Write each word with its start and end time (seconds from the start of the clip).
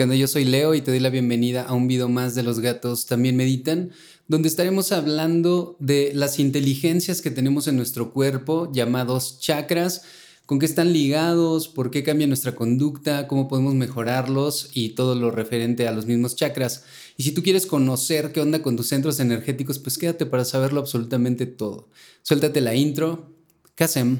Yo 0.00 0.28
soy 0.28 0.46
Leo 0.46 0.74
y 0.74 0.80
te 0.80 0.92
doy 0.92 0.98
la 0.98 1.10
bienvenida 1.10 1.64
a 1.64 1.74
un 1.74 1.86
video 1.86 2.08
más 2.08 2.34
de 2.34 2.42
Los 2.42 2.60
gatos 2.60 3.04
también 3.04 3.36
meditan, 3.36 3.90
donde 4.28 4.48
estaremos 4.48 4.92
hablando 4.92 5.76
de 5.78 6.12
las 6.14 6.38
inteligencias 6.38 7.20
que 7.20 7.30
tenemos 7.30 7.68
en 7.68 7.76
nuestro 7.76 8.10
cuerpo, 8.10 8.72
llamados 8.72 9.40
chakras, 9.40 10.00
con 10.46 10.58
qué 10.58 10.64
están 10.64 10.94
ligados, 10.94 11.68
por 11.68 11.90
qué 11.90 12.02
cambia 12.02 12.26
nuestra 12.26 12.54
conducta, 12.54 13.28
cómo 13.28 13.46
podemos 13.46 13.74
mejorarlos 13.74 14.70
y 14.72 14.90
todo 14.90 15.14
lo 15.14 15.30
referente 15.30 15.86
a 15.86 15.92
los 15.92 16.06
mismos 16.06 16.34
chakras. 16.34 16.84
Y 17.18 17.24
si 17.24 17.32
tú 17.32 17.42
quieres 17.42 17.66
conocer 17.66 18.32
qué 18.32 18.40
onda 18.40 18.62
con 18.62 18.78
tus 18.78 18.88
centros 18.88 19.20
energéticos, 19.20 19.78
pues 19.78 19.98
quédate 19.98 20.24
para 20.24 20.46
saberlo 20.46 20.80
absolutamente 20.80 21.44
todo. 21.44 21.90
Suéltate 22.22 22.62
la 22.62 22.74
intro. 22.74 23.34
Kasem. 23.74 24.18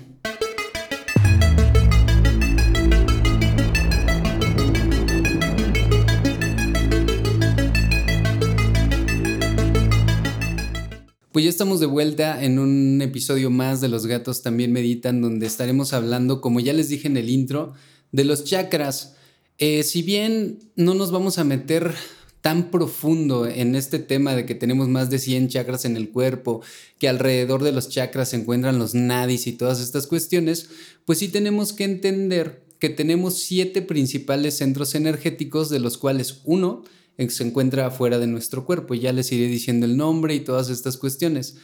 Pues 11.32 11.44
ya 11.44 11.50
estamos 11.50 11.78
de 11.78 11.86
vuelta 11.86 12.42
en 12.42 12.58
un 12.58 13.00
episodio 13.02 13.50
más 13.50 13.80
de 13.80 13.86
Los 13.86 14.06
gatos 14.06 14.42
también 14.42 14.72
meditan, 14.72 15.22
donde 15.22 15.46
estaremos 15.46 15.92
hablando, 15.92 16.40
como 16.40 16.58
ya 16.58 16.72
les 16.72 16.88
dije 16.88 17.06
en 17.06 17.16
el 17.16 17.30
intro, 17.30 17.72
de 18.10 18.24
los 18.24 18.42
chakras. 18.42 19.14
Eh, 19.58 19.84
si 19.84 20.02
bien 20.02 20.58
no 20.74 20.94
nos 20.94 21.12
vamos 21.12 21.38
a 21.38 21.44
meter 21.44 21.94
tan 22.40 22.72
profundo 22.72 23.46
en 23.46 23.76
este 23.76 24.00
tema 24.00 24.34
de 24.34 24.44
que 24.44 24.56
tenemos 24.56 24.88
más 24.88 25.08
de 25.08 25.20
100 25.20 25.50
chakras 25.50 25.84
en 25.84 25.96
el 25.96 26.10
cuerpo, 26.10 26.62
que 26.98 27.08
alrededor 27.08 27.62
de 27.62 27.70
los 27.70 27.88
chakras 27.90 28.30
se 28.30 28.36
encuentran 28.36 28.80
los 28.80 28.96
nadis 28.96 29.46
y 29.46 29.52
todas 29.52 29.80
estas 29.80 30.08
cuestiones, 30.08 30.68
pues 31.04 31.20
sí 31.20 31.28
tenemos 31.28 31.72
que 31.72 31.84
entender 31.84 32.64
que 32.80 32.88
tenemos 32.88 33.38
siete 33.38 33.82
principales 33.82 34.56
centros 34.56 34.96
energéticos, 34.96 35.70
de 35.70 35.78
los 35.78 35.96
cuales 35.96 36.40
uno 36.44 36.82
se 37.28 37.44
encuentra 37.44 37.90
fuera 37.90 38.18
de 38.18 38.26
nuestro 38.26 38.64
cuerpo. 38.64 38.94
Ya 38.94 39.12
les 39.12 39.30
iré 39.32 39.46
diciendo 39.46 39.84
el 39.84 39.96
nombre 39.96 40.34
y 40.34 40.40
todas 40.40 40.70
estas 40.70 40.96
cuestiones. 40.96 41.56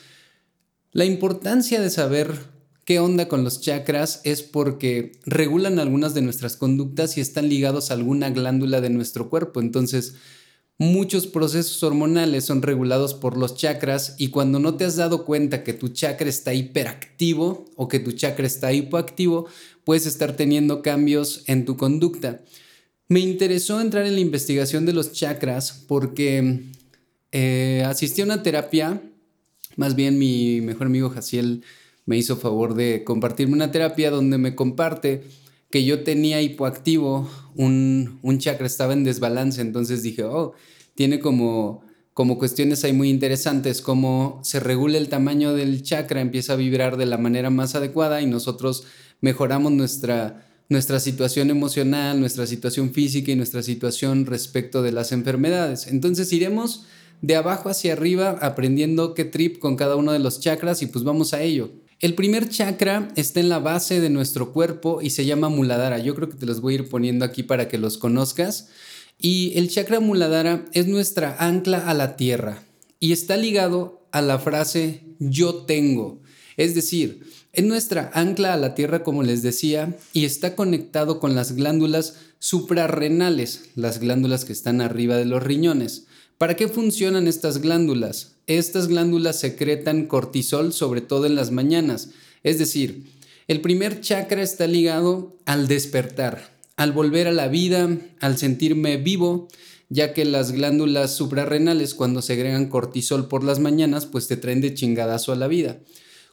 La 0.92 1.04
importancia 1.04 1.80
de 1.80 1.90
saber 1.90 2.34
qué 2.84 3.00
onda 3.00 3.28
con 3.28 3.44
los 3.44 3.60
chakras 3.60 4.20
es 4.24 4.42
porque 4.42 5.12
regulan 5.24 5.78
algunas 5.78 6.14
de 6.14 6.22
nuestras 6.22 6.56
conductas 6.56 7.18
y 7.18 7.20
están 7.20 7.48
ligados 7.48 7.90
a 7.90 7.94
alguna 7.94 8.30
glándula 8.30 8.80
de 8.80 8.90
nuestro 8.90 9.28
cuerpo. 9.28 9.60
Entonces, 9.60 10.14
muchos 10.78 11.26
procesos 11.26 11.82
hormonales 11.82 12.44
son 12.44 12.62
regulados 12.62 13.12
por 13.12 13.36
los 13.36 13.56
chakras 13.56 14.14
y 14.18 14.28
cuando 14.28 14.58
no 14.58 14.76
te 14.76 14.84
has 14.84 14.96
dado 14.96 15.24
cuenta 15.24 15.64
que 15.64 15.72
tu 15.72 15.88
chakra 15.88 16.28
está 16.28 16.54
hiperactivo 16.54 17.64
o 17.76 17.88
que 17.88 17.98
tu 17.98 18.12
chakra 18.12 18.46
está 18.46 18.72
hipoactivo, 18.72 19.46
puedes 19.84 20.06
estar 20.06 20.36
teniendo 20.36 20.82
cambios 20.82 21.42
en 21.46 21.64
tu 21.64 21.76
conducta. 21.76 22.42
Me 23.08 23.20
interesó 23.20 23.80
entrar 23.80 24.04
en 24.04 24.14
la 24.14 24.20
investigación 24.20 24.84
de 24.84 24.92
los 24.92 25.12
chakras 25.12 25.84
porque 25.86 26.64
eh, 27.30 27.84
asistí 27.86 28.20
a 28.20 28.24
una 28.24 28.42
terapia, 28.42 29.00
más 29.76 29.94
bien 29.94 30.18
mi 30.18 30.60
mejor 30.60 30.88
amigo 30.88 31.10
Jaciel 31.10 31.62
me 32.04 32.16
hizo 32.16 32.36
favor 32.36 32.74
de 32.74 33.04
compartirme 33.04 33.54
una 33.54 33.70
terapia 33.70 34.10
donde 34.10 34.38
me 34.38 34.56
comparte 34.56 35.22
que 35.70 35.84
yo 35.84 36.02
tenía 36.02 36.42
hipoactivo, 36.42 37.30
un, 37.54 38.18
un 38.22 38.38
chakra 38.38 38.66
estaba 38.66 38.92
en 38.92 39.04
desbalance, 39.04 39.60
entonces 39.60 40.02
dije, 40.02 40.24
oh, 40.24 40.54
tiene 40.96 41.20
como, 41.20 41.84
como 42.12 42.38
cuestiones 42.38 42.82
ahí 42.82 42.92
muy 42.92 43.08
interesantes, 43.08 43.82
como 43.82 44.40
se 44.42 44.58
regula 44.58 44.98
el 44.98 45.08
tamaño 45.08 45.54
del 45.54 45.82
chakra, 45.84 46.20
empieza 46.20 46.54
a 46.54 46.56
vibrar 46.56 46.96
de 46.96 47.06
la 47.06 47.18
manera 47.18 47.50
más 47.50 47.76
adecuada 47.76 48.20
y 48.20 48.26
nosotros 48.26 48.84
mejoramos 49.20 49.70
nuestra 49.70 50.45
nuestra 50.68 51.00
situación 51.00 51.50
emocional, 51.50 52.18
nuestra 52.18 52.46
situación 52.46 52.92
física 52.92 53.30
y 53.30 53.36
nuestra 53.36 53.62
situación 53.62 54.26
respecto 54.26 54.82
de 54.82 54.92
las 54.92 55.12
enfermedades. 55.12 55.86
Entonces 55.86 56.32
iremos 56.32 56.84
de 57.22 57.36
abajo 57.36 57.68
hacia 57.68 57.92
arriba 57.92 58.38
aprendiendo 58.42 59.14
qué 59.14 59.24
trip 59.24 59.58
con 59.58 59.76
cada 59.76 59.96
uno 59.96 60.12
de 60.12 60.18
los 60.18 60.40
chakras 60.40 60.82
y 60.82 60.86
pues 60.86 61.04
vamos 61.04 61.32
a 61.34 61.42
ello. 61.42 61.70
El 62.00 62.14
primer 62.14 62.48
chakra 62.48 63.08
está 63.16 63.40
en 63.40 63.48
la 63.48 63.58
base 63.58 64.00
de 64.00 64.10
nuestro 64.10 64.52
cuerpo 64.52 65.00
y 65.00 65.10
se 65.10 65.24
llama 65.24 65.48
Muladhara. 65.48 65.98
Yo 65.98 66.14
creo 66.14 66.28
que 66.28 66.36
te 66.36 66.44
los 66.44 66.60
voy 66.60 66.74
a 66.74 66.76
ir 66.76 66.88
poniendo 66.88 67.24
aquí 67.24 67.42
para 67.42 67.68
que 67.68 67.78
los 67.78 67.96
conozcas. 67.96 68.68
Y 69.18 69.56
el 69.56 69.70
chakra 69.70 70.00
Muladhara 70.00 70.66
es 70.74 70.88
nuestra 70.88 71.36
ancla 71.38 71.78
a 71.78 71.94
la 71.94 72.16
tierra 72.16 72.62
y 73.00 73.12
está 73.12 73.38
ligado 73.38 74.06
a 74.12 74.20
la 74.20 74.38
frase 74.38 75.04
yo 75.18 75.64
tengo. 75.64 76.20
Es 76.58 76.74
decir, 76.74 77.26
es 77.56 77.64
nuestra 77.64 78.10
ancla 78.12 78.52
a 78.52 78.58
la 78.58 78.74
tierra, 78.74 79.02
como 79.02 79.22
les 79.22 79.40
decía, 79.40 79.96
y 80.12 80.26
está 80.26 80.54
conectado 80.54 81.20
con 81.20 81.34
las 81.34 81.52
glándulas 81.52 82.16
suprarrenales, 82.38 83.70
las 83.74 83.98
glándulas 83.98 84.44
que 84.44 84.52
están 84.52 84.82
arriba 84.82 85.16
de 85.16 85.24
los 85.24 85.42
riñones. 85.42 86.04
¿Para 86.36 86.54
qué 86.54 86.68
funcionan 86.68 87.26
estas 87.26 87.62
glándulas? 87.62 88.32
Estas 88.46 88.88
glándulas 88.88 89.40
secretan 89.40 90.04
cortisol, 90.04 90.74
sobre 90.74 91.00
todo 91.00 91.24
en 91.24 91.34
las 91.34 91.50
mañanas. 91.50 92.10
Es 92.42 92.58
decir, 92.58 93.06
el 93.48 93.62
primer 93.62 94.02
chakra 94.02 94.42
está 94.42 94.66
ligado 94.66 95.34
al 95.46 95.66
despertar, 95.66 96.58
al 96.76 96.92
volver 96.92 97.26
a 97.26 97.32
la 97.32 97.48
vida, 97.48 97.88
al 98.20 98.36
sentirme 98.36 98.98
vivo, 98.98 99.48
ya 99.88 100.12
que 100.12 100.26
las 100.26 100.52
glándulas 100.52 101.16
suprarrenales 101.16 101.94
cuando 101.94 102.20
segregan 102.20 102.68
cortisol 102.68 103.28
por 103.28 103.44
las 103.44 103.60
mañanas, 103.60 104.04
pues 104.04 104.28
te 104.28 104.36
traen 104.36 104.60
de 104.60 104.74
chingadazo 104.74 105.32
a 105.32 105.36
la 105.36 105.48
vida. 105.48 105.78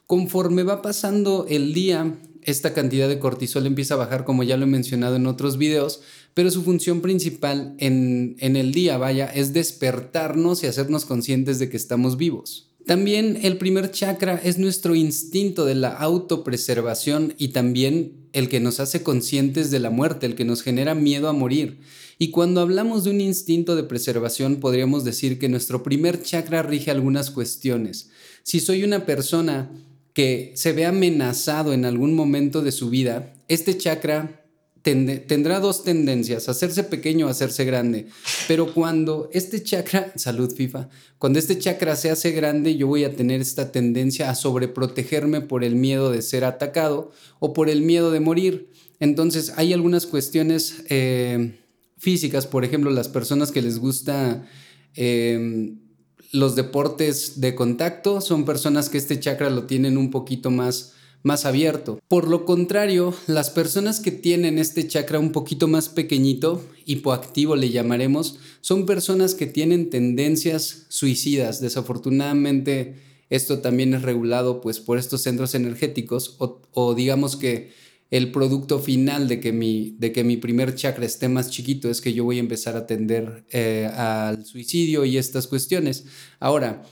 Conforme 0.06 0.62
va 0.62 0.82
pasando 0.82 1.46
el 1.48 1.72
día, 1.72 2.18
esta 2.42 2.74
cantidad 2.74 3.08
de 3.08 3.18
cortisol 3.18 3.66
empieza 3.66 3.94
a 3.94 3.98
bajar, 3.98 4.24
como 4.24 4.42
ya 4.42 4.56
lo 4.56 4.64
he 4.64 4.68
mencionado 4.68 5.16
en 5.16 5.26
otros 5.26 5.56
videos, 5.56 6.02
pero 6.34 6.50
su 6.50 6.62
función 6.62 7.00
principal 7.00 7.74
en, 7.78 8.36
en 8.40 8.56
el 8.56 8.72
día, 8.72 8.98
vaya, 8.98 9.26
es 9.26 9.52
despertarnos 9.52 10.62
y 10.62 10.66
hacernos 10.66 11.06
conscientes 11.06 11.58
de 11.58 11.70
que 11.70 11.76
estamos 11.76 12.16
vivos. 12.18 12.70
También 12.86 13.38
el 13.42 13.56
primer 13.56 13.90
chakra 13.92 14.38
es 14.44 14.58
nuestro 14.58 14.94
instinto 14.94 15.64
de 15.64 15.74
la 15.74 15.88
autopreservación 15.88 17.32
y 17.38 17.48
también 17.48 18.28
el 18.34 18.50
que 18.50 18.60
nos 18.60 18.78
hace 18.78 19.02
conscientes 19.02 19.70
de 19.70 19.78
la 19.78 19.88
muerte, 19.88 20.26
el 20.26 20.34
que 20.34 20.44
nos 20.44 20.62
genera 20.62 20.94
miedo 20.94 21.28
a 21.28 21.32
morir. 21.32 21.78
Y 22.18 22.30
cuando 22.30 22.60
hablamos 22.60 23.04
de 23.04 23.10
un 23.10 23.22
instinto 23.22 23.74
de 23.74 23.84
preservación, 23.84 24.56
podríamos 24.56 25.02
decir 25.02 25.38
que 25.38 25.48
nuestro 25.48 25.82
primer 25.82 26.22
chakra 26.22 26.62
rige 26.62 26.90
algunas 26.90 27.30
cuestiones. 27.30 28.10
Si 28.42 28.60
soy 28.60 28.84
una 28.84 29.06
persona 29.06 29.70
que 30.14 30.52
se 30.54 30.72
ve 30.72 30.86
amenazado 30.86 31.72
en 31.74 31.84
algún 31.84 32.14
momento 32.14 32.62
de 32.62 32.72
su 32.72 32.88
vida, 32.88 33.34
este 33.48 33.76
chakra 33.76 34.40
tendrá 34.82 35.60
dos 35.60 35.82
tendencias, 35.82 36.48
hacerse 36.48 36.84
pequeño 36.84 37.26
o 37.26 37.30
hacerse 37.30 37.64
grande. 37.64 38.06
Pero 38.46 38.72
cuando 38.74 39.30
este 39.32 39.62
chakra, 39.62 40.12
salud 40.16 40.54
FIFA, 40.54 40.88
cuando 41.18 41.38
este 41.38 41.58
chakra 41.58 41.96
se 41.96 42.10
hace 42.10 42.32
grande, 42.32 42.76
yo 42.76 42.86
voy 42.86 43.04
a 43.04 43.16
tener 43.16 43.40
esta 43.40 43.72
tendencia 43.72 44.30
a 44.30 44.34
sobreprotegerme 44.34 45.40
por 45.40 45.64
el 45.64 45.74
miedo 45.74 46.12
de 46.12 46.22
ser 46.22 46.44
atacado 46.44 47.10
o 47.40 47.52
por 47.52 47.68
el 47.68 47.82
miedo 47.82 48.10
de 48.12 48.20
morir. 48.20 48.70
Entonces 49.00 49.52
hay 49.56 49.72
algunas 49.72 50.06
cuestiones 50.06 50.84
eh, 50.90 51.58
físicas, 51.98 52.46
por 52.46 52.64
ejemplo, 52.64 52.90
las 52.90 53.08
personas 53.08 53.50
que 53.50 53.62
les 53.62 53.78
gusta... 53.78 54.46
Eh, 54.96 55.74
los 56.34 56.56
deportes 56.56 57.40
de 57.40 57.54
contacto 57.54 58.20
son 58.20 58.44
personas 58.44 58.88
que 58.88 58.98
este 58.98 59.20
chakra 59.20 59.50
lo 59.50 59.64
tienen 59.64 59.96
un 59.96 60.10
poquito 60.10 60.50
más 60.50 60.94
más 61.22 61.46
abierto. 61.46 62.00
Por 62.06 62.28
lo 62.28 62.44
contrario, 62.44 63.14
las 63.26 63.48
personas 63.48 63.98
que 63.98 64.10
tienen 64.10 64.58
este 64.58 64.86
chakra 64.86 65.18
un 65.18 65.32
poquito 65.32 65.68
más 65.68 65.88
pequeñito, 65.88 66.62
hipoactivo 66.84 67.56
le 67.56 67.70
llamaremos, 67.70 68.38
son 68.60 68.84
personas 68.84 69.34
que 69.34 69.46
tienen 69.46 69.88
tendencias 69.88 70.84
suicidas. 70.90 71.62
Desafortunadamente, 71.62 72.96
esto 73.30 73.60
también 73.60 73.94
es 73.94 74.02
regulado 74.02 74.60
pues 74.60 74.80
por 74.80 74.98
estos 74.98 75.22
centros 75.22 75.54
energéticos 75.54 76.36
o, 76.40 76.60
o 76.72 76.94
digamos 76.94 77.36
que 77.36 77.72
el 78.10 78.30
producto 78.30 78.78
final 78.78 79.28
de 79.28 79.40
que, 79.40 79.52
mi, 79.52 79.96
de 79.98 80.12
que 80.12 80.24
mi 80.24 80.36
primer 80.36 80.74
chakra 80.74 81.04
esté 81.04 81.28
más 81.28 81.50
chiquito 81.50 81.90
es 81.90 82.00
que 82.00 82.12
yo 82.12 82.24
voy 82.24 82.36
a 82.36 82.40
empezar 82.40 82.76
a 82.76 82.80
atender 82.80 83.44
eh, 83.50 83.90
al 83.92 84.44
suicidio 84.44 85.04
y 85.04 85.16
estas 85.18 85.46
cuestiones. 85.46 86.04
Ahora, 86.38 86.82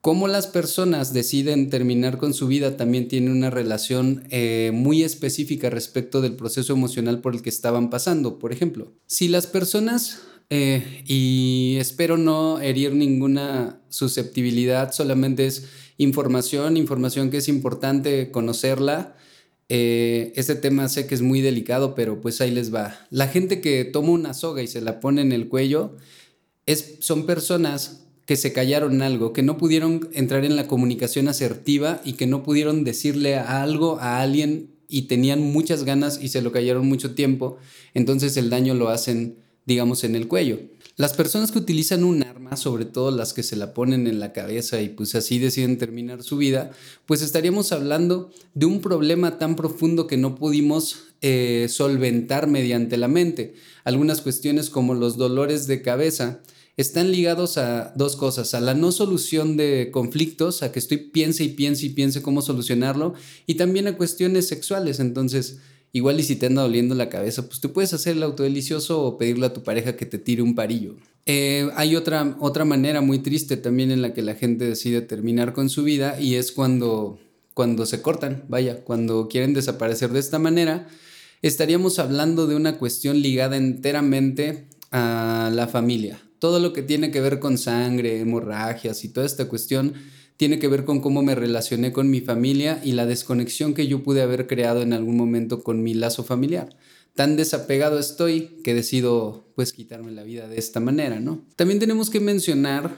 cómo 0.00 0.28
las 0.28 0.46
personas 0.46 1.12
deciden 1.12 1.70
terminar 1.70 2.18
con 2.18 2.34
su 2.34 2.46
vida 2.46 2.76
también 2.76 3.08
tiene 3.08 3.30
una 3.30 3.50
relación 3.50 4.24
eh, 4.30 4.70
muy 4.72 5.02
específica 5.02 5.70
respecto 5.70 6.20
del 6.20 6.36
proceso 6.36 6.72
emocional 6.72 7.20
por 7.20 7.34
el 7.34 7.42
que 7.42 7.50
estaban 7.50 7.90
pasando. 7.90 8.38
Por 8.38 8.52
ejemplo, 8.52 8.92
si 9.06 9.28
las 9.28 9.46
personas, 9.46 10.22
eh, 10.50 11.04
y 11.06 11.76
espero 11.78 12.16
no 12.16 12.60
herir 12.60 12.94
ninguna 12.94 13.80
susceptibilidad, 13.90 14.92
solamente 14.92 15.46
es 15.46 15.68
información, 15.98 16.76
información 16.76 17.30
que 17.30 17.36
es 17.36 17.48
importante 17.48 18.30
conocerla, 18.30 19.16
eh, 19.74 20.34
este 20.36 20.54
tema 20.54 20.86
sé 20.90 21.06
que 21.06 21.14
es 21.14 21.22
muy 21.22 21.40
delicado, 21.40 21.94
pero 21.94 22.20
pues 22.20 22.42
ahí 22.42 22.50
les 22.50 22.74
va. 22.74 23.06
La 23.08 23.26
gente 23.26 23.62
que 23.62 23.86
toma 23.86 24.10
una 24.10 24.34
soga 24.34 24.62
y 24.62 24.66
se 24.66 24.82
la 24.82 25.00
pone 25.00 25.22
en 25.22 25.32
el 25.32 25.48
cuello 25.48 25.96
es, 26.66 26.96
son 27.00 27.24
personas 27.24 28.04
que 28.26 28.36
se 28.36 28.52
callaron 28.52 29.00
algo, 29.00 29.32
que 29.32 29.42
no 29.42 29.56
pudieron 29.56 30.10
entrar 30.12 30.44
en 30.44 30.56
la 30.56 30.66
comunicación 30.66 31.26
asertiva 31.26 32.02
y 32.04 32.12
que 32.12 32.26
no 32.26 32.42
pudieron 32.42 32.84
decirle 32.84 33.36
algo 33.36 33.98
a 33.98 34.20
alguien 34.20 34.74
y 34.88 35.02
tenían 35.02 35.40
muchas 35.40 35.84
ganas 35.84 36.22
y 36.22 36.28
se 36.28 36.42
lo 36.42 36.52
callaron 36.52 36.86
mucho 36.86 37.14
tiempo, 37.14 37.56
entonces 37.94 38.36
el 38.36 38.50
daño 38.50 38.74
lo 38.74 38.90
hacen 38.90 39.38
digamos, 39.64 40.04
en 40.04 40.16
el 40.16 40.28
cuello. 40.28 40.60
Las 40.96 41.14
personas 41.14 41.52
que 41.52 41.58
utilizan 41.58 42.04
un 42.04 42.22
arma, 42.22 42.41
sobre 42.56 42.84
todo 42.84 43.10
las 43.10 43.32
que 43.32 43.42
se 43.42 43.56
la 43.56 43.74
ponen 43.74 44.06
en 44.06 44.20
la 44.20 44.32
cabeza 44.32 44.80
y 44.80 44.88
pues 44.88 45.14
así 45.14 45.38
deciden 45.38 45.78
terminar 45.78 46.22
su 46.22 46.36
vida, 46.36 46.70
pues 47.06 47.22
estaríamos 47.22 47.72
hablando 47.72 48.30
de 48.54 48.66
un 48.66 48.80
problema 48.80 49.38
tan 49.38 49.56
profundo 49.56 50.06
que 50.06 50.16
no 50.16 50.34
pudimos 50.34 51.04
eh, 51.20 51.66
solventar 51.68 52.46
mediante 52.46 52.96
la 52.96 53.08
mente. 53.08 53.54
Algunas 53.84 54.20
cuestiones 54.20 54.70
como 54.70 54.94
los 54.94 55.16
dolores 55.16 55.66
de 55.66 55.82
cabeza 55.82 56.40
están 56.76 57.12
ligados 57.12 57.58
a 57.58 57.92
dos 57.96 58.16
cosas, 58.16 58.54
a 58.54 58.60
la 58.60 58.74
no 58.74 58.92
solución 58.92 59.56
de 59.56 59.90
conflictos, 59.92 60.62
a 60.62 60.72
que 60.72 60.78
estoy 60.78 60.98
piense 60.98 61.44
y 61.44 61.48
piense 61.50 61.86
y 61.86 61.90
piense 61.90 62.22
cómo 62.22 62.40
solucionarlo, 62.42 63.14
y 63.46 63.54
también 63.54 63.86
a 63.88 63.96
cuestiones 63.96 64.48
sexuales. 64.48 64.98
Entonces, 64.98 65.58
Igual 65.92 66.20
y 66.20 66.22
si 66.22 66.36
te 66.36 66.46
anda 66.46 66.62
doliendo 66.62 66.94
la 66.94 67.10
cabeza, 67.10 67.46
pues 67.46 67.60
tú 67.60 67.72
puedes 67.72 67.92
hacer 67.92 68.16
el 68.16 68.22
autodelicioso 68.22 69.02
o 69.02 69.18
pedirle 69.18 69.46
a 69.46 69.52
tu 69.52 69.62
pareja 69.62 69.94
que 69.94 70.06
te 70.06 70.18
tire 70.18 70.40
un 70.40 70.54
parillo. 70.54 70.96
Eh, 71.26 71.70
hay 71.76 71.96
otra, 71.96 72.36
otra 72.40 72.64
manera 72.64 73.02
muy 73.02 73.18
triste 73.18 73.58
también 73.58 73.90
en 73.90 74.00
la 74.00 74.14
que 74.14 74.22
la 74.22 74.34
gente 74.34 74.64
decide 74.64 75.02
terminar 75.02 75.52
con 75.52 75.68
su 75.68 75.84
vida 75.84 76.18
y 76.18 76.36
es 76.36 76.50
cuando, 76.50 77.18
cuando 77.52 77.84
se 77.84 78.00
cortan, 78.00 78.44
vaya, 78.48 78.82
cuando 78.84 79.28
quieren 79.28 79.52
desaparecer 79.52 80.10
de 80.10 80.20
esta 80.20 80.38
manera. 80.38 80.88
Estaríamos 81.42 81.98
hablando 81.98 82.46
de 82.46 82.56
una 82.56 82.78
cuestión 82.78 83.20
ligada 83.20 83.56
enteramente 83.56 84.68
a 84.92 85.50
la 85.52 85.66
familia. 85.68 86.22
Todo 86.38 86.58
lo 86.58 86.72
que 86.72 86.82
tiene 86.82 87.10
que 87.10 87.20
ver 87.20 87.38
con 87.38 87.58
sangre, 87.58 88.20
hemorragias 88.20 89.04
y 89.04 89.10
toda 89.10 89.26
esta 89.26 89.46
cuestión 89.46 89.92
tiene 90.36 90.58
que 90.58 90.68
ver 90.68 90.84
con 90.84 91.00
cómo 91.00 91.22
me 91.22 91.34
relacioné 91.34 91.92
con 91.92 92.10
mi 92.10 92.20
familia 92.20 92.80
y 92.84 92.92
la 92.92 93.06
desconexión 93.06 93.74
que 93.74 93.86
yo 93.86 94.02
pude 94.02 94.22
haber 94.22 94.46
creado 94.46 94.82
en 94.82 94.92
algún 94.92 95.16
momento 95.16 95.62
con 95.62 95.82
mi 95.82 95.94
lazo 95.94 96.24
familiar. 96.24 96.76
Tan 97.14 97.36
desapegado 97.36 97.98
estoy 97.98 98.58
que 98.64 98.74
decido 98.74 99.46
pues 99.54 99.72
quitarme 99.72 100.12
la 100.12 100.22
vida 100.22 100.48
de 100.48 100.58
esta 100.58 100.80
manera, 100.80 101.20
¿no? 101.20 101.44
También 101.56 101.78
tenemos 101.78 102.08
que 102.08 102.20
mencionar 102.20 102.96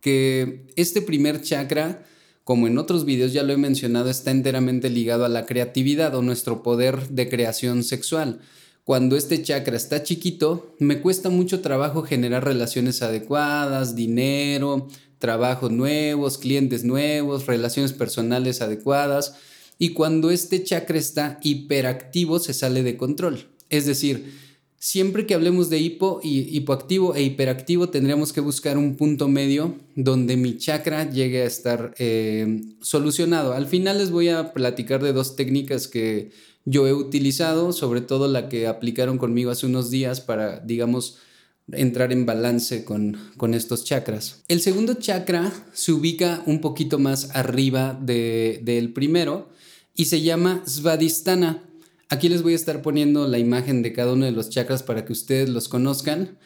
que 0.00 0.66
este 0.74 1.00
primer 1.00 1.40
chakra, 1.42 2.04
como 2.42 2.66
en 2.66 2.76
otros 2.76 3.04
videos 3.04 3.32
ya 3.32 3.44
lo 3.44 3.52
he 3.52 3.56
mencionado, 3.56 4.10
está 4.10 4.32
enteramente 4.32 4.90
ligado 4.90 5.24
a 5.24 5.28
la 5.28 5.46
creatividad 5.46 6.14
o 6.16 6.22
nuestro 6.22 6.62
poder 6.62 7.08
de 7.08 7.28
creación 7.28 7.84
sexual. 7.84 8.40
Cuando 8.84 9.16
este 9.16 9.40
chakra 9.42 9.76
está 9.76 10.02
chiquito, 10.02 10.74
me 10.80 11.00
cuesta 11.00 11.30
mucho 11.30 11.60
trabajo 11.60 12.02
generar 12.02 12.44
relaciones 12.44 13.00
adecuadas, 13.00 13.94
dinero, 13.94 14.88
trabajos 15.20 15.70
nuevos, 15.70 16.36
clientes 16.36 16.82
nuevos, 16.82 17.46
relaciones 17.46 17.92
personales 17.92 18.60
adecuadas. 18.60 19.36
Y 19.78 19.90
cuando 19.90 20.32
este 20.32 20.64
chakra 20.64 20.98
está 20.98 21.38
hiperactivo, 21.42 22.40
se 22.40 22.54
sale 22.54 22.82
de 22.82 22.96
control. 22.96 23.46
Es 23.70 23.86
decir, 23.86 24.34
siempre 24.78 25.26
que 25.26 25.34
hablemos 25.34 25.70
de 25.70 25.78
hipo 25.78 26.18
hipoactivo 26.24 27.14
e 27.14 27.22
hiperactivo, 27.22 27.88
tendríamos 27.88 28.32
que 28.32 28.40
buscar 28.40 28.78
un 28.78 28.96
punto 28.96 29.28
medio 29.28 29.76
donde 29.94 30.36
mi 30.36 30.58
chakra 30.58 31.08
llegue 31.08 31.42
a 31.42 31.46
estar 31.46 31.94
eh, 31.98 32.62
solucionado. 32.80 33.52
Al 33.52 33.68
final 33.68 33.98
les 33.98 34.10
voy 34.10 34.28
a 34.28 34.52
platicar 34.52 35.04
de 35.04 35.12
dos 35.12 35.36
técnicas 35.36 35.86
que 35.86 36.32
yo 36.64 36.86
he 36.86 36.92
utilizado, 36.92 37.72
sobre 37.72 38.00
todo 38.00 38.28
la 38.28 38.48
que 38.48 38.66
aplicaron 38.66 39.18
conmigo 39.18 39.50
hace 39.50 39.66
unos 39.66 39.90
días 39.90 40.20
para, 40.20 40.60
digamos, 40.60 41.18
entrar 41.70 42.12
en 42.12 42.26
balance 42.26 42.84
con, 42.84 43.16
estos 43.54 43.84
chakras. 43.84 44.42
El 44.48 44.60
segundo 44.60 44.94
chakra 44.94 45.52
se 45.72 45.92
ubica 45.92 46.42
un 46.46 46.60
poquito 46.60 46.98
más 46.98 47.30
arriba 47.34 47.98
del 48.00 48.92
primero 48.92 49.50
y 49.94 50.06
se 50.06 50.20
llama 50.20 50.62
Svadhisthana. 50.66 51.64
Aquí 52.08 52.28
les 52.28 52.42
voy 52.42 52.52
a 52.52 52.56
estar 52.56 52.82
poniendo 52.82 53.26
la 53.26 53.38
imagen 53.38 53.82
de 53.82 53.92
cada 53.92 54.12
uno 54.12 54.26
de 54.26 54.32
los 54.32 54.50
chakras 54.50 54.82
para 54.82 55.04
que 55.04 55.12
ustedes 55.12 55.48
los 55.48 55.68
conozcan. 55.68 56.38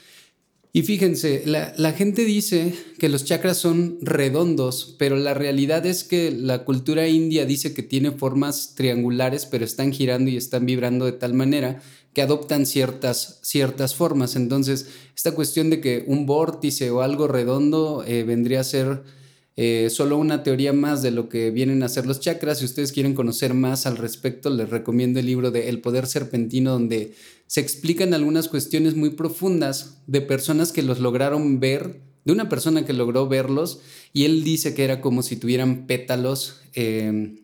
Y 0.72 0.82
fíjense, 0.82 1.42
la, 1.46 1.92
gente 1.92 2.24
dice 2.24 2.74
que 2.98 3.08
los 3.08 3.24
chakras 3.24 3.56
son 3.56 3.98
redondos, 4.02 4.94
pero 4.98 5.16
la 5.16 5.32
realidad 5.32 5.86
es 5.86 6.04
que 6.04 6.30
la 6.30 6.64
cultura 6.64 7.08
india 7.08 7.46
dice 7.46 7.72
que 7.72 7.82
tiene 7.82 8.10
formas 8.10 8.74
triangulares, 8.74 9.46
pero 9.46 9.64
están 9.64 9.92
girando 9.92 10.30
y 10.30 10.36
están 10.36 10.66
vibrando 10.66 11.06
de 11.06 11.12
tal 11.12 11.32
manera 11.32 11.80
que 12.12 12.20
adoptan 12.22 12.66
ciertas, 12.66 13.38
ciertas 13.42 13.94
formas. 13.94 14.36
Entonces, 14.36 14.88
esta 15.14 15.34
cuestión 15.34 15.70
de 15.70 15.80
que 15.80 16.04
un 16.06 16.26
vórtice 16.26 16.90
o 16.90 17.00
algo 17.00 17.26
redondo 17.26 18.04
eh, 18.06 18.24
vendría 18.24 18.60
a 18.60 18.64
ser 18.64 19.02
eh, 19.56 19.88
solo 19.91 20.19
una 20.19 20.43
teoría 20.43 20.75
más 20.75 21.03
de 21.03 21.11
lo 21.11 21.31
que 21.31 21.50
vienen 21.50 21.82
a 21.82 21.88
ser 21.88 22.06
los 22.06 22.20
chakras. 22.20 22.58
Si 22.58 22.67
ustedes 22.67 22.93
quieren 22.93 23.14
conocer 23.14 23.55
más 23.55 23.87
al 23.87 23.97
respecto, 23.97 24.50
les 24.50 24.69
recomiendo 24.69 25.19
el 25.19 25.26
libro 25.26 25.50
de 25.50 25.69
El 25.70 25.81
Poder 25.81 26.06
Serpentino, 26.06 26.73
donde 26.73 27.14
se 27.47 27.61
explican 27.61 28.12
algunas 28.12 28.49
cuestiones 28.49 28.97
muy 28.97 29.11
profundas 29.11 30.03
de 30.06 30.20
personas 30.20 30.73
que 30.73 30.82
los 30.82 31.00
lograron 31.00 31.58
ver, 31.58 32.03
de 32.25 32.32
una 32.32 32.49
persona 32.49 32.85
que 32.85 32.93
logró 32.93 33.29
verlos, 33.29 33.81
y 34.12 34.25
él 34.25 34.44
dice 34.44 34.75
que 34.75 34.85
era 34.85 35.00
como 35.00 35.23
si 35.23 35.37
tuvieran 35.37 35.87
pétalos 35.87 36.61
eh, 36.75 37.37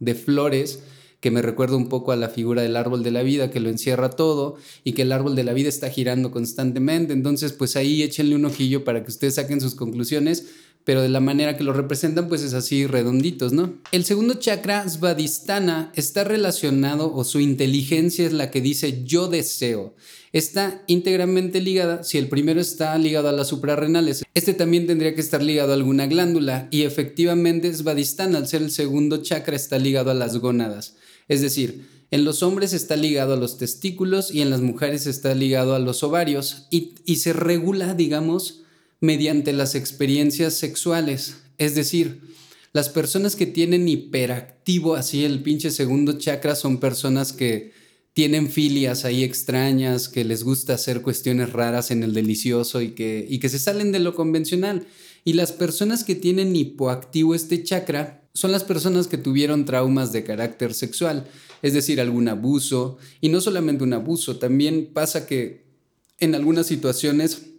de 0.00 0.14
flores 0.14 0.80
que 1.24 1.30
me 1.30 1.40
recuerda 1.40 1.76
un 1.76 1.88
poco 1.88 2.12
a 2.12 2.16
la 2.16 2.28
figura 2.28 2.60
del 2.60 2.76
árbol 2.76 3.02
de 3.02 3.10
la 3.10 3.22
vida 3.22 3.50
que 3.50 3.58
lo 3.58 3.70
encierra 3.70 4.10
todo 4.10 4.56
y 4.84 4.92
que 4.92 5.00
el 5.00 5.12
árbol 5.12 5.34
de 5.34 5.42
la 5.42 5.54
vida 5.54 5.70
está 5.70 5.88
girando 5.88 6.30
constantemente. 6.30 7.14
Entonces, 7.14 7.54
pues 7.54 7.76
ahí 7.76 8.02
échenle 8.02 8.34
un 8.34 8.44
ojillo 8.44 8.84
para 8.84 9.02
que 9.02 9.10
ustedes 9.10 9.36
saquen 9.36 9.62
sus 9.62 9.74
conclusiones, 9.74 10.48
pero 10.84 11.02
de 11.02 11.08
la 11.08 11.20
manera 11.20 11.56
que 11.56 11.64
lo 11.64 11.72
representan, 11.72 12.28
pues 12.28 12.42
es 12.42 12.54
así 12.54 12.86
redonditos, 12.86 13.52
¿no? 13.52 13.74
El 13.90 14.04
segundo 14.04 14.34
chakra, 14.34 14.88
Svadhisthana, 14.88 15.90
está 15.94 16.24
relacionado 16.24 17.12
o 17.14 17.24
su 17.24 17.40
inteligencia 17.40 18.26
es 18.26 18.32
la 18.32 18.50
que 18.50 18.60
dice 18.60 19.02
yo 19.04 19.28
deseo. 19.28 19.94
Está 20.32 20.82
íntegramente 20.86 21.60
ligada, 21.60 22.02
si 22.02 22.18
el 22.18 22.28
primero 22.28 22.60
está 22.60 22.96
ligado 22.98 23.28
a 23.28 23.32
las 23.32 23.48
suprarrenales, 23.48 24.24
este 24.34 24.52
también 24.52 24.86
tendría 24.86 25.14
que 25.14 25.20
estar 25.20 25.42
ligado 25.42 25.72
a 25.72 25.76
alguna 25.76 26.06
glándula 26.06 26.68
y 26.70 26.82
efectivamente 26.82 27.72
Svadhisthana, 27.72 28.38
al 28.38 28.48
ser 28.48 28.62
el 28.62 28.70
segundo 28.70 29.18
chakra, 29.18 29.56
está 29.56 29.78
ligado 29.78 30.10
a 30.10 30.14
las 30.14 30.36
gónadas. 30.38 30.96
Es 31.28 31.40
decir, 31.40 31.86
en 32.10 32.24
los 32.24 32.42
hombres 32.42 32.72
está 32.72 32.96
ligado 32.96 33.34
a 33.34 33.36
los 33.36 33.58
testículos 33.58 34.32
y 34.32 34.40
en 34.40 34.50
las 34.50 34.60
mujeres 34.60 35.06
está 35.06 35.34
ligado 35.34 35.74
a 35.74 35.78
los 35.78 36.02
ovarios 36.02 36.68
y, 36.70 37.16
se 37.16 37.32
regula, 37.32 37.94
digamos, 37.94 38.63
mediante 39.04 39.52
las 39.52 39.74
experiencias 39.74 40.54
sexuales. 40.54 41.36
Es 41.58 41.74
decir, 41.74 42.20
las 42.72 42.88
personas 42.88 43.36
que 43.36 43.46
tienen 43.46 43.86
hiperactivo 43.86 44.94
así 44.94 45.24
el 45.24 45.42
pinche 45.42 45.70
segundo 45.70 46.18
chakra 46.18 46.54
son 46.54 46.78
personas 46.78 47.32
que 47.32 47.72
tienen 48.14 48.48
filias 48.48 49.04
ahí 49.04 49.22
extrañas, 49.22 50.08
que 50.08 50.24
les 50.24 50.42
gusta 50.42 50.74
hacer 50.74 51.02
cuestiones 51.02 51.52
raras 51.52 51.90
en 51.90 52.02
el 52.02 52.14
delicioso 52.14 52.80
y 52.80 52.92
que, 52.92 53.26
y 53.28 53.40
que 53.40 53.48
se 53.48 53.58
salen 53.58 53.92
de 53.92 53.98
lo 53.98 54.14
convencional. 54.14 54.86
Y 55.24 55.34
las 55.34 55.52
personas 55.52 56.04
que 56.04 56.14
tienen 56.14 56.54
hipoactivo 56.56 57.34
este 57.34 57.62
chakra 57.62 58.28
son 58.32 58.52
las 58.52 58.64
personas 58.64 59.06
que 59.06 59.18
tuvieron 59.18 59.64
traumas 59.64 60.12
de 60.12 60.24
carácter 60.24 60.74
sexual, 60.74 61.26
es 61.62 61.72
decir, 61.72 62.00
algún 62.00 62.28
abuso, 62.28 62.98
y 63.20 63.28
no 63.28 63.40
solamente 63.40 63.84
un 63.84 63.92
abuso, 63.92 64.36
también 64.38 64.90
pasa 64.92 65.26
que 65.26 65.64
en 66.18 66.34
algunas 66.34 66.66
situaciones 66.66 67.53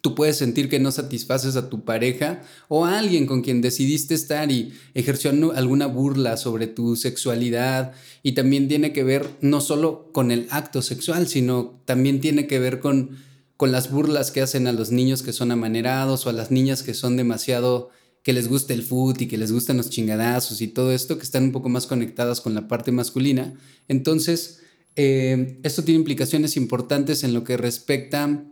tú 0.00 0.14
puedes 0.14 0.36
sentir 0.36 0.68
que 0.68 0.80
no 0.80 0.92
satisfaces 0.92 1.56
a 1.56 1.68
tu 1.68 1.84
pareja 1.84 2.42
o 2.68 2.86
a 2.86 2.98
alguien 2.98 3.26
con 3.26 3.42
quien 3.42 3.60
decidiste 3.60 4.14
estar 4.14 4.50
y 4.50 4.72
ejerció 4.94 5.30
alguna 5.54 5.86
burla 5.86 6.36
sobre 6.36 6.66
tu 6.66 6.96
sexualidad 6.96 7.92
y 8.22 8.32
también 8.32 8.68
tiene 8.68 8.92
que 8.92 9.04
ver 9.04 9.28
no 9.40 9.60
solo 9.60 10.10
con 10.12 10.30
el 10.30 10.46
acto 10.50 10.82
sexual, 10.82 11.28
sino 11.28 11.80
también 11.84 12.20
tiene 12.20 12.46
que 12.46 12.58
ver 12.58 12.80
con, 12.80 13.18
con 13.56 13.72
las 13.72 13.90
burlas 13.90 14.30
que 14.30 14.40
hacen 14.40 14.66
a 14.66 14.72
los 14.72 14.90
niños 14.90 15.22
que 15.22 15.32
son 15.32 15.50
amanerados 15.50 16.26
o 16.26 16.30
a 16.30 16.34
las 16.34 16.50
niñas 16.50 16.82
que 16.82 16.94
son 16.94 17.16
demasiado 17.16 17.90
que 18.22 18.32
les 18.32 18.48
gusta 18.48 18.74
el 18.74 18.82
foot 18.82 19.22
y 19.22 19.28
que 19.28 19.38
les 19.38 19.52
gustan 19.52 19.78
los 19.78 19.90
chingadazos 19.90 20.60
y 20.60 20.68
todo 20.68 20.92
esto, 20.92 21.16
que 21.16 21.24
están 21.24 21.44
un 21.44 21.52
poco 21.52 21.68
más 21.68 21.86
conectadas 21.86 22.40
con 22.40 22.54
la 22.54 22.68
parte 22.68 22.92
masculina. 22.92 23.54
Entonces, 23.88 24.60
eh, 24.96 25.58
esto 25.62 25.84
tiene 25.84 26.00
implicaciones 26.00 26.56
importantes 26.56 27.24
en 27.24 27.32
lo 27.32 27.44
que 27.44 27.56
respecta 27.56 28.44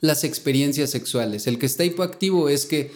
las 0.00 0.24
experiencias 0.24 0.90
sexuales. 0.90 1.46
El 1.46 1.58
que 1.58 1.66
está 1.66 1.84
hipoactivo 1.84 2.48
es 2.48 2.66
que 2.66 2.90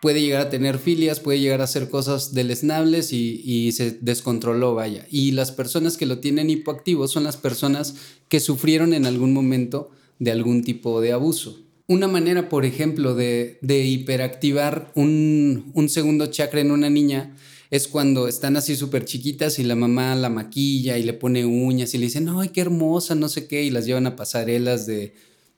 puede 0.00 0.20
llegar 0.20 0.42
a 0.42 0.50
tener 0.50 0.78
filias, 0.78 1.20
puede 1.20 1.40
llegar 1.40 1.60
a 1.60 1.64
hacer 1.64 1.88
cosas 1.88 2.34
deleznables 2.34 3.12
y, 3.12 3.40
y 3.44 3.72
se 3.72 3.92
descontroló, 4.00 4.74
vaya. 4.74 5.06
Y 5.10 5.32
las 5.32 5.50
personas 5.50 5.96
que 5.96 6.06
lo 6.06 6.18
tienen 6.18 6.50
hipoactivo 6.50 7.08
son 7.08 7.24
las 7.24 7.36
personas 7.36 7.94
que 8.28 8.40
sufrieron 8.40 8.92
en 8.92 9.06
algún 9.06 9.32
momento 9.32 9.90
de 10.18 10.30
algún 10.30 10.62
tipo 10.62 11.00
de 11.00 11.12
abuso. 11.12 11.64
Una 11.86 12.08
manera, 12.08 12.48
por 12.48 12.64
ejemplo, 12.64 13.14
de, 13.14 13.58
hiperactivar 13.62 14.90
un, 14.94 15.72
segundo 15.88 16.26
chakra 16.26 16.60
en 16.60 16.70
una 16.70 16.88
niña 16.88 17.36
es 17.70 17.88
cuando 17.88 18.26
están 18.26 18.56
así 18.56 18.74
súper 18.74 19.04
chiquitas 19.04 19.58
y 19.58 19.64
la 19.64 19.74
mamá 19.74 20.14
la 20.14 20.30
maquilla 20.30 20.96
y 20.96 21.02
le 21.02 21.12
pone 21.12 21.44
uñas 21.44 21.92
y 21.92 21.98
le 21.98 22.06
dicen, 22.06 22.28
ay, 22.28 22.50
qué 22.50 22.62
hermosa, 22.62 23.14
no 23.14 23.28
sé 23.28 23.46
qué, 23.46 23.64
y 23.64 23.70
las 23.70 23.84
llevan 23.84 24.06
a 24.06 24.16
pasarelas 24.16 24.86
de, 24.86 25.12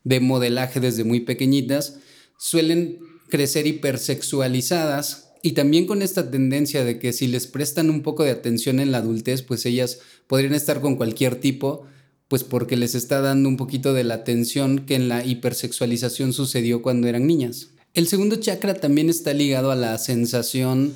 de 0.07 0.21
modelaje 0.21 0.79
desde 0.79 1.03
muy 1.03 1.21
pequeñitas, 1.21 1.99
suelen 2.39 3.01
crecer 3.29 3.67
hipersexualizadas 3.67 5.33
y 5.43 5.53
también 5.53 5.87
con 5.87 6.01
esta 6.01 6.31
tendencia 6.31 6.85
de 6.85 7.01
que 7.01 7.13
si 7.13 7.27
les 7.27 7.49
prestan 7.49 7.91
un 7.91 8.03
poco 8.03 8.23
de 8.23 8.31
atención 8.31 8.79
en 8.79 8.93
la 8.93 8.99
adultez, 8.99 9.43
pues 9.43 9.67
ellas 9.67 9.99
podrían 10.29 10.55
estar 10.55 10.81
con 10.81 10.95
cualquier 10.95 11.41
tipo 11.41 11.87
pues 12.29 12.45
porque 12.45 12.77
les 12.77 12.95
está 12.95 13.21
dando 13.21 13.49
un 13.49 13.57
poquito 13.57 13.95
de 13.95 14.05
la 14.05 14.15
atención 14.15 14.87
que 14.87 14.95
en 14.95 15.09
la 15.09 15.25
hipersexualización 15.25 16.33
sucedió 16.33 16.83
cuando 16.83 17.09
eran 17.09 17.27
niñas. 17.27 17.71
El 17.95 18.07
segundo 18.07 18.37
chakra 18.37 18.75
también 18.75 19.11
está 19.11 19.33
ligado 19.33 19.73
a 19.73 19.77
la 19.77 19.97
sensación 19.99 20.95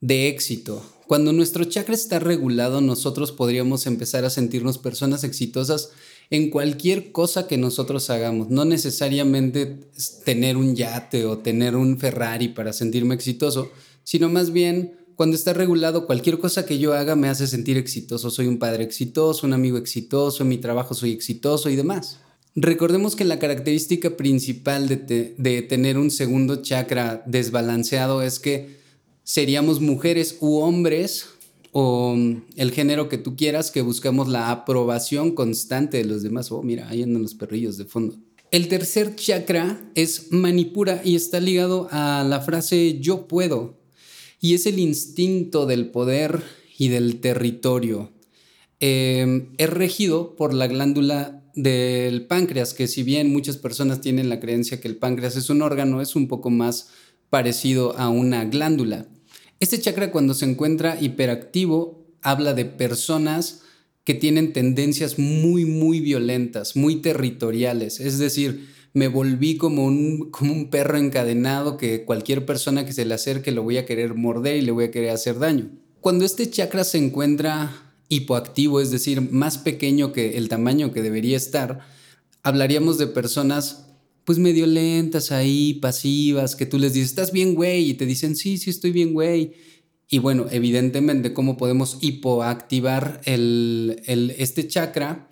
de 0.00 0.28
éxito. 0.28 0.82
Cuando 1.06 1.32
nuestro 1.32 1.64
chakra 1.64 1.94
está 1.94 2.18
regulado, 2.18 2.80
nosotros 2.80 3.32
podríamos 3.32 3.86
empezar 3.86 4.24
a 4.24 4.30
sentirnos 4.30 4.78
personas 4.78 5.24
exitosas 5.24 5.90
en 6.30 6.48
cualquier 6.48 7.10
cosa 7.10 7.48
que 7.48 7.58
nosotros 7.58 8.08
hagamos. 8.08 8.48
No 8.50 8.64
necesariamente 8.64 9.80
tener 10.24 10.56
un 10.56 10.76
yate 10.76 11.26
o 11.26 11.38
tener 11.38 11.74
un 11.74 11.98
Ferrari 11.98 12.48
para 12.48 12.72
sentirme 12.72 13.16
exitoso, 13.16 13.70
sino 14.04 14.28
más 14.28 14.52
bien 14.52 14.94
cuando 15.16 15.36
está 15.36 15.52
regulado, 15.52 16.06
cualquier 16.06 16.38
cosa 16.38 16.64
que 16.64 16.78
yo 16.78 16.94
haga 16.94 17.14
me 17.14 17.28
hace 17.28 17.46
sentir 17.46 17.76
exitoso. 17.76 18.30
Soy 18.30 18.46
un 18.46 18.58
padre 18.58 18.84
exitoso, 18.84 19.46
un 19.46 19.52
amigo 19.52 19.76
exitoso, 19.76 20.44
en 20.44 20.48
mi 20.48 20.56
trabajo 20.56 20.94
soy 20.94 21.12
exitoso 21.12 21.68
y 21.68 21.76
demás. 21.76 22.20
Recordemos 22.54 23.16
que 23.16 23.24
la 23.24 23.38
característica 23.38 24.16
principal 24.16 24.88
de, 24.88 25.34
de 25.36 25.62
tener 25.62 25.98
un 25.98 26.10
segundo 26.10 26.62
chakra 26.62 27.22
desbalanceado 27.26 28.22
es 28.22 28.38
que 28.38 28.80
seríamos 29.22 29.80
mujeres 29.80 30.38
u 30.40 30.60
hombres 30.60 31.26
o 31.72 32.16
el 32.56 32.72
género 32.72 33.08
que 33.08 33.18
tú 33.18 33.36
quieras 33.36 33.70
que 33.70 33.82
buscamos 33.82 34.28
la 34.28 34.50
aprobación 34.50 35.32
constante 35.34 35.98
de 35.98 36.04
los 36.04 36.22
demás. 36.22 36.50
Oh, 36.50 36.62
mira, 36.62 36.88
ahí 36.88 37.02
andan 37.02 37.22
los 37.22 37.34
perrillos 37.34 37.76
de 37.76 37.84
fondo. 37.84 38.16
El 38.50 38.66
tercer 38.66 39.14
chakra 39.14 39.80
es 39.94 40.32
Manipura 40.32 41.02
y 41.04 41.14
está 41.14 41.38
ligado 41.38 41.86
a 41.92 42.24
la 42.28 42.40
frase 42.40 42.98
yo 43.00 43.28
puedo 43.28 43.78
y 44.40 44.54
es 44.54 44.66
el 44.66 44.78
instinto 44.78 45.66
del 45.66 45.90
poder 45.90 46.42
y 46.76 46.88
del 46.88 47.20
territorio. 47.20 48.10
Em, 48.80 49.50
es 49.58 49.70
regido 49.70 50.34
por 50.34 50.54
la 50.54 50.66
glándula 50.66 51.44
del 51.54 52.26
páncreas, 52.26 52.74
que 52.74 52.88
si 52.88 53.02
bien 53.02 53.30
muchas 53.30 53.56
personas 53.56 54.00
tienen 54.00 54.28
la 54.28 54.40
creencia 54.40 54.80
que 54.80 54.88
el 54.88 54.96
páncreas 54.96 55.36
es 55.36 55.50
un 55.50 55.62
órgano, 55.62 56.00
es 56.00 56.16
un 56.16 56.26
poco 56.26 56.50
más 56.50 56.88
parecido 57.28 57.96
a 57.98 58.08
una 58.08 58.46
glándula. 58.46 59.06
Este 59.60 59.78
chakra 59.78 60.10
cuando 60.10 60.32
se 60.32 60.46
encuentra 60.46 60.96
hiperactivo 60.98 62.06
habla 62.22 62.54
de 62.54 62.64
personas 62.64 63.60
que 64.04 64.14
tienen 64.14 64.54
tendencias 64.54 65.18
muy, 65.18 65.66
muy 65.66 66.00
violentas, 66.00 66.76
muy 66.76 66.96
territoriales, 66.96 68.00
es 68.00 68.18
decir, 68.18 68.70
me 68.94 69.08
volví 69.08 69.58
como 69.58 69.84
un, 69.84 70.30
como 70.30 70.54
un 70.54 70.70
perro 70.70 70.96
encadenado 70.96 71.76
que 71.76 72.06
cualquier 72.06 72.46
persona 72.46 72.86
que 72.86 72.94
se 72.94 73.04
le 73.04 73.12
acerque 73.12 73.52
lo 73.52 73.62
voy 73.62 73.76
a 73.76 73.84
querer 73.84 74.14
morder 74.14 74.56
y 74.56 74.62
le 74.62 74.72
voy 74.72 74.84
a 74.84 74.90
querer 74.90 75.10
hacer 75.10 75.38
daño. 75.38 75.70
Cuando 76.00 76.24
este 76.24 76.48
chakra 76.48 76.82
se 76.82 76.96
encuentra 76.96 77.70
hipoactivo, 78.08 78.80
es 78.80 78.90
decir, 78.90 79.20
más 79.30 79.58
pequeño 79.58 80.12
que 80.12 80.38
el 80.38 80.48
tamaño 80.48 80.90
que 80.90 81.02
debería 81.02 81.36
estar, 81.36 81.80
hablaríamos 82.42 82.96
de 82.96 83.08
personas 83.08 83.89
pues 84.24 84.38
medio 84.38 84.66
lentas 84.66 85.32
ahí, 85.32 85.74
pasivas, 85.74 86.56
que 86.56 86.66
tú 86.66 86.78
les 86.78 86.92
dices, 86.92 87.10
estás 87.10 87.32
bien, 87.32 87.54
güey, 87.54 87.90
y 87.90 87.94
te 87.94 88.06
dicen, 88.06 88.36
sí, 88.36 88.58
sí, 88.58 88.70
estoy 88.70 88.92
bien, 88.92 89.12
güey. 89.12 89.52
Y 90.08 90.18
bueno, 90.18 90.46
evidentemente, 90.50 91.32
¿cómo 91.32 91.56
podemos 91.56 91.98
hipoactivar 92.00 93.20
el, 93.24 94.02
el, 94.06 94.32
este 94.38 94.66
chakra? 94.66 95.28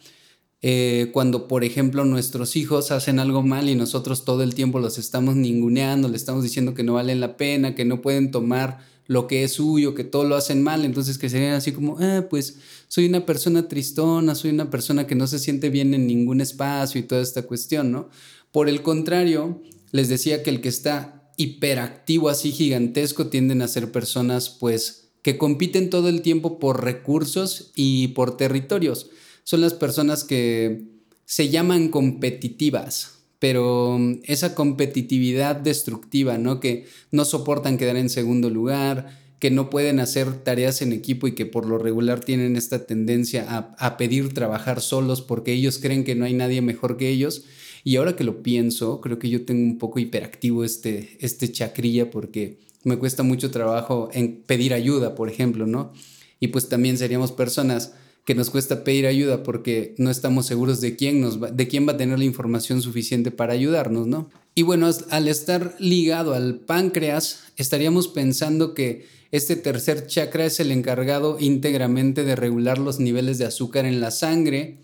Eh, 0.61 1.11
cuando, 1.13 1.47
por 1.47 1.63
ejemplo, 1.63 2.05
nuestros 2.05 2.57
hijos 2.57 2.91
hacen 2.91 3.21
algo 3.21 3.43
mal 3.43 3.69
y 3.69 3.77
nosotros 3.77 4.25
todo 4.25 4.43
el 4.43 4.55
tiempo 4.55 4.81
los 4.81 4.99
estamos 4.99 5.37
ninguneando, 5.37 6.09
le 6.09 6.17
estamos 6.17 6.43
diciendo 6.43 6.75
que 6.75 6.83
no 6.83 6.95
valen 6.95 7.21
la 7.21 7.37
pena, 7.37 7.75
que 7.75 7.85
no 7.85 8.03
pueden 8.03 8.31
tomar 8.31 8.79
lo 9.07 9.27
que 9.27 9.43
es 9.43 9.53
suyo, 9.53 9.95
que 9.95 10.05
todo 10.05 10.25
lo 10.25 10.37
hacen 10.37 10.63
mal, 10.63 10.85
entonces 10.85 11.17
que 11.17 11.31
serían 11.31 11.55
así 11.55 11.73
como, 11.73 11.97
ah, 11.99 12.27
pues 12.29 12.59
soy 12.89 13.07
una 13.07 13.25
persona 13.25 13.67
tristona, 13.67 14.35
soy 14.35 14.51
una 14.51 14.69
persona 14.69 15.07
que 15.07 15.15
no 15.15 15.27
se 15.27 15.39
siente 15.39 15.71
bien 15.71 15.95
en 15.95 16.07
ningún 16.07 16.41
espacio 16.41 17.01
y 17.01 17.05
toda 17.05 17.23
esta 17.23 17.43
cuestión, 17.43 17.91
¿no? 17.91 18.11
Por 18.53 18.69
el 18.69 18.83
contrario, 18.83 19.63
les 19.93 20.09
decía 20.09 20.43
que 20.43 20.51
el 20.51 20.61
que 20.61 20.69
está 20.69 21.31
hiperactivo 21.37 22.29
así 22.29 22.51
gigantesco 22.53 23.29
tienden 23.29 23.63
a 23.63 23.69
ser 23.69 23.93
personas 23.93 24.51
pues 24.51 25.11
que 25.23 25.39
compiten 25.39 25.91
todo 25.91 26.09
el 26.09 26.23
tiempo 26.23 26.59
por 26.59 26.85
recursos 26.85 27.73
y 27.77 28.09
por 28.09 28.37
territorios 28.37 29.11
son 29.49 29.63
las 29.63 29.73
personas 29.73 30.25
que 30.25 30.85
se 31.25 31.49
llaman 31.49 31.89
competitivas, 31.89 33.21
pero 33.39 33.97
mm, 33.99 34.21
esa 34.25 34.55
competitividad 34.55 35.57
destructiva, 35.57 36.37
¿no? 36.37 36.61
Que 36.61 36.85
no 37.13 37.25
soportan 37.25 37.79
quedar 37.79 37.97
en 37.97 38.11
segundo 38.11 38.51
lugar, 38.51 39.07
que 39.39 39.51
no 39.51 39.71
pueden 39.71 40.01
hacer 40.01 40.43
tareas 40.45 40.83
en 40.83 40.93
equipo 40.93 41.29
y 41.29 41.33
que 41.33 41.47
por 41.47 41.65
lo 41.65 41.79
regular 41.79 42.21
tienen 42.21 42.57
esta 42.57 42.87
tendencia 42.87 43.75
a, 43.79 43.97
pedir 43.97 44.35
trabajar 44.35 44.83
solos 44.83 45.23
porque 45.23 45.53
ellos 45.53 45.79
creen 45.79 46.05
que 46.05 46.15
no 46.15 46.27
hay 46.27 46.35
nadie 46.35 46.61
mejor 46.61 46.99
que 46.99 47.09
ellos. 47.09 47.45
Y 47.89 47.97
ahora 47.97 48.17
que 48.17 48.23
lo 48.23 48.43
pienso, 48.43 49.01
creo 49.01 49.19
que 49.19 49.31
yo 49.31 49.47
tengo 49.47 49.63
un 49.63 49.79
poco 49.79 49.99
hiperactivo 49.99 50.63
este, 50.63 51.17
este 51.21 51.51
chacrilla 51.51 52.11
porque 52.11 52.59
me 52.85 52.99
cuesta 52.99 53.23
mucho 53.23 53.51
trabajo 53.51 54.11
pedir 54.45 54.75
ayuda, 54.75 55.15
por 55.15 55.31
ejemplo, 55.31 55.67
¿no? 55.67 55.95
Y 56.39 56.49
pues 56.49 56.69
también 56.69 56.99
seríamos 56.99 57.33
personas 57.33 57.95
que 58.27 58.35
nos 58.35 58.51
cuesta 58.51 58.85
pedir 58.85 59.07
ayuda 59.07 59.43
porque 59.43 59.95
no 59.97 60.11
estamos 60.11 60.45
seguros 60.45 60.83
de 60.83 60.97
quién, 60.97 61.23
nos 61.23 61.43
va, 61.43 61.51
de 61.51 61.67
quién 61.67 61.89
va 61.89 61.93
a 61.93 61.97
tener 61.97 62.19
la 62.19 62.27
información 62.27 62.83
suficiente 62.83 63.31
para 63.31 63.55
ayudarnos, 63.55 64.07
¿no? 64.07 64.29
Y 64.55 64.65
bueno, 64.65 64.91
al 65.09 65.27
estar 65.27 65.75
ligado 65.79 66.35
al 66.35 66.61
páncreas, 66.61 67.45
estaríamos 67.57 68.07
pensando 68.09 68.75
que 68.75 69.07
este 69.31 69.57
tercer 69.57 70.07
chakra 70.07 70.45
es 70.45 70.61
el 70.61 70.73
encargado 70.73 71.39
íntegramente 71.41 72.25
de 72.25 72.37
regular 72.37 72.77
los 72.77 73.01
niveles 73.01 73.39
de 73.39 73.47
azúcar 73.47 73.87
en 73.87 74.03
la 74.03 74.11
sangre 74.11 74.77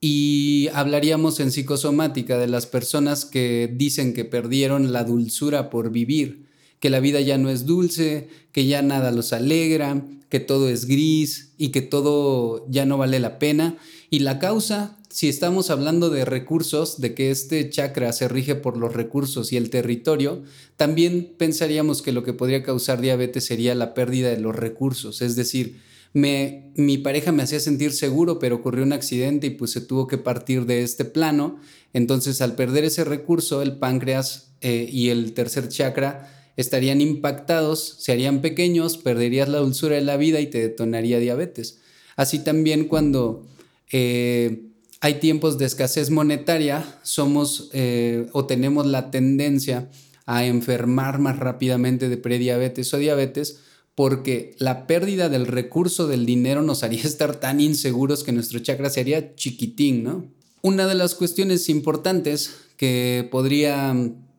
y 0.00 0.68
hablaríamos 0.74 1.40
en 1.40 1.50
psicosomática 1.50 2.38
de 2.38 2.48
las 2.48 2.66
personas 2.66 3.24
que 3.24 3.72
dicen 3.72 4.12
que 4.12 4.24
perdieron 4.24 4.92
la 4.92 5.04
dulzura 5.04 5.70
por 5.70 5.90
vivir, 5.90 6.46
que 6.80 6.90
la 6.90 7.00
vida 7.00 7.20
ya 7.20 7.38
no 7.38 7.48
es 7.48 7.64
dulce, 7.64 8.28
que 8.52 8.66
ya 8.66 8.82
nada 8.82 9.10
los 9.10 9.32
alegra, 9.32 10.04
que 10.28 10.40
todo 10.40 10.68
es 10.68 10.86
gris 10.86 11.52
y 11.56 11.68
que 11.68 11.82
todo 11.82 12.66
ya 12.68 12.84
no 12.84 12.98
vale 12.98 13.20
la 13.20 13.38
pena. 13.38 13.78
Y 14.10 14.18
la 14.18 14.38
causa, 14.38 14.98
si 15.08 15.28
estamos 15.28 15.70
hablando 15.70 16.10
de 16.10 16.24
recursos, 16.24 17.00
de 17.00 17.14
que 17.14 17.30
este 17.30 17.70
chakra 17.70 18.12
se 18.12 18.28
rige 18.28 18.54
por 18.54 18.76
los 18.76 18.92
recursos 18.92 19.52
y 19.52 19.56
el 19.56 19.70
territorio, 19.70 20.42
también 20.76 21.32
pensaríamos 21.38 22.02
que 22.02 22.12
lo 22.12 22.22
que 22.22 22.34
podría 22.34 22.62
causar 22.62 23.00
diabetes 23.00 23.46
sería 23.46 23.74
la 23.74 23.94
pérdida 23.94 24.28
de 24.28 24.40
los 24.40 24.54
recursos. 24.54 25.22
Es 25.22 25.36
decir, 25.36 25.80
me, 26.16 26.72
mi 26.76 26.96
pareja 26.96 27.30
me 27.30 27.42
hacía 27.42 27.60
sentir 27.60 27.92
seguro, 27.92 28.38
pero 28.38 28.56
ocurrió 28.56 28.84
un 28.84 28.94
accidente 28.94 29.48
y 29.48 29.50
pues 29.50 29.72
se 29.72 29.82
tuvo 29.82 30.06
que 30.06 30.16
partir 30.16 30.64
de 30.64 30.82
este 30.82 31.04
plano. 31.04 31.60
Entonces, 31.92 32.40
al 32.40 32.54
perder 32.54 32.84
ese 32.84 33.04
recurso, 33.04 33.60
el 33.60 33.76
páncreas 33.76 34.54
eh, 34.62 34.88
y 34.90 35.10
el 35.10 35.34
tercer 35.34 35.68
chakra 35.68 36.32
estarían 36.56 37.02
impactados, 37.02 37.96
se 37.98 38.12
harían 38.12 38.40
pequeños, 38.40 38.96
perderías 38.96 39.50
la 39.50 39.58
dulzura 39.58 39.96
de 39.96 40.00
la 40.00 40.16
vida 40.16 40.40
y 40.40 40.46
te 40.46 40.60
detonaría 40.60 41.18
diabetes. 41.18 41.80
Así 42.16 42.38
también 42.38 42.84
cuando 42.84 43.46
eh, 43.92 44.70
hay 45.02 45.20
tiempos 45.20 45.58
de 45.58 45.66
escasez 45.66 46.08
monetaria, 46.08 46.98
somos 47.02 47.68
eh, 47.74 48.26
o 48.32 48.46
tenemos 48.46 48.86
la 48.86 49.10
tendencia 49.10 49.90
a 50.24 50.46
enfermar 50.46 51.18
más 51.18 51.38
rápidamente 51.38 52.08
de 52.08 52.16
prediabetes 52.16 52.94
o 52.94 52.96
diabetes 52.96 53.65
porque 53.96 54.54
la 54.58 54.86
pérdida 54.86 55.30
del 55.30 55.46
recurso 55.46 56.06
del 56.06 56.26
dinero 56.26 56.62
nos 56.62 56.84
haría 56.84 57.02
estar 57.04 57.40
tan 57.40 57.60
inseguros 57.60 58.22
que 58.22 58.30
nuestro 58.30 58.60
chakra 58.60 58.90
se 58.90 59.00
haría 59.00 59.34
chiquitín, 59.34 60.04
¿no? 60.04 60.26
Una 60.62 60.86
de 60.86 60.94
las 60.94 61.14
cuestiones 61.14 61.68
importantes 61.68 62.54
que 62.76 63.26
podría 63.30 63.94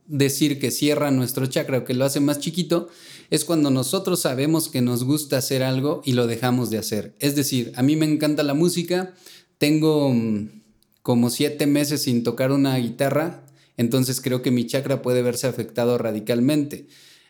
decir 0.06 0.60
que 0.60 0.72
cierra 0.72 1.12
nuestro 1.12 1.48
chakra 1.48 1.80
o 1.80 1.86
que 1.86 1.94
lo 1.94 2.06
hace 2.06 2.20
más 2.20 2.40
chiquito 2.40 2.88
es 3.30 3.46
cuando 3.46 3.72
nosotros 3.72 4.22
sabemos 4.22 4.70
que 4.70 4.82
nos 4.82 5.04
gusta 5.04 5.38
hacer 5.38 5.64
algo 5.64 6.02
y 6.06 6.14
lo 6.14 6.28
dejamos 6.28 6.70
de 6.70 6.78
hacer. 6.78 7.16
Es 7.20 7.36
decir, 7.36 7.72
a 7.76 7.84
mí 7.84 7.96
me 7.96 8.06
encanta 8.06 8.44
la 8.44 8.54
música, 8.54 9.14
tengo 9.58 10.14
mm, 10.14 10.62
como 11.02 11.30
siete 11.30 11.66
meses 11.66 12.04
sin 12.04 12.24
tocar 12.24 12.52
una 12.52 12.78
guitarra, 12.78 13.44
entonces 13.76 14.22
creo 14.22 14.42
que 14.42 14.52
mi 14.52 14.66
chakra 14.68 15.02
puede 15.02 15.22
verse 15.22 15.48
afectado 15.48 15.98
radicalmente. 15.98 16.88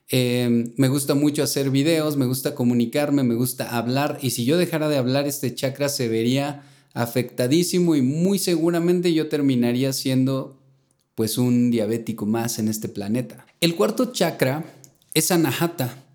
Em, 0.09 0.73
me 0.77 0.87
gusta 0.87 1.15
mucho 1.15 1.43
hacer 1.43 1.69
videos, 1.69 2.15
me 2.15 2.25
gusta 2.25 2.55
comunicarme, 2.55 3.23
me 3.23 3.35
gusta 3.35 3.77
hablar 3.77 4.19
y 4.21 4.29
si 4.29 4.45
yo 4.45 4.57
dejara 4.57 4.87
de 4.87 4.97
hablar 4.97 5.27
este 5.27 5.53
chakra 5.53 5.89
se 5.89 6.07
vería 6.07 6.63
afectadísimo 6.93 7.95
y 7.95 8.01
muy 8.01 8.39
seguramente 8.39 9.13
yo 9.13 9.27
terminaría 9.27 9.91
siendo 9.91 10.57
pues 11.13 11.37
un 11.37 11.71
diabético 11.71 12.25
más 12.25 12.57
en 12.57 12.69
este 12.69 12.87
planeta. 12.87 13.45
El 13.59 13.75
cuarto 13.75 14.13
chakra 14.13 14.65
es 15.13 15.31
anahata 15.31 16.05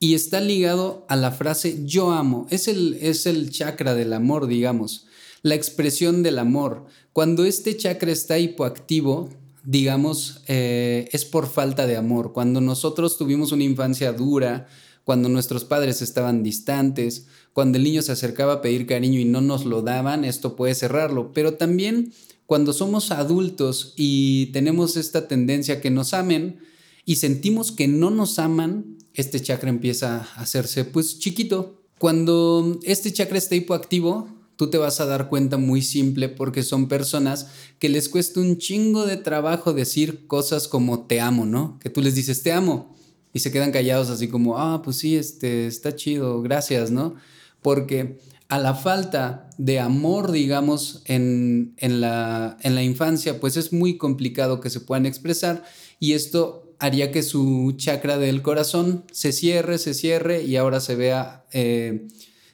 y 0.00 0.14
está 0.14 0.40
ligado 0.40 1.06
a 1.08 1.16
la 1.16 1.32
frase 1.32 1.84
yo 1.86 2.10
amo. 2.10 2.46
Es 2.50 2.68
el, 2.68 2.98
es 3.00 3.26
el 3.26 3.50
chakra 3.50 3.94
del 3.94 4.12
amor, 4.12 4.46
digamos, 4.46 5.06
la 5.42 5.54
expresión 5.54 6.22
del 6.22 6.38
amor. 6.38 6.86
Cuando 7.12 7.44
este 7.44 7.76
chakra 7.76 8.12
está 8.12 8.38
hipoactivo, 8.38 9.30
digamos, 9.68 10.40
eh, 10.48 11.10
es 11.12 11.26
por 11.26 11.46
falta 11.46 11.86
de 11.86 11.98
amor. 11.98 12.32
Cuando 12.32 12.62
nosotros 12.62 13.18
tuvimos 13.18 13.52
una 13.52 13.64
infancia 13.64 14.14
dura, 14.14 14.66
cuando 15.04 15.28
nuestros 15.28 15.66
padres 15.66 16.00
estaban 16.00 16.42
distantes, 16.42 17.26
cuando 17.52 17.76
el 17.76 17.84
niño 17.84 18.00
se 18.00 18.12
acercaba 18.12 18.54
a 18.54 18.60
pedir 18.62 18.86
cariño 18.86 19.20
y 19.20 19.26
no 19.26 19.42
nos 19.42 19.66
lo 19.66 19.82
daban, 19.82 20.24
esto 20.24 20.56
puede 20.56 20.74
cerrarlo, 20.74 21.34
pero 21.34 21.54
también 21.58 22.14
cuando 22.46 22.72
somos 22.72 23.10
adultos 23.10 23.92
y 23.94 24.46
tenemos 24.52 24.96
esta 24.96 25.28
tendencia 25.28 25.74
a 25.74 25.80
que 25.82 25.90
nos 25.90 26.14
amen 26.14 26.60
y 27.04 27.16
sentimos 27.16 27.70
que 27.70 27.88
no 27.88 28.08
nos 28.08 28.38
aman, 28.38 28.96
este 29.12 29.38
chakra 29.38 29.68
empieza 29.68 30.20
a 30.34 30.40
hacerse 30.40 30.86
pues 30.86 31.18
chiquito. 31.18 31.82
Cuando 31.98 32.80
este 32.84 33.12
chakra 33.12 33.36
está 33.36 33.54
hipoactivo, 33.54 34.37
tú 34.58 34.68
te 34.70 34.76
vas 34.76 35.00
a 35.00 35.06
dar 35.06 35.28
cuenta 35.28 35.56
muy 35.56 35.82
simple 35.82 36.28
porque 36.28 36.64
son 36.64 36.88
personas 36.88 37.46
que 37.78 37.88
les 37.88 38.08
cuesta 38.08 38.40
un 38.40 38.58
chingo 38.58 39.06
de 39.06 39.16
trabajo 39.16 39.72
decir 39.72 40.26
cosas 40.26 40.66
como 40.66 41.06
te 41.06 41.20
amo, 41.20 41.46
¿no? 41.46 41.78
Que 41.78 41.90
tú 41.90 42.02
les 42.02 42.16
dices 42.16 42.42
te 42.42 42.50
amo 42.50 42.96
y 43.32 43.38
se 43.38 43.52
quedan 43.52 43.70
callados 43.70 44.10
así 44.10 44.26
como, 44.26 44.58
ah, 44.58 44.82
pues 44.82 44.96
sí, 44.96 45.16
este, 45.16 45.68
está 45.68 45.94
chido, 45.94 46.42
gracias, 46.42 46.90
¿no? 46.90 47.14
Porque 47.62 48.18
a 48.48 48.58
la 48.58 48.74
falta 48.74 49.48
de 49.58 49.78
amor, 49.78 50.32
digamos, 50.32 51.02
en, 51.04 51.74
la, 51.80 52.56
en 52.60 52.74
la 52.74 52.82
infancia, 52.82 53.38
pues 53.38 53.56
es 53.56 53.72
muy 53.72 53.96
complicado 53.96 54.60
que 54.60 54.70
se 54.70 54.80
puedan 54.80 55.06
expresar 55.06 55.62
y 56.00 56.14
esto 56.14 56.74
haría 56.80 57.12
que 57.12 57.22
su 57.22 57.74
chakra 57.76 58.18
del 58.18 58.42
corazón 58.42 59.04
se 59.12 59.30
cierre, 59.30 59.78
se 59.78 59.94
cierre 59.94 60.42
y 60.42 60.56
ahora 60.56 60.80
se 60.80 60.96
vea, 60.96 61.44
eh, 61.52 62.08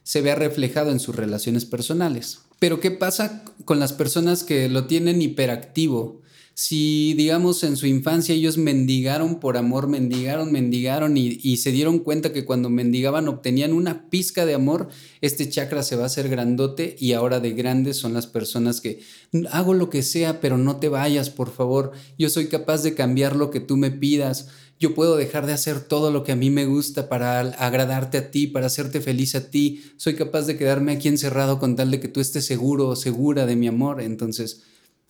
se 0.04 0.20
vea 0.20 0.37
reflejado 0.37 0.92
en 0.92 1.00
sus 1.00 1.16
relaciones 1.16 1.64
personales. 1.64 2.38
Pero 2.61 2.78
¿qué 2.78 2.92
pasa 2.92 3.44
con 3.64 3.80
las 3.80 3.92
personas 3.92 4.44
que 4.44 4.68
lo 4.68 4.87
tienen 4.87 5.20
hiperactivo? 5.20 6.23
si, 6.56 7.14
digamos, 7.14 7.64
en 7.64 7.76
su 7.76 7.88
infancia 7.88 8.32
ellos 8.32 8.58
mendigaron 8.58 9.40
por 9.40 9.56
amor, 9.56 9.88
mendigaron, 9.88 10.52
mendigaron 10.52 11.16
y, 11.16 11.56
se 11.56 11.73
dieron 11.73 11.99
cuenta 11.99 12.32
que 12.32 12.44
cuando 12.44 12.70
mendigaban 12.70 13.26
obtenían 13.26 13.73
una 13.73 14.08
pizca 14.08 14.46
de 14.46 14.54
amor, 14.54 14.88
este 15.20 15.49
chakra 15.49 15.82
se 15.82 15.96
va 15.96 16.04
a 16.04 16.06
hacer 16.06 16.28
grandote 16.28 16.94
y 16.99 17.12
ahora 17.12 17.40
de 17.40 17.50
grandes 17.50 17.96
son 17.96 18.14
las 18.14 18.28
personas 18.28 18.80
que 18.80 19.00
hago 19.50 19.75
lo 19.75 19.90
que 19.90 20.04
sea, 20.04 20.40
pero 20.40 20.56
no 20.56 20.76
te 20.76 20.88
vayas, 20.88 21.28
por 21.28 21.50
favor, 21.50 21.90
yo 22.18 22.30
soy 22.30 22.46
capaz 22.46 22.84
de 22.84 22.94
cambiar 22.94 23.34
lo 23.34 23.50
que 23.50 23.61
tú 23.61 23.76
me 23.76 23.90
pidas. 23.90 24.49
Yo 24.81 24.95
puedo 24.95 25.16
dejar 25.16 25.47
de 25.47 25.52
hacer 25.52 25.81
todo 25.81 26.11
lo 26.11 26.25
que 26.25 26.33
a 26.33 26.37
mí 26.37 26.50
me 26.50 26.66
gusta 26.66 27.09
para 27.09 27.40
agradarte 27.40 28.19
a 28.19 28.31
ti, 28.31 28.47
para 28.47 28.66
hacerte 28.66 29.00
feliz 29.00 29.35
a 29.35 29.50
ti. 29.50 29.85
Soy 29.97 30.14
capaz 30.14 30.43
de 30.43 30.57
quedarme 30.57 30.93
aquí 30.93 31.09
encerrado 31.09 31.59
con 31.59 31.76
tal 31.76 31.90
de 31.90 32.00
que 32.00 32.09
tú 32.09 32.21
estés 32.21 32.45
seguro 32.45 32.88
o 32.88 32.97
segura 32.97 33.47
de 33.47 33.57
mi 33.57 33.69
amor. 33.69 34.00
Entonces, 34.00 34.62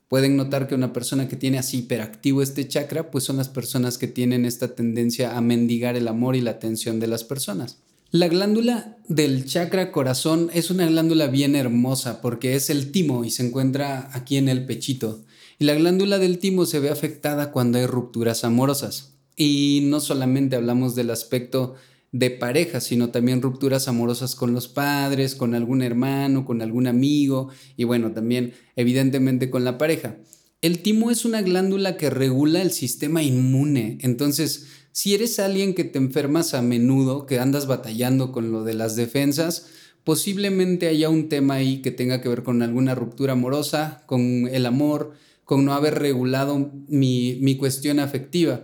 Pueden 0.09 0.37
notar 0.37 0.69
que 0.69 0.75
una 0.75 0.93
persona 0.93 1.29
que 1.29 1.35
tiene 1.35 1.59
así 1.59 1.79
hiperactivo 1.79 2.43
este 2.43 2.69
chakra, 2.69 3.11
pues 3.11 3.25
son 3.25 3.39
las 3.39 3.49
personas 3.49 3.99
que 3.99 4.07
tienen 4.07 4.45
esta 4.45 4.75
tendencia 4.75 5.37
a 5.37 5.41
mendigar 5.41 5.97
el 5.97 6.07
amor 6.09 6.37
y 6.37 6.41
la 6.41 6.53
atención 6.53 7.01
de 7.01 7.07
las 7.07 7.25
personas. 7.25 7.79
La 8.11 8.29
glándula 8.29 8.97
del 9.09 9.45
chakra 9.45 9.91
corazón 9.91 10.51
es 10.55 10.71
una 10.71 10.87
glándula 10.87 11.27
bien 11.27 11.57
hermosa 11.57 12.21
porque 12.21 12.55
es 12.55 12.71
el 12.71 12.93
timo 12.93 13.25
y 13.25 13.31
se 13.31 13.45
encuentra 13.45 14.11
aquí 14.13 14.37
en 14.37 14.49
el 14.49 14.67
pechito. 14.67 15.25
Y 15.59 15.65
la 15.65 15.75
glándula 15.75 16.19
del 16.19 16.39
timo 16.39 16.65
se 16.65 16.79
ve 16.79 16.91
afectada 16.91 17.51
cuando 17.51 17.79
hay 17.79 17.87
rupturas 17.87 18.45
amorosas. 18.45 19.14
Y 19.37 19.81
no 19.85 20.01
solamente 20.01 20.57
hablamos 20.57 20.95
del 20.95 21.11
aspecto 21.11 21.75
de 22.15 22.31
pareja, 22.31 22.81
sino 22.81 23.11
también 23.11 23.43
rupturas 23.43 23.89
amorosas 23.89 24.37
con 24.37 24.53
los 24.53 24.69
padres, 24.69 25.35
con 25.35 25.53
algún 25.57 25.83
hermano, 25.83 26.45
con 26.45 26.63
algún 26.63 26.87
amigo 26.87 27.49
y 27.77 27.83
bueno, 27.83 28.13
también 28.13 28.53
evidentemente 28.77 29.51
con 29.51 29.65
la 29.65 29.79
pareja. 29.79 30.19
El 30.63 30.79
timo 30.79 31.11
es 31.11 31.25
una 31.25 31.43
glándula 31.43 31.97
que 31.97 32.11
regula 32.11 32.63
el 32.63 32.71
sistema 32.71 33.25
inmune, 33.25 33.99
entonces 34.01 34.69
si 34.93 35.13
eres 35.13 35.41
alguien 35.41 35.75
que 35.75 35.83
te 35.83 35.99
enfermas 35.99 36.55
a 36.55 36.63
menudo, 36.63 37.27
que 37.27 37.41
andas 37.41 37.67
batallando 37.67 38.31
con 38.31 38.53
lo 38.53 38.63
de 38.63 38.75
las 38.75 38.95
defensas, 38.95 39.67
posiblemente 40.05 40.87
haya 40.87 41.09
un 41.09 41.29
tema 41.29 41.55
ahí 41.55 41.83
que 41.83 41.91
tenga 41.91 42.21
que 42.21 42.29
ver 42.29 42.45
con 42.45 42.63
alguna 42.63 42.95
ruptura 42.95 43.33
amorosa, 43.33 44.05
con 44.07 44.47
el 44.47 44.67
amor, 44.67 45.15
con 45.45 45.65
no 45.65 45.75
haber 45.75 45.99
regulado 45.99 46.71
mi, 46.87 47.41
mi 47.43 47.57
cuestión 47.57 47.99
afectiva. 47.99 48.61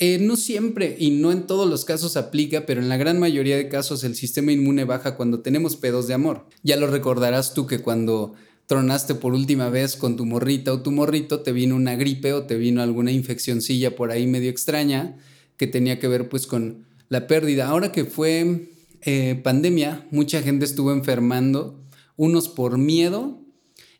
Eh, 0.00 0.18
no 0.20 0.36
siempre 0.36 0.94
y 0.96 1.10
no 1.10 1.32
en 1.32 1.48
todos 1.48 1.68
los 1.68 1.84
casos 1.84 2.16
aplica, 2.16 2.66
pero 2.66 2.80
en 2.80 2.88
la 2.88 2.96
gran 2.96 3.18
mayoría 3.18 3.56
de 3.56 3.68
casos 3.68 4.04
el 4.04 4.14
sistema 4.14 4.52
inmune 4.52 4.84
baja 4.84 5.16
cuando 5.16 5.40
tenemos 5.40 5.74
pedos 5.74 6.06
de 6.06 6.14
amor. 6.14 6.46
Ya 6.62 6.76
lo 6.76 6.86
recordarás 6.86 7.52
tú 7.52 7.66
que 7.66 7.80
cuando 7.80 8.34
tronaste 8.66 9.16
por 9.16 9.34
última 9.34 9.70
vez 9.70 9.96
con 9.96 10.16
tu 10.16 10.24
morrita 10.24 10.72
o 10.72 10.82
tu 10.82 10.92
morrito, 10.92 11.40
te 11.40 11.50
vino 11.50 11.74
una 11.74 11.96
gripe 11.96 12.32
o 12.32 12.44
te 12.44 12.56
vino 12.56 12.80
alguna 12.80 13.10
infeccioncilla 13.10 13.96
por 13.96 14.12
ahí 14.12 14.28
medio 14.28 14.50
extraña 14.50 15.16
que 15.56 15.66
tenía 15.66 15.98
que 15.98 16.06
ver 16.06 16.28
pues 16.28 16.46
con 16.46 16.84
la 17.08 17.26
pérdida. 17.26 17.66
Ahora 17.66 17.90
que 17.90 18.04
fue 18.04 18.68
eh, 19.02 19.40
pandemia, 19.42 20.06
mucha 20.12 20.42
gente 20.42 20.64
estuvo 20.64 20.92
enfermando, 20.92 21.82
unos 22.16 22.48
por 22.48 22.78
miedo 22.78 23.40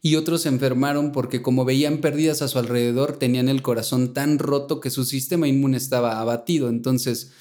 y 0.01 0.17
otros 0.17 0.43
se 0.43 0.49
enfermaron 0.49 1.13
porque 1.13 1.43
como 1.43 1.65
veían 1.65 1.99
pérdidas 1.99 2.43
a 2.43 2.49
su 2.49 2.59
alrededor, 2.59 3.19
tenían 3.19 3.49
el 3.49 3.63
corazón 3.63 4.15
tan 4.15 4.39
roto 4.39 4.81
que 4.81 4.91
su 4.91 5.05
sistema 5.05 5.49
inmune 5.49 5.77
estaba 5.77 6.21
abatido. 6.21 6.69
Entonces, 6.69 7.33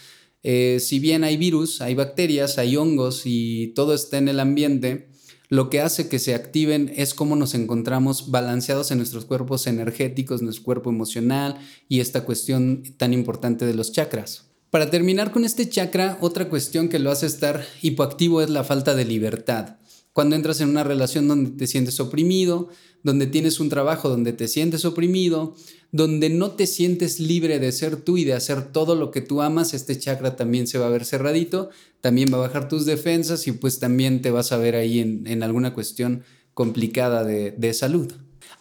eh, 0.43 0.79
si 0.79 0.99
bien 0.99 1.23
hay 1.23 1.37
virus, 1.37 1.81
hay 1.81 1.93
bacterias, 1.93 2.57
hay 2.57 2.75
hongos 2.75 3.23
y 3.25 3.73
todo 3.75 3.93
está 3.93 4.17
en 4.17 4.27
el 4.27 4.39
ambiente, 4.39 5.09
lo 5.49 5.69
que 5.69 5.79
hace 5.79 6.09
que 6.09 6.19
se 6.19 6.35
activen 6.35 6.91
es 6.95 7.13
cómo 7.13 7.37
nos 7.37 7.53
encontramos 7.53 8.31
balanceados 8.31 8.91
en 8.91 8.97
nuestros 8.97 9.23
cuerpos 9.25 9.65
energéticos, 9.65 10.41
nuestro 10.41 10.65
cuerpo 10.65 10.89
emocional 10.89 11.57
y 11.87 12.01
esta 12.01 12.25
cuestión 12.25 12.83
tan 12.97 13.13
importante 13.13 13.65
de 13.65 13.73
los 13.73 13.93
chakras. 13.93 14.47
Para 14.69 14.89
terminar 14.89 15.31
con 15.31 15.45
este 15.45 15.69
chakra, 15.69 16.17
otra 16.19 16.49
cuestión 16.49 16.89
que 16.89 16.99
lo 16.99 17.11
hace 17.11 17.25
estar 17.25 17.65
hipoactivo 17.81 18.41
es 18.41 18.49
la 18.49 18.65
falta 18.65 18.93
de 18.93 19.05
libertad. 19.05 19.77
Cuando 20.17 20.35
entras 20.35 20.61
en 20.61 20.69
una 20.69 20.83
relación 20.83 21.27
donde 21.27 21.51
te 21.51 21.67
sientes 21.67 21.99
oprimido, 21.99 22.69
donde 23.03 23.27
tienes 23.27 23.59
un 23.59 23.69
trabajo 23.69 24.09
donde 24.09 24.33
te 24.33 24.47
sientes 24.47 24.83
oprimido, 24.83 25.53
donde 25.91 26.31
no 26.31 26.53
te 26.53 26.65
sientes 26.65 27.19
libre 27.19 27.59
de 27.59 27.71
ser 27.71 27.97
tú 27.97 28.17
y 28.17 28.23
de 28.23 28.33
hacer 28.33 28.71
todo 28.71 28.95
lo 28.95 29.11
que 29.11 29.21
tú 29.21 29.43
amas, 29.43 29.75
este 29.75 29.95
chakra 29.99 30.35
también 30.35 30.65
se 30.65 30.79
va 30.79 30.87
a 30.87 30.89
ver 30.89 31.05
cerradito, 31.05 31.69
también 32.01 32.33
va 32.33 32.37
a 32.37 32.47
bajar 32.47 32.67
tus 32.67 32.87
defensas 32.87 33.45
y 33.45 33.51
pues 33.51 33.77
también 33.77 34.23
te 34.23 34.31
vas 34.31 34.51
a 34.51 34.57
ver 34.57 34.75
ahí 34.75 35.01
en, 35.01 35.43
alguna 35.43 35.75
cuestión 35.75 36.23
complicada 36.55 37.23
de, 37.23 37.73
salud. 37.75 38.11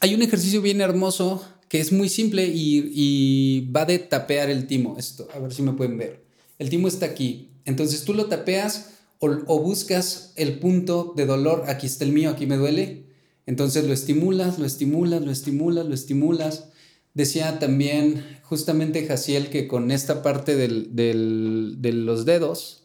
Hay 0.00 0.14
un 0.14 0.20
ejercicio 0.20 0.60
bien 0.60 0.82
hermoso 0.82 1.42
que 1.70 1.80
es 1.80 1.90
muy 1.90 2.10
simple 2.10 2.48
y, 2.48 2.92
y 2.92 3.70
va 3.70 3.86
de 3.86 3.98
tapear 3.98 4.50
el 4.50 4.66
timo. 4.66 4.96
Esto, 4.98 5.26
a 5.34 5.38
ver 5.38 5.54
si 5.54 5.62
me 5.62 5.72
pueden 5.72 5.96
ver. 5.96 6.22
El 6.58 6.68
timo 6.68 6.86
está 6.86 7.06
aquí. 7.06 7.48
Entonces 7.64 8.04
tú 8.04 8.12
lo 8.12 8.26
tapeas 8.26 8.95
o, 9.18 9.60
buscas 9.60 10.32
el 10.36 10.58
punto 10.58 11.14
de 11.16 11.26
dolor, 11.26 11.64
aquí 11.68 11.86
está 11.86 12.04
el 12.04 12.12
mío, 12.12 12.30
aquí 12.30 12.46
me 12.46 12.56
duele, 12.56 13.06
entonces 13.46 13.84
lo 13.84 13.92
estimulas, 13.92 14.58
lo 14.58 14.66
estimulas, 14.66 15.22
lo 15.22 15.30
estimulas, 15.30 15.86
lo 15.86 15.94
estimulas. 15.94 16.68
Decía 17.14 17.58
también 17.58 18.24
justamente 18.42 19.06
Jaciel 19.06 19.48
que 19.48 19.68
con 19.68 19.90
esta 19.90 20.22
parte 20.22 20.56
de 20.56 21.92
los 21.92 22.24
dedos, 22.24 22.84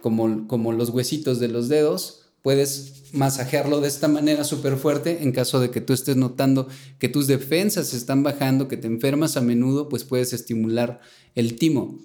como, 0.00 0.46
como 0.48 0.72
los 0.72 0.90
huesitos 0.90 1.38
de 1.38 1.48
los 1.48 1.68
dedos, 1.68 2.24
puedes 2.44 3.04
masajearlo 3.14 3.80
de 3.80 3.88
esta 3.88 4.06
manera 4.06 4.44
súper 4.44 4.76
fuerte 4.76 5.22
en 5.22 5.32
caso 5.32 5.60
de 5.60 5.70
que 5.70 5.80
tú 5.80 5.94
estés 5.94 6.16
notando 6.16 6.68
que 6.98 7.08
tus 7.08 7.26
defensas 7.26 7.94
están 7.94 8.22
bajando, 8.22 8.68
que 8.68 8.76
te 8.76 8.86
enfermas 8.86 9.38
a 9.38 9.40
menudo, 9.40 9.88
pues 9.88 10.04
puedes 10.04 10.34
estimular 10.34 11.00
el 11.34 11.56
timo. 11.56 11.98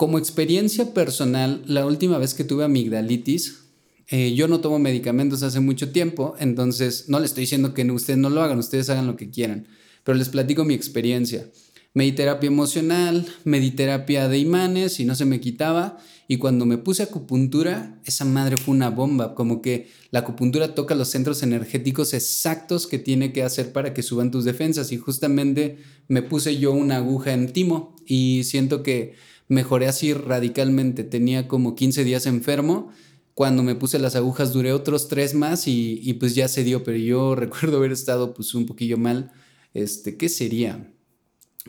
Como 0.00 0.16
experiencia 0.16 0.94
personal, 0.94 1.62
la 1.66 1.84
última 1.84 2.16
vez 2.16 2.32
que 2.32 2.42
tuve 2.42 2.64
amigdalitis, 2.64 3.64
eh, 4.08 4.32
yo 4.32 4.48
no 4.48 4.60
tomo 4.60 4.78
medicamentos 4.78 5.42
hace 5.42 5.60
mucho 5.60 5.92
tiempo, 5.92 6.34
entonces 6.38 7.10
no 7.10 7.20
les 7.20 7.32
estoy 7.32 7.42
diciendo 7.42 7.74
que 7.74 7.84
ustedes 7.84 8.18
no 8.18 8.30
lo 8.30 8.40
hagan, 8.40 8.58
ustedes 8.58 8.88
hagan 8.88 9.06
lo 9.06 9.16
que 9.16 9.28
quieran, 9.28 9.66
pero 10.02 10.16
les 10.16 10.30
platico 10.30 10.64
mi 10.64 10.72
experiencia. 10.72 11.50
Mediterapia 11.92 12.46
emocional, 12.46 13.26
mediterapia 13.44 14.26
de 14.30 14.38
imanes 14.38 15.00
y 15.00 15.04
no 15.04 15.14
se 15.14 15.26
me 15.26 15.38
quitaba. 15.38 15.98
Y 16.28 16.38
cuando 16.38 16.64
me 16.64 16.78
puse 16.78 17.02
acupuntura, 17.02 18.00
esa 18.06 18.24
madre 18.24 18.56
fue 18.56 18.74
una 18.74 18.88
bomba, 18.88 19.34
como 19.34 19.60
que 19.60 19.90
la 20.12 20.20
acupuntura 20.20 20.74
toca 20.74 20.94
los 20.94 21.08
centros 21.08 21.42
energéticos 21.42 22.14
exactos 22.14 22.86
que 22.86 22.98
tiene 22.98 23.34
que 23.34 23.42
hacer 23.42 23.72
para 23.72 23.92
que 23.92 24.02
suban 24.02 24.30
tus 24.30 24.44
defensas. 24.46 24.92
Y 24.92 24.96
justamente 24.96 25.76
me 26.08 26.22
puse 26.22 26.56
yo 26.56 26.72
una 26.72 26.96
aguja 26.96 27.34
en 27.34 27.52
timo 27.52 27.96
y 28.06 28.44
siento 28.44 28.82
que 28.82 29.14
mejoré 29.50 29.88
así 29.88 30.14
radicalmente. 30.14 31.04
Tenía 31.04 31.48
como 31.48 31.74
15 31.74 32.04
días 32.04 32.24
enfermo. 32.24 32.90
Cuando 33.34 33.62
me 33.62 33.74
puse 33.74 33.98
las 33.98 34.16
agujas 34.16 34.52
duré 34.52 34.72
otros 34.72 35.08
tres 35.08 35.34
más 35.34 35.66
y, 35.66 36.16
pues 36.18 36.34
ya 36.34 36.48
se 36.48 36.64
dio, 36.64 36.82
pero 36.84 36.96
yo 36.96 37.34
recuerdo 37.36 37.76
haber 37.76 37.92
estado 37.92 38.32
pues 38.32 38.54
un 38.54 38.64
poquillo 38.64 38.96
mal. 38.96 39.32
Este, 39.74 40.16
¿qué 40.16 40.28
sería? 40.28 40.92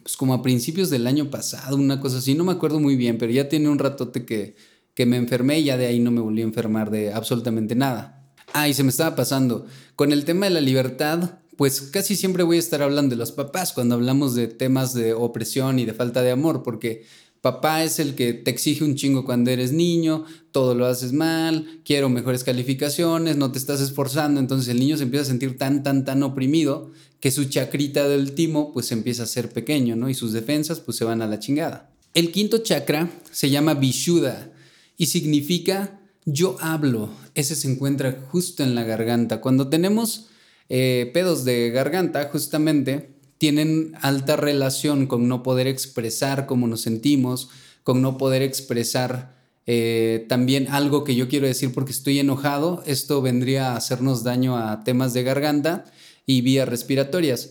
Pues 0.02 0.16
como 0.16 0.34
a 0.34 0.42
principios 0.42 0.90
del 0.90 1.06
año 1.06 1.30
pasado, 1.30 1.76
una 1.76 2.00
cosa 2.00 2.20
así, 2.20 2.34
no 2.34 2.44
me 2.44 2.54
acuerdo 2.54 2.80
muy 2.80 2.96
bien, 2.96 3.18
pero 3.18 3.32
ya 3.32 3.50
tiene 3.50 3.68
un 3.68 3.78
ratote 3.78 4.26
que, 4.26 4.56
que 4.94 5.06
me 5.06 5.18
enfermé 5.18 5.60
y 5.60 5.66
ya 5.66 5.78
de 5.78 5.88
ahí 5.88 6.00
no 6.00 6.12
me 6.12 6.22
volví 6.22 6.42
a 6.42 6.46
enfermar 6.46 6.92
de 6.92 7.14
absolutamente 7.14 7.76
nada. 7.76 8.34
Ah, 8.54 8.68
y 8.68 8.74
se 8.74 8.84
me 8.84 8.90
estaba 8.90 9.16
pasando. 9.16 9.66
Con 9.96 10.12
el 10.12 10.26
tema 10.26 10.46
de 10.46 10.54
la 10.54 10.62
libertad, 10.62 11.40
pues 11.58 11.82
casi 11.82 12.16
siempre 12.16 12.44
voy 12.44 12.58
a 12.58 12.60
estar 12.60 12.82
hablando 12.82 13.12
de 13.12 13.20
los 13.20 13.32
papás 13.32 13.74
cuando 13.74 13.96
hablamos 13.96 14.36
de 14.36 14.48
temas 14.48 14.94
de 14.94 15.14
opresión 15.14 15.80
y 15.80 15.86
de 15.86 15.94
falta 15.94 16.22
de 16.22 16.32
amor, 16.32 16.64
porque 16.64 17.06
Papá 17.42 17.84
es 17.84 17.98
el 18.00 18.14
que 18.14 18.34
te 18.34 18.52
exige 18.52 18.84
un 18.84 18.96
chingo 18.96 19.26
cuando 19.26 19.50
eres 19.50 19.72
niño, 19.72 20.26
todo 20.52 20.76
lo 20.76 20.86
haces 20.86 21.12
mal, 21.12 21.82
quiero 21.84 22.08
mejores 22.08 22.44
calificaciones, 22.44 23.36
no 23.36 23.52
te 23.52 23.58
estás 23.58 23.82
esforzando, 23.82 24.40
entonces 24.40 24.70
el 24.70 24.80
niño 24.80 24.96
se 24.96 25.04
empieza 25.04 25.24
a 25.24 25.30
sentir 25.30 25.58
tan, 25.58 25.82
tan, 25.82 26.06
tan 26.06 26.22
oprimido 26.22 26.92
que 27.20 27.32
su 27.32 27.46
chacrita 27.46 28.08
del 28.08 28.34
timo 28.34 28.72
pues 28.74 28.92
empieza 28.92 29.24
a 29.24 29.28
ser 29.28 29.50
pequeño, 29.50 29.96
¿no? 29.96 30.08
Y 30.08 30.14
sus 30.14 30.34
defensas 30.34 30.80
pues 30.82 30.98
se 30.98 31.06
van 31.06 31.24
a 31.24 31.28
la 31.28 31.40
chingada. 31.40 31.90
El 32.14 32.32
quinto 32.32 32.60
chakra 32.60 33.10
se 33.32 33.50
llama 33.50 33.74
Vishuddha 33.74 34.52
y 34.98 35.08
significa 35.08 36.00
yo 36.26 36.58
hablo. 36.60 37.10
Ese 37.34 37.56
se 37.56 37.72
encuentra 37.72 38.20
justo 38.30 38.64
en 38.64 38.76
la 38.76 38.84
garganta. 38.84 39.42
Cuando 39.42 39.70
tenemos 39.70 40.28
eh, 40.70 41.10
pedos 41.14 41.44
de 41.44 41.70
garganta, 41.72 42.30
justamente, 42.32 43.11
tienen 43.42 43.94
alta 44.02 44.36
relación 44.36 45.08
con 45.08 45.28
no 45.28 45.42
poder 45.42 45.66
expresar 45.66 46.46
cómo 46.46 46.68
nos 46.68 46.82
sentimos, 46.82 47.50
con 47.82 48.00
no 48.00 48.20
poder 48.20 48.44
expresar 48.44 49.36
eh, 49.66 50.28
también 50.30 50.68
algo 50.70 51.04
que 51.04 51.16
yo 51.16 51.28
quiero 51.28 51.48
decir 51.48 51.74
porque 51.74 51.92
estoy 51.92 52.20
enojado. 52.20 52.84
Esto 52.86 53.20
vendría 53.20 53.72
a 53.72 53.78
hacernos 53.78 54.24
daño 54.24 54.60
a 54.60 54.84
temas 54.84 55.16
de 55.16 55.24
garganta 55.24 55.86
y 56.28 56.42
vías 56.42 56.70
respiratorias. 56.70 57.50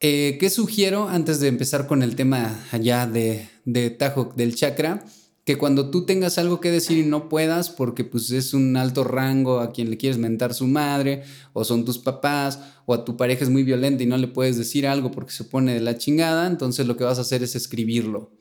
Eh, 0.00 0.36
¿Qué 0.38 0.50
sugiero 0.50 1.08
antes 1.08 1.40
de 1.40 1.48
empezar 1.48 1.86
con 1.86 2.02
el 2.02 2.16
tema 2.16 2.62
allá 2.70 3.06
de, 3.06 3.48
de 3.64 3.88
Tajo 3.88 4.34
del 4.36 4.54
chakra? 4.54 5.06
Que 5.44 5.56
cuando 5.56 5.90
tú 5.90 6.04
tengas 6.04 6.38
algo 6.38 6.60
que 6.60 6.70
decir 6.70 6.98
y 6.98 7.04
no 7.04 7.28
puedas 7.28 7.70
porque 7.70 8.04
pues 8.04 8.30
es 8.30 8.52
un 8.54 8.76
alto 8.76 9.04
rango 9.04 9.60
a 9.60 9.72
quien 9.72 9.90
le 9.90 9.96
quieres 9.96 10.18
mentar 10.18 10.54
su 10.54 10.66
madre 10.66 11.22
o 11.52 11.64
son 11.64 11.84
tus 11.84 11.98
papás 11.98 12.60
o 12.86 12.94
a 12.94 13.04
tu 13.04 13.16
pareja 13.16 13.44
es 13.44 13.50
muy 13.50 13.62
violenta 13.62 14.02
y 14.02 14.06
no 14.06 14.18
le 14.18 14.28
puedes 14.28 14.58
decir 14.58 14.86
algo 14.86 15.10
porque 15.10 15.32
se 15.32 15.44
pone 15.44 15.74
de 15.74 15.80
la 15.80 15.96
chingada, 15.96 16.46
entonces 16.46 16.86
lo 16.86 16.96
que 16.96 17.04
vas 17.04 17.18
a 17.18 17.22
hacer 17.22 17.42
es 17.42 17.56
escribirlo. 17.56 18.32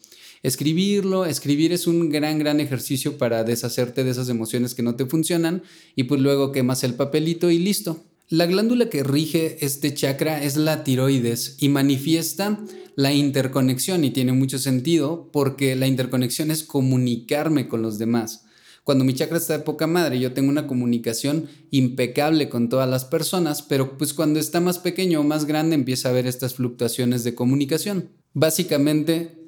Escribirlo, 0.42 1.26
escribir 1.26 1.74
es 1.74 1.86
un 1.86 2.10
gran, 2.10 2.40
gran 2.40 2.60
ejercicio 2.62 3.18
para 3.18 3.44
deshacerte 3.44 4.04
de 4.04 4.12
esas 4.12 4.30
emociones 4.30 4.74
que 4.74 4.84
no 4.84 4.96
te 4.96 5.06
funcionan 5.06 5.64
y 5.96 6.04
pues 6.04 6.22
luego 6.22 6.52
quemas 6.52 6.84
el 6.84 6.94
papelito 6.94 7.52
y 7.52 7.60
listo. 7.60 8.09
La 8.32 8.46
glándula 8.46 8.92
que 8.92 9.02
rige 9.02 9.66
este 9.66 9.92
chakra 9.96 10.44
es 10.44 10.56
la 10.56 10.84
tiroides 10.84 11.56
y 11.58 11.70
manifiesta 11.70 12.60
la 12.96 13.12
interconexión 13.12 14.04
y 14.04 14.12
tiene 14.12 14.34
mucho 14.34 14.60
sentido 14.60 15.32
porque 15.34 15.76
la 15.76 15.88
interconexión 15.88 16.52
es 16.52 16.62
comunicarme 16.62 17.68
con 17.68 17.82
los 17.82 17.98
demás. 17.98 18.46
Cuando 18.84 19.04
mi 19.04 19.16
chakra 19.16 19.38
está 19.38 19.58
de 19.58 19.64
poca 19.64 19.88
madre, 19.88 20.20
yo 20.20 20.32
tengo 20.32 20.50
una 20.50 20.68
comunicación 20.68 21.48
impecable 21.72 22.50
con 22.50 22.70
todas 22.70 22.88
las 22.88 23.04
personas, 23.04 23.64
pero 23.64 23.98
pues 23.98 24.14
cuando 24.14 24.40
está 24.40 24.60
más 24.60 24.78
pequeño 24.78 25.22
o 25.22 25.24
más 25.24 25.46
grande 25.46 25.74
empieza 25.74 26.10
a 26.10 26.12
haber 26.12 26.28
estas 26.28 26.54
fluctuaciones 26.54 27.24
de 27.24 27.34
comunicación. 27.34 28.10
Básicamente, 28.36 29.39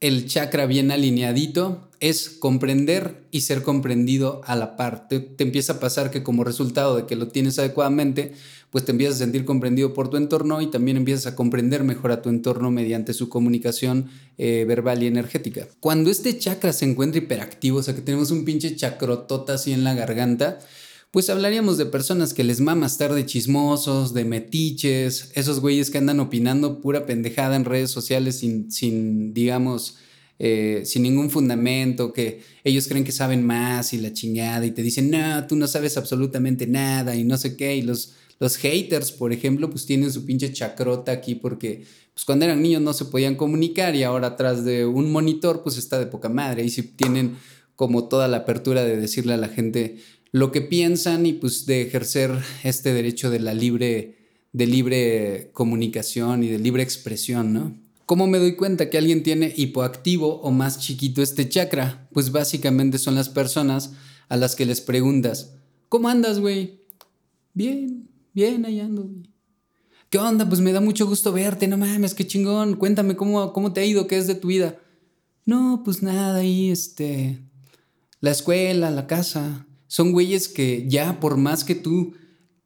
el 0.00 0.26
chakra 0.26 0.66
bien 0.66 0.90
alineadito 0.90 1.88
es 2.00 2.28
comprender 2.30 3.26
y 3.32 3.40
ser 3.40 3.62
comprendido 3.62 4.40
a 4.44 4.54
la 4.54 4.76
par. 4.76 5.08
Te, 5.08 5.34
empieza 5.38 5.74
a 5.74 5.80
pasar 5.80 6.10
que 6.10 6.22
como 6.22 6.44
resultado 6.44 6.96
de 6.96 7.06
que 7.06 7.16
lo 7.16 7.28
tienes 7.28 7.58
adecuadamente, 7.58 8.32
pues 8.70 8.84
te 8.84 8.92
empiezas 8.92 9.16
a 9.16 9.24
sentir 9.24 9.44
comprendido 9.44 9.94
por 9.94 10.08
tu 10.08 10.16
entorno 10.16 10.60
y 10.60 10.68
también 10.68 10.96
empiezas 10.96 11.26
a 11.26 11.34
comprender 11.34 11.82
mejor 11.82 12.12
a 12.12 12.22
tu 12.22 12.28
entorno 12.28 12.70
mediante 12.70 13.14
su 13.14 13.28
comunicación 13.28 14.10
eh, 14.36 14.64
verbal 14.68 15.02
y 15.02 15.08
energética. 15.08 15.66
Cuando 15.80 16.10
este 16.10 16.38
chakra 16.38 16.72
se 16.72 16.84
encuentra 16.84 17.18
hiperactivo, 17.18 17.78
o 17.78 17.82
sea 17.82 17.94
que 17.94 18.02
tenemos 18.02 18.30
un 18.30 18.44
pinche 18.44 18.76
chacrotota 18.76 19.54
así 19.54 19.72
en 19.72 19.82
la 19.82 19.94
garganta, 19.94 20.60
pues 21.10 21.30
hablaríamos 21.30 21.78
de 21.78 21.86
personas 21.86 22.34
que 22.34 22.44
les 22.44 22.60
mama 22.60 22.86
estar 22.86 23.14
de 23.14 23.24
chismosos, 23.24 24.12
de 24.12 24.24
metiches, 24.24 25.30
esos 25.34 25.60
güeyes 25.60 25.90
que 25.90 25.98
andan 25.98 26.20
opinando 26.20 26.80
pura 26.80 27.06
pendejada 27.06 27.56
en 27.56 27.64
redes 27.64 27.90
sociales 27.90 28.38
sin, 28.40 28.70
sin 28.70 29.32
digamos, 29.32 29.96
eh, 30.38 30.82
sin 30.84 31.02
ningún 31.02 31.30
fundamento, 31.30 32.12
que 32.12 32.42
ellos 32.62 32.86
creen 32.88 33.04
que 33.04 33.12
saben 33.12 33.44
más 33.44 33.92
y 33.94 33.98
la 33.98 34.12
chingada 34.12 34.66
y 34.66 34.70
te 34.70 34.82
dicen, 34.82 35.10
no, 35.10 35.46
tú 35.46 35.56
no 35.56 35.66
sabes 35.66 35.96
absolutamente 35.96 36.66
nada 36.66 37.16
y 37.16 37.24
no 37.24 37.38
sé 37.38 37.56
qué, 37.56 37.76
y 37.76 37.82
los, 37.82 38.14
los 38.38 38.56
haters, 38.56 39.10
por 39.10 39.32
ejemplo, 39.32 39.70
pues 39.70 39.86
tienen 39.86 40.12
su 40.12 40.24
pinche 40.24 40.52
chacrota 40.52 41.10
aquí 41.10 41.34
porque 41.34 41.84
pues 42.12 42.24
cuando 42.24 42.44
eran 42.44 42.60
niños 42.60 42.82
no 42.82 42.92
se 42.92 43.04
podían 43.06 43.36
comunicar 43.36 43.94
y 43.94 44.02
ahora 44.02 44.28
atrás 44.28 44.64
de 44.64 44.84
un 44.84 45.10
monitor 45.10 45.62
pues 45.62 45.78
está 45.78 45.98
de 45.98 46.06
poca 46.06 46.28
madre. 46.28 46.64
Y 46.64 46.68
si 46.68 46.82
tienen 46.82 47.36
como 47.76 48.08
toda 48.08 48.26
la 48.26 48.38
apertura 48.38 48.82
de 48.82 48.96
decirle 48.96 49.34
a 49.34 49.36
la 49.36 49.46
gente 49.46 49.98
lo 50.32 50.52
que 50.52 50.60
piensan 50.60 51.26
y 51.26 51.32
pues 51.32 51.66
de 51.66 51.82
ejercer 51.82 52.30
este 52.64 52.92
derecho 52.92 53.30
de 53.30 53.40
la 53.40 53.54
libre, 53.54 54.18
de 54.52 54.66
libre 54.66 55.50
comunicación 55.52 56.42
y 56.42 56.48
de 56.48 56.58
libre 56.58 56.82
expresión, 56.82 57.52
¿no? 57.52 57.76
¿Cómo 58.06 58.26
me 58.26 58.38
doy 58.38 58.56
cuenta 58.56 58.88
que 58.88 58.96
alguien 58.98 59.22
tiene 59.22 59.52
hipoactivo 59.54 60.40
o 60.40 60.50
más 60.50 60.78
chiquito 60.78 61.22
este 61.22 61.48
chakra? 61.48 62.08
Pues 62.12 62.32
básicamente 62.32 62.98
son 62.98 63.14
las 63.14 63.28
personas 63.28 63.92
a 64.28 64.36
las 64.36 64.56
que 64.56 64.66
les 64.66 64.80
preguntas, 64.80 65.54
¿cómo 65.88 66.08
andas, 66.08 66.38
güey? 66.38 66.80
Bien, 67.54 68.08
bien, 68.32 68.64
ahí 68.64 68.80
ando, 68.80 69.02
güey. 69.02 69.28
¿Qué 70.10 70.18
onda? 70.18 70.48
Pues 70.48 70.60
me 70.60 70.72
da 70.72 70.80
mucho 70.80 71.06
gusto 71.06 71.32
verte, 71.32 71.68
no 71.68 71.76
mames, 71.76 72.14
qué 72.14 72.26
chingón. 72.26 72.76
Cuéntame 72.76 73.14
cómo, 73.14 73.52
cómo 73.52 73.74
te 73.74 73.80
ha 73.80 73.84
ido, 73.84 74.06
qué 74.06 74.16
es 74.16 74.26
de 74.26 74.34
tu 74.34 74.48
vida. 74.48 74.78
No, 75.44 75.82
pues 75.84 76.02
nada, 76.02 76.38
ahí, 76.38 76.70
este, 76.70 77.42
la 78.20 78.30
escuela, 78.30 78.90
la 78.90 79.06
casa. 79.06 79.66
Son 79.88 80.12
güeyes 80.12 80.48
que 80.48 80.86
ya 80.86 81.18
por 81.18 81.36
más 81.36 81.64
que 81.64 81.74
tú 81.74 82.14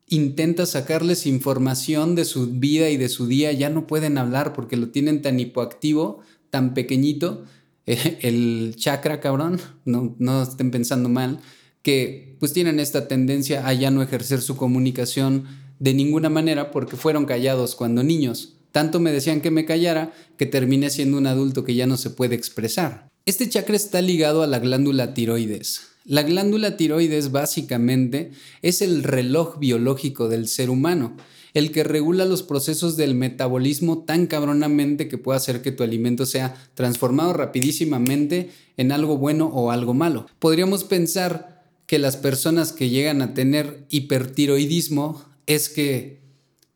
intentas 0.08 0.70
sacarles 0.70 1.26
información 1.26 2.14
de 2.14 2.26
su 2.26 2.48
vida 2.48 2.90
y 2.90 2.98
de 2.98 3.08
su 3.08 3.26
día, 3.26 3.50
ya 3.52 3.70
no 3.70 3.86
pueden 3.86 4.18
hablar 4.18 4.52
porque 4.52 4.76
lo 4.76 4.90
tienen 4.90 5.22
tan 5.22 5.40
hipoactivo, 5.40 6.20
tan 6.50 6.74
pequeñito, 6.74 7.44
el 7.86 8.74
chakra, 8.76 9.20
cabrón, 9.20 9.58
no, 9.86 10.14
no 10.18 10.42
estén 10.42 10.70
pensando 10.70 11.08
mal, 11.08 11.40
que 11.80 12.36
pues 12.38 12.52
tienen 12.52 12.78
esta 12.78 13.08
tendencia 13.08 13.66
a 13.66 13.72
ya 13.72 13.90
no 13.90 14.02
ejercer 14.02 14.42
su 14.42 14.56
comunicación 14.56 15.46
de 15.78 15.94
ninguna 15.94 16.28
manera 16.28 16.70
porque 16.70 16.96
fueron 16.96 17.24
callados 17.24 17.74
cuando 17.74 18.02
niños. 18.02 18.56
Tanto 18.70 19.00
me 19.00 19.12
decían 19.12 19.40
que 19.40 19.50
me 19.50 19.64
callara 19.64 20.12
que 20.36 20.46
terminé 20.46 20.90
siendo 20.90 21.18
un 21.18 21.26
adulto 21.26 21.64
que 21.64 21.74
ya 21.74 21.86
no 21.86 21.96
se 21.96 22.10
puede 22.10 22.34
expresar. 22.34 23.08
Este 23.26 23.48
chakra 23.48 23.76
está 23.76 24.00
ligado 24.00 24.42
a 24.42 24.46
la 24.46 24.58
glándula 24.58 25.14
tiroides. 25.14 25.91
La 26.04 26.22
glándula 26.22 26.76
tiroides 26.76 27.30
básicamente 27.30 28.32
es 28.60 28.82
el 28.82 29.04
reloj 29.04 29.58
biológico 29.58 30.28
del 30.28 30.48
ser 30.48 30.68
humano, 30.68 31.16
el 31.54 31.70
que 31.70 31.84
regula 31.84 32.24
los 32.24 32.42
procesos 32.42 32.96
del 32.96 33.14
metabolismo 33.14 34.04
tan 34.04 34.26
cabronamente 34.26 35.06
que 35.06 35.18
puede 35.18 35.36
hacer 35.36 35.62
que 35.62 35.70
tu 35.70 35.84
alimento 35.84 36.26
sea 36.26 36.54
transformado 36.74 37.32
rapidísimamente 37.34 38.50
en 38.76 38.90
algo 38.90 39.18
bueno 39.18 39.46
o 39.46 39.70
algo 39.70 39.94
malo. 39.94 40.26
Podríamos 40.38 40.84
pensar 40.84 41.62
que 41.86 41.98
las 41.98 42.16
personas 42.16 42.72
que 42.72 42.88
llegan 42.88 43.22
a 43.22 43.34
tener 43.34 43.84
hipertiroidismo 43.90 45.22
es 45.46 45.68
que 45.68 46.22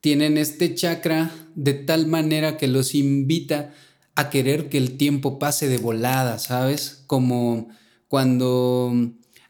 tienen 0.01 0.37
este 0.37 0.75
chakra 0.75 1.33
de 1.55 1.75
tal 1.75 2.07
manera 2.07 2.57
que 2.59 2.69
los 2.69 2.95
invita 2.95 3.75
a 4.15 4.31
querer 4.31 4.69
que 4.69 4.79
el 4.79 4.97
tiempo 4.97 5.39
pase 5.39 5.69
de 5.69 5.79
volada, 5.79 6.39
¿sabes? 6.39 7.03
Como 7.07 7.69
cuando 8.17 8.95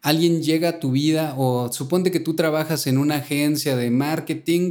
alguien 0.03 0.43
llega 0.43 0.71
a 0.71 0.81
tu 0.81 0.91
vida 0.91 1.37
o 1.39 1.73
suponte 1.73 2.11
que 2.11 2.19
tú 2.19 2.35
trabajas 2.35 2.89
en 2.89 2.99
una 2.99 3.19
agencia 3.19 3.77
de 3.77 3.93
marketing 3.93 4.71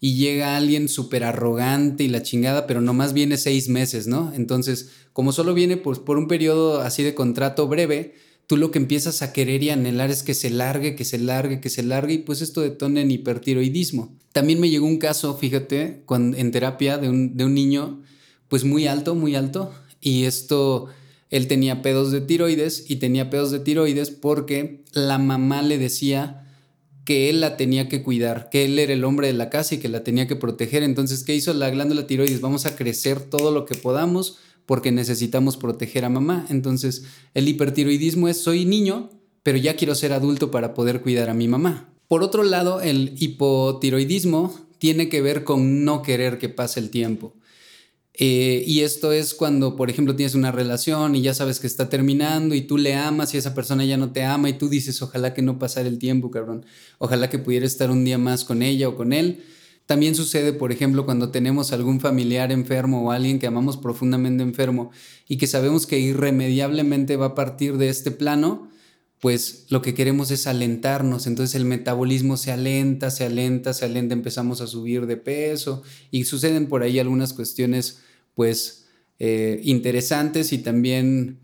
y 0.00 0.14
llega 0.16 0.56
alguien 0.56 0.88
súper 0.88 1.24
arrogante 1.24 2.04
y 2.04 2.08
la 2.08 2.22
chingada, 2.22 2.66
pero 2.66 2.80
nomás 2.80 3.12
viene 3.12 3.36
seis 3.36 3.68
meses, 3.68 4.06
¿no? 4.06 4.32
Entonces, 4.32 4.92
como 5.12 5.30
solo 5.32 5.52
viene 5.52 5.76
pues, 5.76 5.98
por 5.98 6.16
un 6.16 6.26
periodo 6.26 6.80
así 6.80 7.02
de 7.02 7.14
contrato 7.14 7.68
breve, 7.68 8.14
tú 8.46 8.56
lo 8.56 8.70
que 8.70 8.78
empiezas 8.78 9.20
a 9.20 9.34
querer 9.34 9.62
y 9.62 9.68
anhelar 9.68 10.10
es 10.10 10.22
que 10.22 10.32
se 10.32 10.48
largue, 10.48 10.96
que 10.96 11.04
se 11.04 11.18
largue, 11.18 11.60
que 11.60 11.68
se 11.68 11.82
largue 11.82 12.14
y 12.14 12.18
pues 12.20 12.40
esto 12.40 12.62
detona 12.62 13.02
en 13.02 13.10
hipertiroidismo. 13.10 14.16
También 14.32 14.58
me 14.58 14.70
llegó 14.70 14.86
un 14.86 14.96
caso, 14.96 15.36
fíjate, 15.36 16.02
en 16.08 16.50
terapia 16.50 16.96
de 16.96 17.10
un, 17.10 17.36
de 17.36 17.44
un 17.44 17.52
niño 17.52 18.00
pues 18.48 18.64
muy 18.64 18.86
alto, 18.86 19.14
muy 19.14 19.36
alto 19.36 19.70
y 20.00 20.24
esto 20.24 20.88
él 21.34 21.48
tenía 21.48 21.82
pedos 21.82 22.12
de 22.12 22.20
tiroides 22.20 22.84
y 22.88 22.96
tenía 22.96 23.28
pedos 23.28 23.50
de 23.50 23.58
tiroides 23.58 24.10
porque 24.10 24.84
la 24.92 25.18
mamá 25.18 25.62
le 25.62 25.78
decía 25.78 26.46
que 27.04 27.28
él 27.28 27.40
la 27.40 27.56
tenía 27.56 27.88
que 27.88 28.04
cuidar, 28.04 28.50
que 28.50 28.64
él 28.64 28.78
era 28.78 28.92
el 28.92 29.02
hombre 29.02 29.26
de 29.26 29.32
la 29.32 29.50
casa 29.50 29.74
y 29.74 29.78
que 29.78 29.88
la 29.88 30.04
tenía 30.04 30.28
que 30.28 30.36
proteger. 30.36 30.84
Entonces, 30.84 31.24
¿qué 31.24 31.34
hizo 31.34 31.52
la 31.52 31.70
glándula 31.70 32.06
tiroides? 32.06 32.40
Vamos 32.40 32.66
a 32.66 32.76
crecer 32.76 33.18
todo 33.18 33.50
lo 33.50 33.64
que 33.66 33.74
podamos 33.74 34.38
porque 34.64 34.92
necesitamos 34.92 35.56
proteger 35.56 36.04
a 36.04 36.08
mamá. 36.08 36.46
Entonces, 36.50 37.02
el 37.34 37.48
hipertiroidismo 37.48 38.28
es 38.28 38.40
soy 38.40 38.64
niño, 38.64 39.10
pero 39.42 39.58
ya 39.58 39.74
quiero 39.74 39.96
ser 39.96 40.12
adulto 40.12 40.52
para 40.52 40.72
poder 40.72 41.00
cuidar 41.00 41.30
a 41.30 41.34
mi 41.34 41.48
mamá. 41.48 41.88
Por 42.06 42.22
otro 42.22 42.44
lado, 42.44 42.80
el 42.80 43.16
hipotiroidismo 43.18 44.54
tiene 44.78 45.08
que 45.08 45.20
ver 45.20 45.42
con 45.42 45.84
no 45.84 46.02
querer 46.02 46.38
que 46.38 46.48
pase 46.48 46.78
el 46.78 46.90
tiempo. 46.90 47.34
Eh, 48.16 48.62
y 48.64 48.80
esto 48.80 49.10
es 49.10 49.34
cuando, 49.34 49.74
por 49.74 49.90
ejemplo, 49.90 50.14
tienes 50.14 50.36
una 50.36 50.52
relación 50.52 51.16
y 51.16 51.22
ya 51.22 51.34
sabes 51.34 51.58
que 51.58 51.66
está 51.66 51.88
terminando 51.88 52.54
y 52.54 52.60
tú 52.60 52.78
le 52.78 52.94
amas 52.94 53.34
y 53.34 53.38
esa 53.38 53.54
persona 53.54 53.84
ya 53.84 53.96
no 53.96 54.12
te 54.12 54.22
ama 54.22 54.48
y 54.48 54.52
tú 54.52 54.68
dices, 54.68 55.02
ojalá 55.02 55.34
que 55.34 55.42
no 55.42 55.58
pasara 55.58 55.88
el 55.88 55.98
tiempo, 55.98 56.30
cabrón. 56.30 56.64
Ojalá 56.98 57.28
que 57.28 57.40
pudiera 57.40 57.66
estar 57.66 57.90
un 57.90 58.04
día 58.04 58.16
más 58.16 58.44
con 58.44 58.62
ella 58.62 58.88
o 58.88 58.94
con 58.94 59.12
él. 59.12 59.42
También 59.86 60.14
sucede, 60.14 60.52
por 60.52 60.72
ejemplo, 60.72 61.04
cuando 61.04 61.30
tenemos 61.30 61.72
algún 61.72 62.00
familiar 62.00 62.52
enfermo 62.52 63.04
o 63.04 63.10
alguien 63.10 63.38
que 63.38 63.48
amamos 63.48 63.76
profundamente 63.76 64.42
enfermo 64.42 64.92
y 65.28 65.36
que 65.36 65.46
sabemos 65.46 65.86
que 65.86 65.98
irremediablemente 65.98 67.16
va 67.16 67.26
a 67.26 67.34
partir 67.34 67.76
de 67.76 67.88
este 67.88 68.10
plano, 68.10 68.70
pues 69.24 69.64
lo 69.70 69.80
que 69.80 69.94
queremos 69.94 70.30
es 70.30 70.46
alentarnos, 70.46 71.26
entonces 71.26 71.54
el 71.54 71.64
metabolismo 71.64 72.36
se 72.36 72.52
alenta, 72.52 73.10
se 73.10 73.24
alenta, 73.24 73.72
se 73.72 73.86
alenta, 73.86 74.12
empezamos 74.12 74.60
a 74.60 74.66
subir 74.66 75.06
de 75.06 75.16
peso 75.16 75.82
y 76.10 76.24
suceden 76.24 76.66
por 76.66 76.82
ahí 76.82 76.98
algunas 76.98 77.32
cuestiones 77.32 78.00
pues 78.34 78.84
eh, 79.18 79.62
interesantes 79.64 80.52
y 80.52 80.58
también 80.58 81.40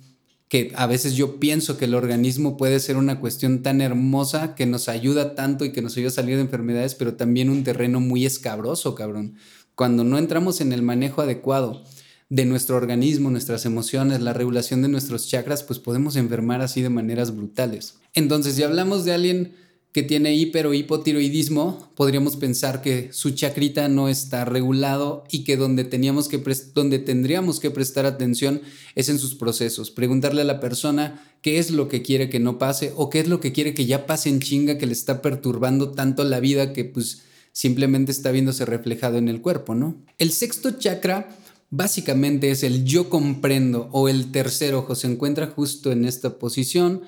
que 0.49 0.75
a 0.77 0.87
veces 0.87 1.15
yo 1.15 1.41
pienso 1.41 1.79
que 1.79 1.87
el 1.87 1.95
organismo 1.95 2.59
puede 2.59 2.81
ser 2.81 2.99
una 2.99 3.19
cuestión 3.19 3.63
tan 3.63 3.81
hermosa 3.81 4.55
que 4.55 4.67
nos 4.67 4.91
ayuda 4.91 5.35
tanto 5.35 5.65
y 5.65 5.73
que 5.73 5.81
nos 5.81 5.97
ayuda 5.97 6.09
a 6.09 6.13
salir 6.13 6.37
de 6.37 6.43
enfermedades, 6.43 6.95
pero 6.95 7.15
también 7.15 7.49
un 7.49 7.65
terreno 7.65 7.99
muy 7.99 8.27
escabroso, 8.27 8.95
cabrón. 8.95 9.37
Cuando 9.75 10.05
no 10.05 10.19
entramos 10.19 10.61
en 10.61 10.75
el 10.75 10.83
manejo 10.83 11.23
adecuado 11.23 11.83
de 12.31 12.45
nuestro 12.45 12.77
organismo, 12.77 13.29
nuestras 13.29 13.67
emociones, 13.67 14.21
la 14.21 14.33
regulación 14.33 14.83
de 14.83 14.89
nuestros 14.89 15.29
chakras, 15.29 15.65
pues 15.65 15.81
podemos 15.81 16.15
enfermar 16.15 16.63
así 16.63 16.81
de 16.81 16.89
maneras 16.89 17.37
brutales. 17.37 17.97
Entonces, 18.15 18.55
si 18.55 18.63
hablamos 18.63 19.05
de 19.05 19.13
alguien 19.13 19.53
que 19.93 20.05
tiene 20.05 20.37
hiper 20.37 20.69
o 20.69 20.75
hipotiroidismo, 20.75 21.91
podríamos 21.97 22.37
pensar 22.37 22.81
que 22.83 23.13
su 23.13 23.31
chacrita 23.31 23.89
no 23.89 24.09
está 24.09 24.45
regulado 24.45 25.25
y 25.29 25.43
que 25.43 25.57
donde, 25.57 25.83
teníamos 25.83 26.29
que 26.29 26.41
donde 26.73 27.01
tendríamos 27.01 27.59
que 27.59 27.73
prestar 27.73 28.07
atención 28.07 28.63
es 28.95 29.09
en 29.09 29.19
sus 29.19 29.35
procesos. 29.35 29.91
Preguntarle 29.91 30.43
a 30.43 30.45
la 30.45 30.61
persona 30.61 31.21
qué 31.43 31.59
es 31.59 31.73
lo 31.73 31.89
que 31.89 32.03
quiere 32.03 32.31
que 32.31 32.39
no 32.39 32.59
pase 32.59 32.93
o 32.95 33.11
qué 33.11 33.19
es 33.19 33.27
lo 33.27 33.41
que 33.41 33.51
quiere 33.51 33.75
que 33.75 33.87
ya 33.87 34.07
pase 34.07 34.29
en 34.29 34.39
chinga 34.39 34.79
que 34.79 34.87
le 34.87 34.93
está 34.93 35.21
perturbando 35.21 35.91
tanto 35.91 36.23
la 36.23 36.39
vida 36.39 36.73
que 36.73 36.85
pues 36.85 37.23
simplemente 37.51 38.13
está 38.13 38.31
viéndose 38.31 38.65
reflejado 38.65 39.19
en 39.19 39.29
el 39.29 39.41
cuerpo, 39.41 39.75
¿no? 39.75 39.97
El 40.19 40.31
sexto 40.31 40.71
chakra 40.79 41.37
básicamente 41.71 42.51
es 42.51 42.63
el 42.63 42.85
yo 42.85 43.09
comprendo 43.09 43.89
o 43.93 44.09
el 44.09 44.31
tercer 44.33 44.75
ojo. 44.75 44.95
Se 44.95 45.07
encuentra 45.07 45.47
justo 45.47 45.93
en 45.93 46.05
esta 46.05 46.39
posición, 46.39 47.03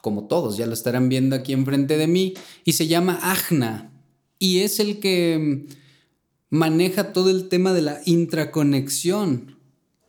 como 0.00 0.26
todos 0.26 0.56
ya 0.56 0.66
lo 0.66 0.72
estarán 0.72 1.08
viendo 1.08 1.36
aquí 1.36 1.52
enfrente 1.52 1.96
de 1.96 2.06
mí, 2.06 2.34
y 2.64 2.72
se 2.72 2.88
llama 2.88 3.18
Ajna. 3.22 3.92
Y 4.38 4.60
es 4.60 4.80
el 4.80 4.98
que 4.98 5.66
maneja 6.50 7.12
todo 7.12 7.30
el 7.30 7.48
tema 7.48 7.72
de 7.72 7.82
la 7.82 8.00
intraconexión. 8.04 9.58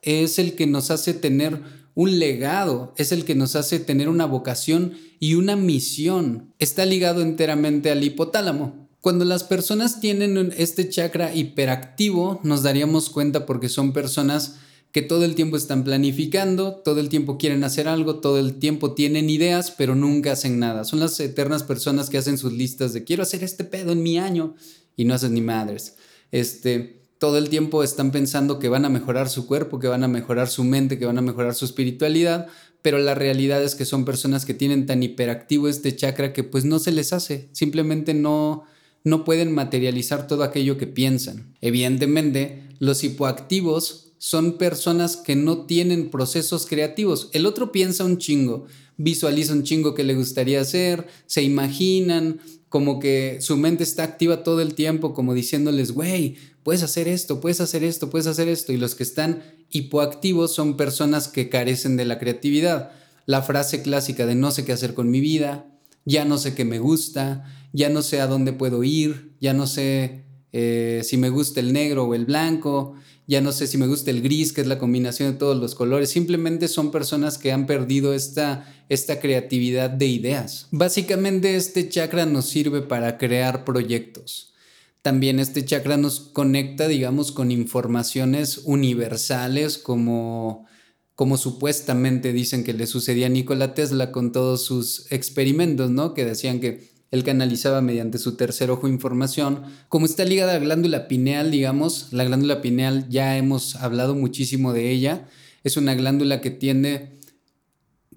Es 0.02 0.40
el 0.40 0.56
que 0.56 0.66
nos 0.66 0.90
hace 0.90 1.14
tener 1.14 1.62
un 1.96 2.20
legado, 2.20 2.94
es 2.98 3.12
el 3.12 3.24
que 3.24 3.36
nos 3.36 3.56
hace 3.56 3.80
tener 3.80 4.10
una 4.10 4.26
vocación 4.26 4.94
y 5.20 5.36
una 5.36 5.56
misión. 5.56 6.54
Está 6.58 6.86
ligado 6.86 7.22
enteramente 7.22 7.92
al 7.92 8.04
hipotálamo. 8.04 8.83
Cuando 9.04 9.26
las 9.26 9.44
personas 9.44 10.00
tienen 10.00 10.54
este 10.56 10.88
chakra 10.88 11.36
hiperactivo, 11.36 12.40
nos 12.42 12.64
daríamos 12.64 13.10
cuenta 13.10 13.46
porque 13.46 13.68
son 13.68 13.92
personas 13.92 14.60
que 14.94 15.02
todo 15.02 15.26
el 15.26 15.36
tiempo 15.36 15.58
están 15.58 15.84
planificando, 15.84 16.76
todo 16.76 17.02
el 17.02 17.10
tiempo 17.10 17.38
quieren 17.38 17.66
hacer 17.66 17.90
algo, 17.90 18.22
todo 18.22 18.40
el 18.40 18.60
tiempo 18.60 18.94
tienen 18.94 19.30
ideas, 19.30 19.72
pero 19.72 19.94
nunca 19.94 20.32
hacen 20.32 20.58
nada. 20.58 20.86
Son 20.86 21.02
las 21.02 21.20
eternas 21.20 21.64
personas 21.64 22.10
que 22.10 22.18
hacen 22.18 22.38
sus 22.38 22.54
listas 22.54 22.94
de 22.94 23.04
quiero 23.04 23.24
hacer 23.24 23.44
este 23.44 23.66
pedo 23.66 23.92
en 23.92 24.04
mi 24.04 24.20
año 24.20 24.56
y 24.96 25.04
no 25.04 25.16
hacen 25.16 25.34
ni 25.34 25.42
madres. 25.42 25.98
Este, 26.32 27.02
todo 27.18 27.38
el 27.38 27.50
tiempo 27.50 27.84
están 27.84 28.12
pensando 28.12 28.58
que 28.58 28.70
van 28.70 28.86
a 28.86 28.90
mejorar 28.90 29.28
su 29.28 29.48
cuerpo, 29.48 29.80
que 29.80 29.90
van 29.90 30.06
a 30.06 30.08
mejorar 30.08 30.48
su 30.48 30.64
mente, 30.64 30.98
que 30.98 31.06
van 31.06 31.18
a 31.18 31.22
mejorar 31.22 31.56
su 31.56 31.66
espiritualidad, 31.66 32.48
pero 32.82 33.00
la 33.00 33.16
realidad 33.16 33.62
es 33.64 33.76
que 33.76 33.84
son 33.84 34.06
personas 34.06 34.46
que 34.46 34.54
tienen 34.54 34.86
tan 34.86 35.04
hiperactivo 35.04 35.68
este 35.68 35.94
chakra 35.94 36.32
que 36.32 36.46
pues 36.46 36.64
no 36.64 36.80
se 36.80 36.94
les 36.94 37.12
hace, 37.12 37.50
simplemente 37.52 38.14
no 38.14 38.64
no 39.04 39.24
pueden 39.24 39.52
materializar 39.54 40.28
todo 40.28 40.44
aquello 40.44 40.78
que 40.78 40.88
piensan. 40.88 41.56
Evidentemente, 41.62 42.70
los 42.80 43.04
hipoactivos 43.04 44.14
son 44.18 44.58
personas 44.58 45.18
que 45.18 45.36
no 45.36 45.66
tienen 45.66 46.10
procesos 46.10 46.66
creativos. 46.66 47.30
El 47.34 47.46
otro 47.46 47.72
piensa 47.74 48.06
un 48.06 48.18
chingo, 48.18 48.66
visualiza 48.96 49.54
un 49.54 49.64
chingo 49.64 49.94
que 49.94 50.06
le 50.06 50.16
gustaría 50.16 50.62
hacer, 50.62 51.08
se 51.26 51.44
imaginan, 51.44 52.40
como 52.70 53.00
que 53.00 53.38
su 53.42 53.58
mente 53.58 53.84
está 53.84 54.04
activa 54.04 54.42
todo 54.42 54.62
el 54.62 54.74
tiempo, 54.74 55.14
como 55.14 55.34
diciéndoles, 55.34 55.92
güey, 55.92 56.38
puedes 56.64 56.84
hacer 56.84 57.08
esto, 57.08 57.40
puedes 57.42 57.62
hacer 57.62 57.84
esto, 57.84 58.10
puedes 58.10 58.26
hacer 58.26 58.48
esto. 58.48 58.72
Y 58.72 58.78
los 58.78 58.96
que 58.96 59.04
están 59.04 59.44
hipoactivos 59.70 60.56
son 60.56 60.78
personas 60.78 61.28
que 61.28 61.50
carecen 61.50 61.98
de 61.98 62.06
la 62.06 62.18
creatividad. 62.18 62.92
La 63.26 63.42
frase 63.42 63.82
clásica 63.82 64.26
de 64.26 64.36
no 64.36 64.52
sé 64.52 64.66
qué 64.66 64.72
hacer 64.72 64.94
con 64.94 65.12
mi 65.12 65.20
vida, 65.20 65.68
ya 66.06 66.26
no 66.26 66.38
sé 66.38 66.56
qué 66.56 66.66
me 66.66 66.80
gusta, 66.80 67.46
ya 67.74 67.90
no 67.90 68.02
sé 68.02 68.22
a 68.22 68.28
dónde 68.28 68.54
puedo 68.54 68.84
ir, 68.84 69.36
ya 69.42 69.54
no 69.54 69.68
sé 69.68 70.24
eh, 70.54 71.02
si 71.04 71.18
me 71.18 71.30
gusta 71.30 71.60
el 71.60 71.74
negro 71.74 72.06
o 72.06 72.16
el 72.16 72.26
blanco, 72.26 72.96
ya 73.28 73.42
no 73.42 73.52
sé 73.52 73.68
si 73.68 73.78
me 73.78 73.88
gusta 73.88 74.12
el 74.12 74.22
gris, 74.22 74.54
que 74.54 74.62
es 74.62 74.68
la 74.68 74.80
combinación 74.80 75.32
de 75.32 75.38
todos 75.38 75.58
los 75.58 75.76
colores. 75.76 76.10
Simplemente 76.10 76.68
son 76.68 76.92
personas 76.92 77.38
que 77.38 77.52
han 77.52 77.66
perdido 77.66 78.14
esta, 78.14 78.72
esta 78.90 79.20
creatividad 79.20 79.90
de 79.90 80.08
ideas. 80.08 80.68
Básicamente 80.72 81.56
este 81.56 81.90
chakra 81.90 82.26
nos 82.26 82.46
sirve 82.46 82.82
para 82.82 83.18
crear 83.18 83.66
proyectos. 83.66 84.54
También 85.02 85.40
este 85.40 85.66
chakra 85.66 85.98
nos 85.98 86.20
conecta, 86.20 86.88
digamos, 86.88 87.32
con 87.32 87.52
informaciones 87.52 88.62
universales 88.66 89.78
como 89.78 90.68
como 91.16 91.38
supuestamente 91.38 92.34
dicen 92.34 92.64
que 92.64 92.74
le 92.74 92.88
sucedía 92.88 93.28
a 93.28 93.30
Nikola 93.30 93.76
Tesla 93.76 94.12
con 94.12 94.32
todos 94.32 94.66
sus 94.66 95.12
experimentos, 95.12 95.92
¿no? 95.92 96.16
Que 96.16 96.26
decían 96.26 96.60
que 96.60 96.93
él 97.14 97.24
canalizaba 97.24 97.80
mediante 97.82 98.18
su 98.18 98.36
tercer 98.38 98.72
ojo 98.72 98.88
información. 98.88 99.62
Como 99.88 100.08
está 100.08 100.26
ligada 100.26 100.54
a 100.54 100.56
la 100.56 100.66
glándula 100.66 101.08
pineal, 101.08 101.52
digamos, 101.52 102.08
la 102.12 102.24
glándula 102.24 102.60
pineal 102.60 103.08
ya 103.08 103.38
hemos 103.38 103.76
hablado 103.76 104.16
muchísimo 104.16 104.74
de 104.74 104.90
ella. 104.90 105.28
Es 105.64 105.78
una 105.78 105.94
glándula 105.94 106.42
que 106.42 106.50
tiene, 106.50 107.20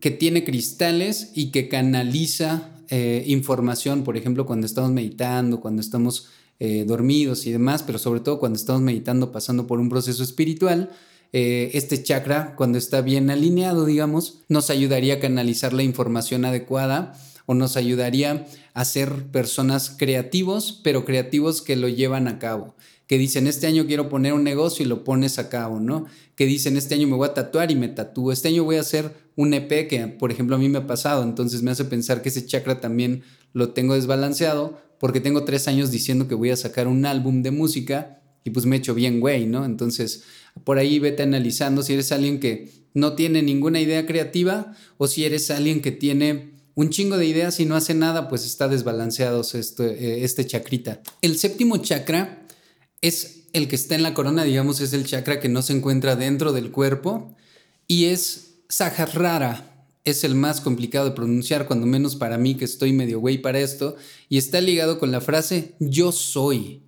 que 0.00 0.10
tiene 0.10 0.44
cristales 0.44 1.32
y 1.34 1.50
que 1.50 1.68
canaliza 1.68 2.70
eh, 2.88 3.22
información, 3.26 4.02
por 4.02 4.16
ejemplo, 4.16 4.46
cuando 4.46 4.66
estamos 4.66 4.90
meditando, 4.92 5.60
cuando 5.60 5.82
estamos 5.82 6.28
eh, 6.58 6.86
dormidos 6.88 7.46
y 7.46 7.52
demás, 7.52 7.82
pero 7.82 7.98
sobre 7.98 8.20
todo 8.20 8.38
cuando 8.38 8.56
estamos 8.56 8.80
meditando, 8.80 9.30
pasando 9.30 9.66
por 9.66 9.78
un 9.78 9.90
proceso 9.90 10.22
espiritual. 10.22 10.88
Eh, 11.34 11.72
este 11.74 12.02
chakra, 12.02 12.56
cuando 12.56 12.78
está 12.78 13.02
bien 13.02 13.28
alineado, 13.28 13.84
digamos, 13.84 14.38
nos 14.48 14.70
ayudaría 14.70 15.16
a 15.16 15.20
canalizar 15.20 15.74
la 15.74 15.82
información 15.82 16.46
adecuada 16.46 17.14
o 17.46 17.54
nos 17.54 17.76
ayudaría 17.76 18.46
a 18.74 18.84
ser 18.84 19.26
personas 19.30 19.94
creativos, 19.96 20.80
pero 20.84 21.04
creativos 21.04 21.62
que 21.62 21.76
lo 21.76 21.88
llevan 21.88 22.28
a 22.28 22.38
cabo. 22.38 22.76
Que 23.06 23.18
dicen, 23.18 23.46
este 23.46 23.68
año 23.68 23.86
quiero 23.86 24.08
poner 24.08 24.32
un 24.32 24.42
negocio 24.42 24.84
y 24.84 24.88
lo 24.88 25.04
pones 25.04 25.38
a 25.38 25.48
cabo, 25.48 25.78
¿no? 25.78 26.06
Que 26.34 26.44
dicen, 26.44 26.76
este 26.76 26.96
año 26.96 27.06
me 27.06 27.14
voy 27.14 27.28
a 27.28 27.34
tatuar 27.34 27.70
y 27.70 27.76
me 27.76 27.88
tatúo. 27.88 28.32
Este 28.32 28.48
año 28.48 28.64
voy 28.64 28.76
a 28.76 28.80
hacer 28.80 29.12
un 29.36 29.54
EP 29.54 29.88
que, 29.88 30.08
por 30.08 30.32
ejemplo, 30.32 30.56
a 30.56 30.58
mí 30.58 30.68
me 30.68 30.78
ha 30.78 30.86
pasado. 30.88 31.22
Entonces 31.22 31.62
me 31.62 31.70
hace 31.70 31.84
pensar 31.84 32.20
que 32.20 32.30
ese 32.30 32.44
chakra 32.44 32.80
también 32.80 33.22
lo 33.52 33.70
tengo 33.70 33.94
desbalanceado 33.94 34.78
porque 34.98 35.20
tengo 35.20 35.44
tres 35.44 35.68
años 35.68 35.90
diciendo 35.90 36.26
que 36.26 36.34
voy 36.34 36.50
a 36.50 36.56
sacar 36.56 36.88
un 36.88 37.06
álbum 37.06 37.42
de 37.42 37.50
música 37.50 38.20
y 38.44 38.50
pues 38.50 38.66
me 38.66 38.76
echo 38.76 38.94
bien 38.94 39.20
güey, 39.20 39.46
¿no? 39.46 39.64
Entonces, 39.64 40.24
por 40.64 40.78
ahí 40.78 40.98
vete 40.98 41.22
analizando 41.22 41.82
si 41.82 41.92
eres 41.92 42.12
alguien 42.12 42.40
que 42.40 42.70
no 42.94 43.14
tiene 43.14 43.42
ninguna 43.42 43.80
idea 43.80 44.06
creativa 44.06 44.74
o 44.98 45.06
si 45.06 45.24
eres 45.24 45.50
alguien 45.50 45.82
que 45.82 45.92
tiene 45.92 46.55
un 46.76 46.90
chingo 46.90 47.16
de 47.16 47.26
ideas 47.26 47.58
y 47.58 47.64
no 47.64 47.74
hace 47.74 47.94
nada, 47.94 48.28
pues 48.28 48.44
está 48.44 48.68
desbalanceado 48.68 49.40
este, 49.40 49.84
eh, 49.84 50.24
este 50.24 50.46
chakrita. 50.46 51.00
El 51.22 51.38
séptimo 51.38 51.78
chakra 51.78 52.46
es 53.00 53.46
el 53.54 53.66
que 53.66 53.76
está 53.76 53.94
en 53.94 54.02
la 54.02 54.12
corona, 54.12 54.44
digamos, 54.44 54.80
es 54.80 54.92
el 54.92 55.06
chakra 55.06 55.40
que 55.40 55.48
no 55.48 55.62
se 55.62 55.72
encuentra 55.72 56.16
dentro 56.16 56.52
del 56.52 56.70
cuerpo 56.70 57.34
y 57.88 58.06
es 58.06 58.58
Sahasrara. 58.68 59.72
Es 60.04 60.22
el 60.22 60.34
más 60.36 60.60
complicado 60.60 61.06
de 61.06 61.16
pronunciar, 61.16 61.66
cuando 61.66 61.86
menos 61.86 62.14
para 62.14 62.38
mí 62.38 62.54
que 62.54 62.66
estoy 62.66 62.92
medio 62.92 63.18
güey 63.18 63.38
para 63.38 63.58
esto, 63.58 63.96
y 64.28 64.38
está 64.38 64.60
ligado 64.60 65.00
con 65.00 65.10
la 65.10 65.20
frase 65.20 65.74
yo 65.80 66.12
soy. 66.12 66.82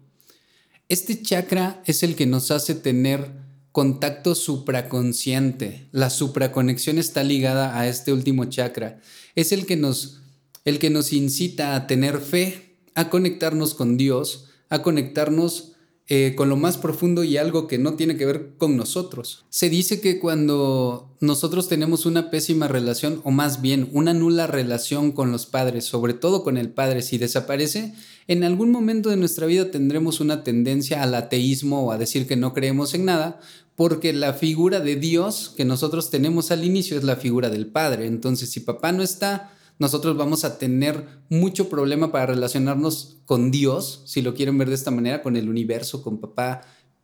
Este 0.89 1.21
chakra 1.21 1.83
es 1.87 2.05
el 2.05 2.15
que 2.15 2.27
nos 2.27 2.53
hace 2.53 2.77
tener 2.77 3.33
contacto 3.79 4.35
supraconsciente. 4.35 5.87
La 5.93 6.11
supraconexión 6.11 6.99
está 6.99 7.23
ligada 7.23 7.79
a 7.79 7.87
este 7.87 8.13
último 8.13 8.47
chakra. 8.47 8.99
Es 9.37 9.53
el 9.53 9.67
que 9.67 9.77
nos 9.77 10.19
el 10.65 10.81
que 10.81 10.91
nos 10.91 11.13
incita 11.13 11.77
a 11.77 11.87
tener 11.87 12.19
fe, 12.19 12.75
a 12.97 13.09
conectarnos 13.09 13.75
con 13.75 13.97
Dios, 13.97 14.47
a 14.69 14.83
conectarnos 14.83 15.77
eh, 16.11 16.33
con 16.35 16.49
lo 16.49 16.57
más 16.57 16.79
profundo 16.79 17.23
y 17.23 17.37
algo 17.37 17.67
que 17.67 17.77
no 17.77 17.93
tiene 17.93 18.17
que 18.17 18.25
ver 18.25 18.53
con 18.57 18.79
nosotros. 18.79 19.45
Se 19.51 19.69
dice 19.69 20.01
que 20.01 20.19
cuando 20.19 21.15
nosotros 21.21 21.69
tenemos 21.69 22.07
una 22.07 22.31
pésima 22.31 22.67
relación, 22.67 23.21
o 23.25 23.31
más 23.31 23.61
bien 23.61 23.91
una 23.93 24.15
nula 24.15 24.47
relación 24.47 25.13
con 25.13 25.33
los 25.33 25.45
padres, 25.45 25.85
sobre 25.85 26.15
todo 26.15 26.45
con 26.45 26.57
el 26.57 26.71
padre, 26.71 27.03
si 27.03 27.19
desaparece, 27.19 27.93
en 28.27 28.43
algún 28.43 28.71
momento 28.71 29.11
de 29.11 29.19
nuestra 29.19 29.47
vida 29.47 29.71
tendremos 29.71 30.21
una 30.21 30.45
tendencia 30.45 31.03
al 31.03 31.15
ateísmo 31.15 31.85
o 31.85 31.93
a 31.93 31.99
decir 31.99 32.27
que 32.27 32.37
no 32.37 32.55
creemos 32.55 32.95
en 32.95 33.05
nada, 33.05 33.39
porque 33.77 34.15
la 34.15 34.33
figura 34.33 34.81
de 34.81 34.97
Dios 34.97 35.53
que 35.59 35.67
nosotros 35.67 36.11
tenemos 36.11 36.51
al 36.51 36.65
inicio 36.65 36.97
es 36.97 37.05
la 37.05 37.17
figura 37.17 37.51
del 37.51 37.67
Padre. 37.67 38.07
Entonces, 38.07 38.49
si 38.49 38.61
papá 38.61 38.93
no 38.93 39.03
está, 39.03 39.53
nosotros 39.79 40.17
vamos 40.17 40.45
a 40.45 40.59
tener 40.59 41.05
mucho 41.29 41.69
problema 41.69 42.11
para 42.11 42.27
relacionarnos 42.27 43.19
con 43.25 43.51
Dios, 43.51 44.03
si 44.07 44.23
lo 44.23 44.35
quieren 44.35 44.59
ver 44.59 44.69
de 44.69 44.75
esta 44.75 44.91
manera, 44.91 45.23
con 45.23 45.37
el 45.37 45.49
universo, 45.49 46.03
con 46.03 46.21
papá 46.21 46.63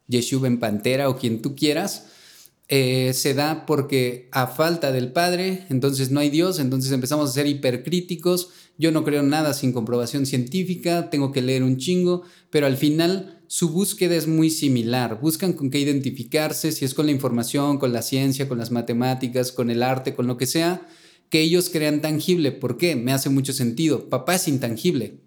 Yeshua 0.08 0.48
en 0.48 0.58
Pantera 0.58 1.08
o 1.08 1.16
quien 1.16 1.40
tú 1.40 1.54
quieras. 1.54 2.06
Eh, 2.68 3.12
se 3.12 3.34
da 3.34 3.66
porque 3.66 4.28
a 4.32 4.46
falta 4.46 4.90
del 4.90 5.12
Padre, 5.12 5.66
entonces 5.68 6.10
no 6.10 6.20
hay 6.20 6.30
Dios, 6.30 6.58
entonces 6.58 6.92
empezamos 6.92 7.28
a 7.28 7.32
ser 7.32 7.46
hipercríticos, 7.46 8.48
yo 8.78 8.90
no 8.90 9.04
creo 9.04 9.22
nada 9.22 9.52
sin 9.52 9.72
comprobación 9.72 10.24
científica, 10.24 11.10
tengo 11.10 11.30
que 11.30 11.42
leer 11.42 11.62
un 11.62 11.76
chingo, 11.76 12.22
pero 12.48 12.66
al 12.66 12.78
final 12.78 13.42
su 13.48 13.68
búsqueda 13.68 14.16
es 14.16 14.26
muy 14.26 14.48
similar, 14.48 15.20
buscan 15.20 15.52
con 15.52 15.68
qué 15.68 15.78
identificarse, 15.78 16.72
si 16.72 16.86
es 16.86 16.94
con 16.94 17.04
la 17.04 17.12
información, 17.12 17.76
con 17.76 17.92
la 17.92 18.00
ciencia, 18.00 18.48
con 18.48 18.56
las 18.56 18.70
matemáticas, 18.70 19.52
con 19.52 19.70
el 19.70 19.82
arte, 19.82 20.14
con 20.14 20.26
lo 20.26 20.38
que 20.38 20.46
sea, 20.46 20.88
que 21.34 21.40
ellos 21.40 21.68
crean 21.68 22.00
tangible. 22.00 22.52
¿Por 22.52 22.76
qué? 22.76 22.94
Me 22.94 23.12
hace 23.12 23.28
mucho 23.28 23.52
sentido. 23.52 24.08
Papá 24.08 24.36
es 24.36 24.46
intangible. 24.46 25.18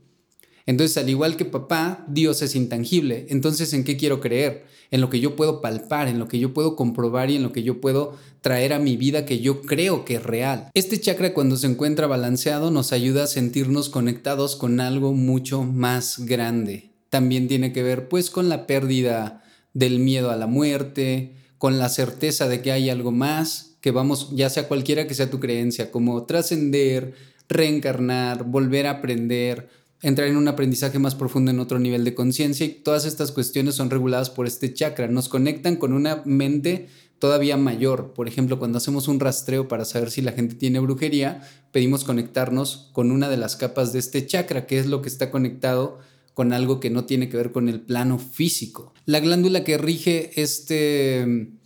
Entonces, 0.65 0.95
al 0.95 1.09
igual 1.09 1.35
que 1.35 1.43
papá, 1.43 2.05
Dios 2.07 2.41
es 2.41 2.55
intangible. 2.55 3.27
Entonces, 3.29 3.73
¿en 3.73 3.83
qué 3.83 3.97
quiero 3.97 4.21
creer? 4.21 4.63
En 4.89 5.01
lo 5.01 5.09
que 5.09 5.19
yo 5.19 5.35
puedo 5.35 5.59
palpar, 5.59 6.07
en 6.07 6.17
lo 6.17 6.29
que 6.29 6.39
yo 6.39 6.53
puedo 6.53 6.77
comprobar 6.77 7.29
y 7.29 7.35
en 7.35 7.43
lo 7.43 7.51
que 7.51 7.61
yo 7.61 7.81
puedo 7.81 8.15
traer 8.39 8.71
a 8.71 8.79
mi 8.79 8.95
vida 8.95 9.25
que 9.25 9.41
yo 9.41 9.61
creo 9.63 10.05
que 10.05 10.15
es 10.15 10.23
real. 10.23 10.69
Este 10.75 10.97
chakra 10.97 11.33
cuando 11.33 11.57
se 11.57 11.67
encuentra 11.67 12.07
balanceado 12.07 12.71
nos 12.71 12.93
ayuda 12.93 13.25
a 13.25 13.27
sentirnos 13.27 13.89
conectados 13.89 14.55
con 14.55 14.79
algo 14.79 15.11
mucho 15.11 15.63
más 15.63 16.19
grande. 16.19 16.91
También 17.09 17.49
tiene 17.49 17.73
que 17.73 17.83
ver 17.83 18.07
pues 18.07 18.29
con 18.29 18.47
la 18.47 18.65
pérdida 18.65 19.43
del 19.73 19.99
miedo 19.99 20.31
a 20.31 20.37
la 20.37 20.47
muerte, 20.47 21.35
con 21.57 21.77
la 21.77 21.89
certeza 21.89 22.47
de 22.47 22.61
que 22.61 22.71
hay 22.71 22.89
algo 22.89 23.11
más, 23.11 23.66
que 23.81 23.91
vamos, 23.91 24.29
ya 24.33 24.49
sea 24.49 24.67
cualquiera 24.67 25.07
que 25.07 25.13
sea 25.13 25.29
tu 25.29 25.39
creencia, 25.39 25.91
como 25.91 26.25
trascender, 26.25 27.13
reencarnar, 27.47 28.43
volver 28.43 28.87
a 28.87 28.91
aprender, 28.91 29.69
entrar 30.01 30.27
en 30.27 30.37
un 30.37 30.47
aprendizaje 30.47 30.99
más 30.99 31.15
profundo 31.15 31.51
en 31.51 31.59
otro 31.59 31.79
nivel 31.79 32.03
de 32.03 32.13
conciencia 32.13 32.65
y 32.65 32.69
todas 32.69 33.05
estas 33.05 33.31
cuestiones 33.31 33.75
son 33.75 33.89
reguladas 33.89 34.29
por 34.29 34.45
este 34.45 34.73
chakra, 34.73 35.07
nos 35.07 35.29
conectan 35.29 35.75
con 35.75 35.93
una 35.93 36.21
mente 36.25 36.87
todavía 37.19 37.57
mayor. 37.57 38.13
Por 38.13 38.27
ejemplo, 38.27 38.59
cuando 38.59 38.77
hacemos 38.77 39.07
un 39.07 39.19
rastreo 39.19 39.67
para 39.67 39.85
saber 39.85 40.11
si 40.11 40.21
la 40.21 40.33
gente 40.33 40.55
tiene 40.55 40.79
brujería, 40.79 41.41
pedimos 41.71 42.03
conectarnos 42.03 42.89
con 42.93 43.11
una 43.11 43.29
de 43.29 43.37
las 43.37 43.55
capas 43.55 43.93
de 43.93 43.99
este 43.99 44.25
chakra, 44.25 44.67
que 44.67 44.79
es 44.79 44.85
lo 44.85 45.01
que 45.01 45.09
está 45.09 45.31
conectado 45.31 45.99
con 46.33 46.53
algo 46.53 46.79
que 46.79 46.91
no 46.91 47.05
tiene 47.05 47.29
que 47.29 47.37
ver 47.37 47.51
con 47.51 47.67
el 47.67 47.81
plano 47.81 48.19
físico. 48.19 48.93
La 49.05 49.19
glándula 49.19 49.63
que 49.63 49.79
rige 49.79 50.39
este 50.39 51.56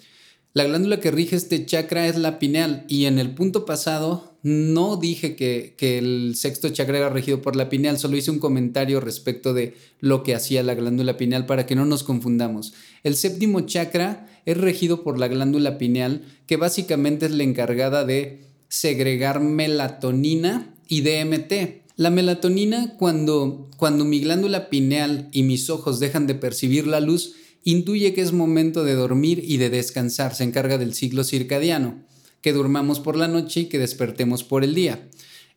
la 0.54 0.66
glándula 0.66 1.00
que 1.00 1.12
rige 1.12 1.36
este 1.36 1.66
chakra 1.66 2.08
es 2.08 2.18
la 2.18 2.38
pineal 2.38 2.84
y 2.90 3.06
en 3.06 3.20
el 3.20 3.34
punto 3.34 3.66
pasado 3.66 4.36
no 4.44 4.98
dije 4.98 5.36
que, 5.36 5.76
el 5.98 6.34
sexto 6.36 6.70
chakra 6.70 6.98
era 6.98 7.10
regido 7.10 7.42
por 7.42 7.56
la 7.56 7.70
pineal, 7.70 8.00
solo 8.00 8.18
hice 8.18 8.32
un 8.32 8.40
comentario 8.40 9.00
respecto 9.00 9.54
de 9.54 9.76
lo 10.00 10.24
que 10.24 10.36
hacía 10.36 10.64
la 10.64 10.74
glándula 10.74 11.16
pineal 11.16 11.46
para 11.46 11.66
que 11.66 11.76
no 11.76 11.86
nos 11.86 12.04
confundamos. 12.04 12.74
El 13.04 13.16
séptimo 13.16 13.62
chakra 13.62 14.28
es 14.46 14.58
regido 14.58 15.04
por 15.04 15.20
la 15.20 15.28
glándula 15.28 15.78
pineal 15.78 16.24
que 16.48 16.58
básicamente 16.58 17.28
es 17.28 17.32
la 17.32 17.44
encargada 17.44 18.04
de 18.04 18.42
segregar 18.68 19.40
melatonina 19.40 20.74
y 20.88 21.02
DMT. 21.02 21.82
La 21.96 22.10
melatonina 22.10 22.98
cuando, 22.98 23.70
cuando 23.78 24.06
mi 24.06 24.20
glándula 24.20 24.70
pineal 24.70 25.30
y 25.32 25.44
mis 25.44 25.70
ojos 25.70 26.00
dejan 26.00 26.26
de 26.26 26.36
percibir 26.36 26.88
la 26.88 27.00
luz, 27.00 27.36
intuye 27.64 28.14
que 28.14 28.22
es 28.22 28.34
momento 28.34 28.84
de 28.84 28.96
dormir 28.96 29.44
y 29.44 29.58
de 29.58 29.70
descansar, 29.70 30.36
se 30.36 30.44
encarga 30.44 30.78
del 30.78 30.94
ciclo 30.94 31.24
circadiano, 31.24 32.04
que 32.42 32.54
durmamos 32.54 33.00
por 33.00 33.16
la 33.16 33.28
noche 33.28 33.62
y 33.62 33.66
que 33.66 33.80
despertemos 33.80 34.44
por 34.44 34.64
el 34.64 34.74
día. 34.74 35.08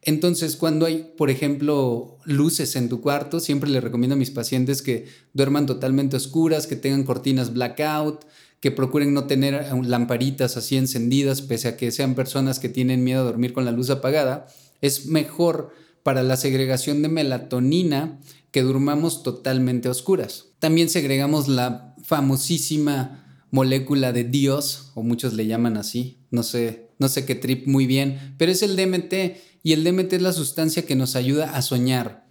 Entonces, 0.02 0.56
cuando 0.56 0.84
hay, 0.84 1.12
por 1.16 1.30
ejemplo, 1.30 2.18
luces 2.24 2.76
en 2.76 2.90
tu 2.90 3.00
cuarto, 3.00 3.40
siempre 3.40 3.70
le 3.70 3.80
recomiendo 3.80 4.14
a 4.14 4.18
mis 4.18 4.30
pacientes 4.30 4.82
que 4.82 5.06
duerman 5.32 5.64
totalmente 5.64 6.16
oscuras, 6.16 6.66
que 6.66 6.76
tengan 6.76 7.04
cortinas 7.04 7.54
blackout, 7.54 8.26
que 8.60 8.70
procuren 8.70 9.14
no 9.14 9.26
tener 9.26 9.66
lamparitas 9.84 10.58
así 10.58 10.76
encendidas, 10.76 11.40
pese 11.40 11.68
a 11.68 11.76
que 11.78 11.90
sean 11.90 12.14
personas 12.14 12.58
que 12.58 12.68
tienen 12.68 13.02
miedo 13.02 13.20
a 13.20 13.24
dormir 13.24 13.54
con 13.54 13.64
la 13.64 13.72
luz 13.72 13.88
apagada. 13.88 14.46
Es 14.82 15.06
mejor 15.06 15.72
para 16.02 16.22
la 16.22 16.36
segregación 16.36 17.00
de 17.00 17.08
melatonina 17.08 18.20
que 18.50 18.62
durmamos 18.62 19.22
totalmente 19.22 19.88
oscuras. 19.88 20.46
También 20.58 20.88
segregamos 20.90 21.48
la 21.48 21.93
famosísima 22.04 23.46
molécula 23.50 24.12
de 24.12 24.24
Dios, 24.24 24.92
o 24.94 25.02
muchos 25.02 25.32
le 25.32 25.46
llaman 25.46 25.76
así, 25.76 26.18
no 26.30 26.42
sé, 26.42 26.88
no 26.98 27.08
sé 27.08 27.24
qué 27.24 27.34
trip 27.34 27.66
muy 27.66 27.86
bien, 27.86 28.34
pero 28.36 28.52
es 28.52 28.62
el 28.62 28.76
DMT 28.76 29.14
y 29.62 29.72
el 29.72 29.84
DMT 29.84 30.12
es 30.12 30.22
la 30.22 30.32
sustancia 30.32 30.84
que 30.84 30.96
nos 30.96 31.16
ayuda 31.16 31.56
a 31.56 31.62
soñar. 31.62 32.26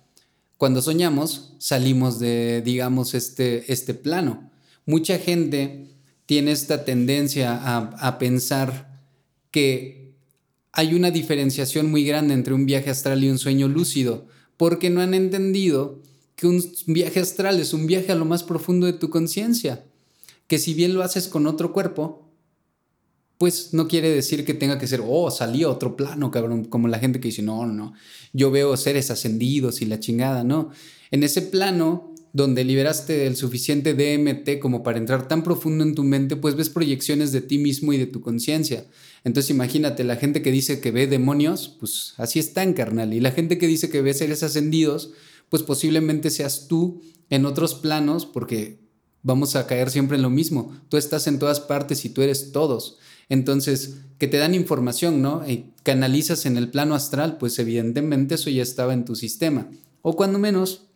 Cuando 0.58 0.82
soñamos, 0.82 1.56
salimos 1.58 2.20
de, 2.20 2.62
digamos, 2.62 3.16
este, 3.16 3.72
este 3.72 3.94
plano. 3.94 4.52
Mucha 4.86 5.18
gente 5.18 5.88
tiene 6.26 6.52
esta 6.52 6.86
tendencia 6.86 7.56
a, 7.56 7.78
a 7.78 8.20
pensar 8.20 9.02
que 9.50 10.14
hay 10.72 10.94
una 10.94 11.10
diferenciación 11.10 11.90
muy 11.90 12.06
grande 12.06 12.34
entre 12.34 12.54
un 12.54 12.66
viaje 12.66 12.92
astral 12.92 13.24
y 13.24 13.30
un 13.30 13.40
sueño 13.40 13.68
lúcido, 13.68 14.28
porque 14.58 14.90
no 14.90 15.02
han 15.02 15.14
entendido 15.14 16.03
que 16.36 16.48
un 16.48 16.64
viaje 16.88 17.20
astral 17.20 17.60
es 17.60 17.74
un 17.74 17.88
viaje 17.88 18.12
a 18.12 18.16
lo 18.16 18.26
más 18.26 18.44
profundo 18.44 18.86
de 18.86 18.94
tu 18.94 19.10
conciencia, 19.10 19.86
que 20.48 20.58
si 20.58 20.74
bien 20.74 20.94
lo 20.94 21.04
haces 21.04 21.28
con 21.28 21.48
otro 21.48 21.74
cuerpo, 21.74 22.30
pues 23.38 23.74
no 23.74 23.88
quiere 23.88 24.10
decir 24.10 24.46
que 24.46 24.54
tenga 24.54 24.78
que 24.78 24.88
ser, 24.88 25.02
oh, 25.06 25.30
salí 25.30 25.64
a 25.64 25.70
otro 25.70 25.96
plano, 25.96 26.32
cabrón, 26.32 26.66
como 26.66 26.88
la 26.88 27.00
gente 27.00 27.20
que 27.20 27.28
dice, 27.28 27.42
no, 27.42 27.66
no, 27.66 27.94
yo 28.32 28.52
veo 28.52 28.78
seres 28.78 29.12
ascendidos 29.12 29.82
y 29.82 29.86
la 29.86 30.00
chingada, 30.00 30.44
no. 30.44 30.72
En 31.12 31.24
ese 31.24 31.42
plano 31.42 32.14
donde 32.34 32.64
liberaste 32.64 33.28
el 33.28 33.36
suficiente 33.36 33.94
DMT 33.94 34.60
como 34.60 34.82
para 34.82 34.98
entrar 34.98 35.28
tan 35.28 35.44
profundo 35.44 35.84
en 35.84 35.94
tu 35.94 36.04
mente, 36.04 36.36
pues 36.36 36.56
ves 36.56 36.70
proyecciones 36.70 37.32
de 37.32 37.42
ti 37.42 37.60
mismo 37.60 37.94
y 37.94 37.98
de 37.98 38.08
tu 38.08 38.22
conciencia. 38.22 38.86
Entonces 39.24 39.52
imagínate, 39.52 40.04
la 40.04 40.16
gente 40.16 40.42
que 40.42 40.52
dice 40.52 40.80
que 40.80 40.90
ve 40.90 41.06
demonios, 41.06 41.78
pues 41.80 42.16
así 42.18 42.40
está 42.40 42.64
en 42.64 42.74
carnal. 42.74 43.14
Y 43.14 43.20
la 43.20 43.32
gente 43.32 43.60
que 43.60 43.68
dice 43.68 43.90
que 43.90 44.02
ve 44.02 44.16
seres 44.16 44.42
ascendidos, 44.42 45.12
pues 45.54 45.62
posiblemente 45.62 46.32
seas 46.32 46.68
tú 46.68 47.04
en 47.30 47.46
otros 47.46 47.76
planos, 47.76 48.26
porque 48.26 48.80
vamos 49.22 49.56
a 49.56 49.68
caer 49.68 49.92
siempre 49.92 50.18
en 50.18 50.24
lo 50.24 50.32
mismo. 50.32 50.76
Tú 50.90 50.98
estás 50.98 51.28
en 51.28 51.38
todas 51.38 51.60
partes 51.60 52.06
y 52.06 52.10
tú 52.10 52.24
eres 52.24 52.52
todos. 52.52 52.98
Entonces, 53.30 53.98
que 54.18 54.28
te 54.28 54.38
dan 54.38 54.56
información, 54.56 55.22
¿no? 55.22 55.48
Y 55.48 55.72
canalizas 55.84 56.48
en 56.48 56.58
el 56.58 56.72
plano 56.72 56.96
astral, 56.96 57.38
pues 57.38 57.60
evidentemente 57.60 58.34
eso 58.34 58.50
ya 58.50 58.64
estaba 58.64 58.96
en 58.96 59.06
tu 59.06 59.16
sistema. 59.16 59.70
O 60.02 60.16
cuando 60.16 60.40
menos, 60.40 60.88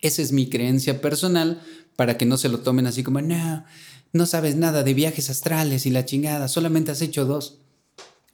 esa 0.00 0.20
es 0.20 0.32
mi 0.32 0.50
creencia 0.50 1.00
personal, 1.00 1.62
para 1.96 2.18
que 2.18 2.26
no 2.26 2.36
se 2.36 2.50
lo 2.50 2.58
tomen 2.58 2.86
así 2.86 3.02
como, 3.02 3.22
no, 3.22 3.64
no 4.12 4.26
sabes 4.26 4.56
nada 4.56 4.82
de 4.82 4.92
viajes 4.92 5.30
astrales 5.30 5.86
y 5.86 5.90
la 5.90 6.04
chingada, 6.04 6.48
solamente 6.48 6.90
has 6.90 7.00
hecho 7.00 7.24
dos. 7.24 7.62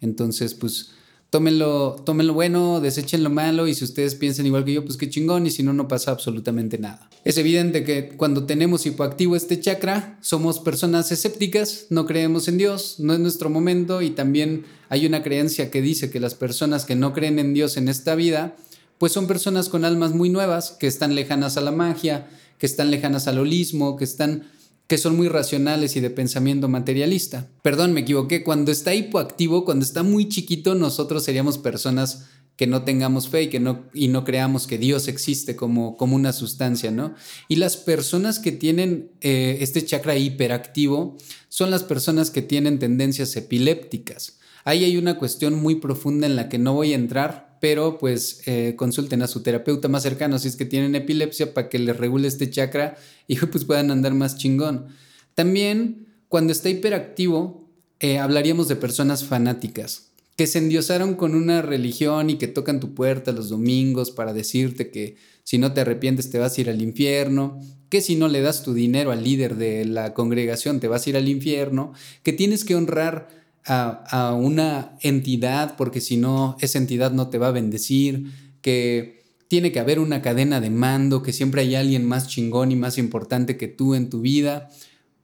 Entonces, 0.00 0.54
pues 0.54 0.90
tómenlo, 1.30 1.96
tómenlo 2.04 2.34
bueno, 2.34 2.80
desechen 2.80 3.22
lo 3.22 3.30
malo 3.30 3.66
y 3.66 3.74
si 3.74 3.84
ustedes 3.84 4.14
piensan 4.14 4.46
igual 4.46 4.64
que 4.64 4.72
yo, 4.72 4.84
pues 4.84 4.96
qué 4.96 5.08
chingón 5.08 5.46
y 5.46 5.50
si 5.50 5.62
no, 5.62 5.72
no 5.72 5.88
pasa 5.88 6.10
absolutamente 6.10 6.78
nada. 6.78 7.08
Es 7.24 7.38
evidente 7.38 7.84
que 7.84 8.10
cuando 8.16 8.44
tenemos 8.44 8.86
hipoactivo 8.86 9.36
este 9.36 9.60
chakra, 9.60 10.18
somos 10.22 10.60
personas 10.60 11.10
escépticas, 11.12 11.86
no 11.90 12.06
creemos 12.06 12.48
en 12.48 12.58
Dios, 12.58 12.96
no 12.98 13.12
es 13.12 13.20
nuestro 13.20 13.50
momento 13.50 14.02
y 14.02 14.10
también 14.10 14.64
hay 14.88 15.06
una 15.06 15.22
creencia 15.22 15.70
que 15.70 15.82
dice 15.82 16.10
que 16.10 16.20
las 16.20 16.34
personas 16.34 16.84
que 16.84 16.94
no 16.94 17.12
creen 17.12 17.38
en 17.38 17.54
Dios 17.54 17.76
en 17.76 17.88
esta 17.88 18.14
vida, 18.14 18.56
pues 18.98 19.12
son 19.12 19.26
personas 19.26 19.68
con 19.68 19.84
almas 19.84 20.12
muy 20.12 20.30
nuevas, 20.30 20.70
que 20.70 20.86
están 20.86 21.14
lejanas 21.14 21.56
a 21.56 21.60
la 21.60 21.72
magia, 21.72 22.28
que 22.58 22.66
están 22.66 22.90
lejanas 22.90 23.26
al 23.28 23.38
holismo, 23.38 23.96
que 23.96 24.04
están 24.04 24.44
que 24.86 24.98
son 24.98 25.16
muy 25.16 25.28
racionales 25.28 25.96
y 25.96 26.00
de 26.00 26.10
pensamiento 26.10 26.68
materialista. 26.68 27.48
Perdón, 27.62 27.92
me 27.92 28.00
equivoqué. 28.00 28.44
Cuando 28.44 28.70
está 28.70 28.94
hipoactivo, 28.94 29.64
cuando 29.64 29.84
está 29.84 30.02
muy 30.02 30.28
chiquito, 30.28 30.74
nosotros 30.74 31.24
seríamos 31.24 31.58
personas 31.58 32.26
que 32.56 32.66
no 32.66 32.84
tengamos 32.84 33.28
fe 33.28 33.44
y 33.44 33.48
que 33.48 33.60
no, 33.60 33.84
y 33.92 34.08
no 34.08 34.24
creamos 34.24 34.66
que 34.66 34.78
Dios 34.78 35.08
existe 35.08 35.56
como, 35.56 35.96
como 35.96 36.16
una 36.16 36.32
sustancia, 36.32 36.90
¿no? 36.90 37.14
Y 37.48 37.56
las 37.56 37.76
personas 37.76 38.38
que 38.38 38.52
tienen 38.52 39.10
eh, 39.20 39.58
este 39.60 39.84
chakra 39.84 40.16
hiperactivo 40.16 41.16
son 41.48 41.70
las 41.70 41.82
personas 41.82 42.30
que 42.30 42.42
tienen 42.42 42.78
tendencias 42.78 43.36
epilépticas. 43.36 44.38
Ahí 44.64 44.84
hay 44.84 44.96
una 44.96 45.18
cuestión 45.18 45.54
muy 45.54 45.76
profunda 45.76 46.26
en 46.26 46.34
la 46.34 46.48
que 46.48 46.58
no 46.58 46.74
voy 46.74 46.92
a 46.92 46.96
entrar, 46.96 47.45
pero 47.68 47.98
pues 47.98 48.42
eh, 48.46 48.74
consulten 48.76 49.22
a 49.22 49.26
su 49.26 49.42
terapeuta 49.42 49.88
más 49.88 50.04
cercano 50.04 50.38
si 50.38 50.46
es 50.46 50.54
que 50.54 50.64
tienen 50.64 50.94
epilepsia 50.94 51.52
para 51.52 51.68
que 51.68 51.80
les 51.80 51.96
regule 51.96 52.28
este 52.28 52.48
chakra 52.48 52.96
y 53.26 53.34
pues 53.46 53.64
puedan 53.64 53.90
andar 53.90 54.14
más 54.14 54.38
chingón. 54.38 54.86
También 55.34 56.06
cuando 56.28 56.52
está 56.52 56.68
hiperactivo, 56.68 57.68
eh, 57.98 58.18
hablaríamos 58.18 58.68
de 58.68 58.76
personas 58.76 59.24
fanáticas 59.24 60.12
que 60.36 60.46
se 60.46 60.58
endiosaron 60.58 61.16
con 61.16 61.34
una 61.34 61.60
religión 61.60 62.30
y 62.30 62.38
que 62.38 62.46
tocan 62.46 62.78
tu 62.78 62.94
puerta 62.94 63.32
los 63.32 63.48
domingos 63.48 64.12
para 64.12 64.32
decirte 64.32 64.92
que 64.92 65.16
si 65.42 65.58
no 65.58 65.72
te 65.72 65.80
arrepientes 65.80 66.30
te 66.30 66.38
vas 66.38 66.56
a 66.56 66.60
ir 66.60 66.70
al 66.70 66.80
infierno, 66.80 67.58
que 67.88 68.00
si 68.00 68.14
no 68.14 68.28
le 68.28 68.42
das 68.42 68.62
tu 68.62 68.74
dinero 68.74 69.10
al 69.10 69.24
líder 69.24 69.56
de 69.56 69.84
la 69.86 70.14
congregación 70.14 70.78
te 70.78 70.86
vas 70.86 71.04
a 71.04 71.10
ir 71.10 71.16
al 71.16 71.28
infierno, 71.28 71.94
que 72.22 72.32
tienes 72.32 72.64
que 72.64 72.76
honrar 72.76 73.28
a, 73.66 74.34
una 74.34 74.96
entidad 75.00 75.76
porque 75.76 76.00
si 76.00 76.16
no, 76.16 76.56
esa 76.60 76.78
entidad 76.78 77.12
no 77.12 77.28
te 77.28 77.38
va 77.38 77.48
a 77.48 77.52
bendecir, 77.52 78.32
que 78.62 79.24
tiene 79.48 79.72
que 79.72 79.80
haber 79.80 79.98
una 79.98 80.22
cadena 80.22 80.60
de 80.60 80.70
mando, 80.70 81.22
que 81.22 81.32
siempre 81.32 81.62
hay 81.62 81.74
alguien 81.74 82.06
más 82.06 82.28
chingón 82.28 82.72
y 82.72 82.76
más 82.76 82.98
importante 82.98 83.56
que 83.56 83.68
tú 83.68 83.94
en 83.94 84.10
tu 84.10 84.20
vida, 84.20 84.70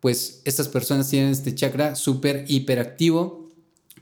pues 0.01 0.43
estas 0.45 0.69
personas 0.69 1.09
tienen 1.09 1.31
este 1.31 1.55
chakra 1.55 1.95
súper 1.95 2.45
hiperactivo 2.49 3.43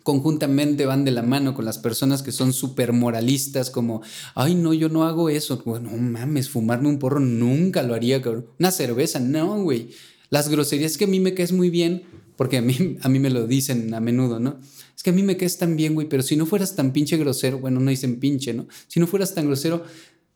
conjuntamente 0.03 0.87
van 0.87 1.05
de 1.05 1.11
la 1.11 1.23
mano 1.23 1.55
con 1.55 1.65
las 1.65 1.79
personas 1.79 2.23
que 2.23 2.33
son 2.33 2.53
súper 2.53 2.93
moralistas, 2.93 3.71
como, 3.71 4.03
ay, 4.35 4.55
no, 4.55 4.73
yo 4.73 4.89
no 4.89 5.05
hago 5.05 5.29
eso. 5.29 5.63
Bueno, 5.65 5.91
mames, 5.91 6.49
fumarme 6.49 6.89
un 6.89 6.99
porro 6.99 7.21
nunca 7.21 7.83
lo 7.83 7.95
haría, 7.95 8.23
cabrón. 8.23 8.47
Una 8.59 8.71
cerveza, 8.71 9.21
no, 9.21 9.63
güey. 9.63 9.91
Las 10.31 10.49
groserías 10.49 10.97
que 10.97 11.05
a 11.05 11.09
mí 11.09 11.21
me 11.21 11.35
caes 11.35 11.53
muy 11.53 11.71
bien, 11.71 12.03
porque 12.41 12.57
a 12.57 12.63
mí, 12.63 12.97
a 13.03 13.09
mí 13.11 13.19
me 13.19 13.29
lo 13.29 13.47
dicen 13.47 13.93
a 13.93 14.01
menudo, 14.01 14.41
¿no? 14.41 14.59
Es 14.97 15.03
que 15.03 15.11
a 15.11 15.13
mí 15.13 15.23
me 15.23 15.37
caes 15.37 15.59
tan 15.59 15.77
bien, 15.77 15.93
güey, 15.93 16.09
pero 16.09 16.23
si 16.23 16.37
no 16.37 16.47
fueras 16.47 16.75
tan 16.75 16.91
pinche 16.91 17.19
grosero, 17.19 17.59
bueno, 17.59 17.81
no 17.81 17.91
dicen 17.91 18.19
pinche, 18.19 18.55
¿no? 18.55 18.67
Si 18.89 18.99
no 18.99 19.07
fueras 19.07 19.35
tan 19.35 19.45
grosero, 19.45 19.85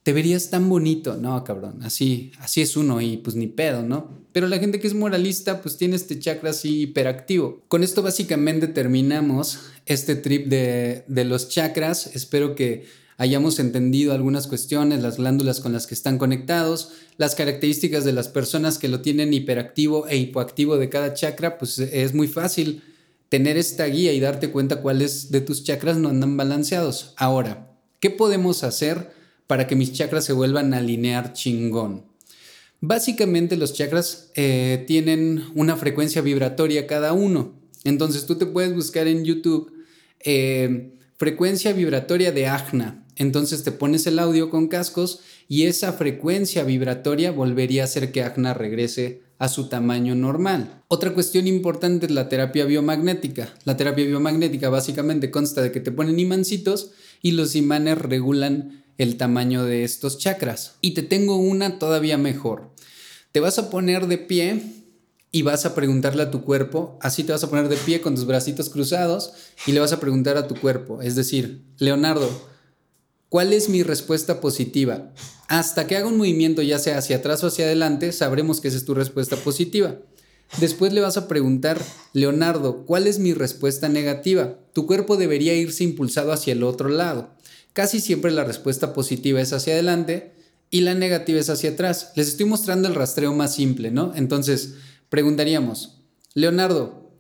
te 0.03 0.13
verías 0.13 0.51
tan 0.51 0.69
bonito. 0.69 1.17
No, 1.17 1.43
cabrón, 1.45 1.83
así, 1.83 2.31
así 2.41 2.61
es 2.61 2.77
uno 2.77 3.01
y 3.01 3.17
pues 3.17 3.37
ni 3.37 3.47
pedo, 3.47 3.83
¿no? 3.83 4.11
Pero 4.33 4.49
la 4.49 4.59
gente 4.59 4.81
que 4.81 4.87
es 4.87 4.93
moralista, 4.93 5.63
pues 5.63 5.79
tiene 5.79 5.97
este 5.97 6.19
chakra 6.19 6.51
así 6.51 6.83
hiperactivo. 6.83 7.63
Con 7.69 7.83
esto 7.83 8.03
básicamente 8.03 8.69
terminamos 8.69 9.61
este 9.87 10.15
trip 10.15 10.49
de, 10.49 11.05
de 11.09 11.25
los 11.25 11.49
chakras. 11.49 12.15
Espero 12.15 12.55
que 12.55 12.85
hayamos 13.17 13.59
entendido 13.59 14.13
algunas 14.13 14.47
cuestiones, 14.47 15.03
las 15.03 15.19
glándulas 15.19 15.61
con 15.61 15.73
las 15.73 15.87
que 15.87 15.95
están 15.95 16.19
conectados, 16.19 16.93
las 17.17 17.35
características 17.35 18.05
de 18.05 18.13
las 18.13 18.29
personas 18.29 18.79
que 18.79 18.89
lo 18.89 19.01
tienen 19.01 19.33
hiperactivo 19.33 20.09
e 20.09 20.17
hipoactivo 20.17 20.77
de 20.77 20.89
cada 20.89 21.15
chakra, 21.15 21.59
pues 21.59 21.79
es 21.79 22.15
muy 22.15 22.29
fácil 22.29 22.83
tener 23.29 23.57
esta 23.57 23.87
guía 23.87 24.13
y 24.13 24.21
darte 24.21 24.51
cuenta 24.51 24.83
cuáles 24.83 25.31
de 25.31 25.41
tus 25.41 25.65
chakras 25.65 25.97
no 25.97 26.09
andan 26.09 26.37
balanceados. 26.37 27.15
Ahora, 27.17 27.71
¿qué 28.01 28.11
podemos 28.11 28.65
hacer 28.65 29.13
para 29.47 29.67
que 29.67 29.77
mis 29.77 29.93
chakras 29.93 30.25
se 30.25 30.33
vuelvan 30.33 30.75
a 30.75 30.79
alinear 30.79 31.33
chingón? 31.33 32.05
Básicamente 32.81 33.57
los 33.57 33.73
chakras 33.73 34.31
eh, 34.35 34.85
tienen 34.87 35.45
una 35.55 35.77
frecuencia 35.77 36.21
vibratoria 36.21 36.87
cada 36.87 37.13
uno. 37.13 37.55
Entonces 37.85 38.27
tú 38.27 38.37
te 38.37 38.47
puedes 38.47 38.75
buscar 38.75 39.07
en 39.07 39.25
YouTube 39.25 39.73
eh, 40.21 40.93
frecuencia 41.17 41.73
vibratoria 41.73 42.33
de 42.33 42.47
Ajna 42.47 43.04
entonces 43.17 43.63
te 43.63 43.73
pones 43.73 44.07
el 44.07 44.19
audio 44.19 44.51
con 44.51 44.69
cascos 44.69 45.21
y 45.49 45.65
esa 45.65 45.93
frecuencia 45.93 46.65
vibratoria 46.65 47.31
volvería 47.31 47.83
a 47.83 47.85
hacer 47.85 48.13
que 48.13 48.23
Agna 48.23 48.55
regrese 48.55 49.23
a 49.39 49.49
su 49.49 49.69
tamaño 49.69 50.15
normal. 50.15 50.83
Otra 50.89 51.13
cuestión 51.13 51.47
importante 51.47 52.07
es 52.07 52.13
la 52.13 52.29
terapia 52.29 52.65
biomagnética. 52.65 53.55
La 53.65 53.77
terapia 53.77 54.07
biomagnética 54.07 54.69
básicamente 54.69 55.31
consta 55.31 55.61
de 55.63 55.73
que 55.73 55.81
te 55.81 55.93
ponen 55.93 56.19
imancitos 56.19 56.93
y 57.21 57.33
los 57.33 57.57
imanes 57.57 57.99
regulan 57.99 58.85
el 58.97 59.17
tamaño 59.17 59.65
de 59.65 59.85
estos 59.85 60.19
chakras. 60.19 60.77
Y 60.81 60.93
te 60.93 61.03
tengo 61.03 61.37
una 61.37 61.79
todavía 61.79 62.17
mejor. 62.17 62.71
Te 63.33 63.41
vas 63.41 63.59
a 63.59 63.71
poner 63.71 64.07
de 64.07 64.19
pie 64.19 64.63
y 65.35 65.43
vas 65.43 65.67
a 65.67 65.75
preguntarle 65.75 66.23
a 66.23 66.31
tu 66.31 66.45
cuerpo, 66.45 66.97
así 67.03 67.25
te 67.25 67.33
vas 67.33 67.43
a 67.43 67.51
poner 67.51 67.69
de 67.69 67.77
pie 67.77 68.01
con 68.01 68.15
tus 68.15 68.25
bracitos 68.25 68.71
cruzados 68.71 69.33
y 69.67 69.73
le 69.73 69.81
vas 69.81 69.93
a 69.93 69.99
preguntar 69.99 70.37
a 70.37 70.47
tu 70.47 70.55
cuerpo, 70.55 71.03
es 71.03 71.17
decir, 71.17 71.65
Leonardo, 71.79 72.31
¿Cuál 73.29 73.53
es 73.53 73.69
mi 73.69 73.83
respuesta 73.83 74.41
positiva? 74.41 75.13
Hasta 75.49 75.87
que 75.87 75.97
haga 75.97 76.07
un 76.07 76.17
movimiento 76.17 76.63
ya 76.63 76.79
sea 76.79 76.99
hacia 76.99 77.17
atrás 77.17 77.43
o 77.45 77.49
hacia 77.49 77.67
adelante, 77.67 78.13
sabremos 78.13 78.61
que 78.61 78.69
esa 78.69 78.77
es 78.77 78.85
tu 78.85 78.95
respuesta 78.95 79.37
positiva. 79.37 79.99
Después 80.61 80.93
le 80.93 81.01
vas 81.01 81.17
a 81.17 81.27
preguntar, 81.27 81.83
Leonardo, 82.13 82.87
¿cuál 82.87 83.07
es 83.07 83.19
mi 83.19 83.35
respuesta 83.35 83.89
negativa? 83.89 84.57
Tu 84.73 84.87
cuerpo 84.87 85.17
debería 85.17 85.55
irse 85.55 85.83
impulsado 85.85 86.33
hacia 86.33 86.53
el 86.53 86.63
otro 86.63 86.89
lado. 86.89 87.31
Casi 87.73 88.01
siempre 88.01 88.31
la 88.31 88.45
respuesta 88.45 88.93
positiva 88.93 89.41
es 89.41 89.53
hacia 89.53 89.75
adelante 89.75 90.33
y 90.71 90.83
la 90.83 90.95
negativa 90.95 91.41
es 91.41 91.51
hacia 91.51 91.71
atrás. 91.71 92.13
Les 92.15 92.29
estoy 92.29 92.47
mostrando 92.47 92.87
el 92.87 92.95
rastreo 92.95 93.35
más 93.35 93.55
simple, 93.55 93.91
¿no? 93.91 94.13
Entonces, 94.15 94.75
preguntaríamos, 95.09 96.03
Leonardo, 96.35 97.19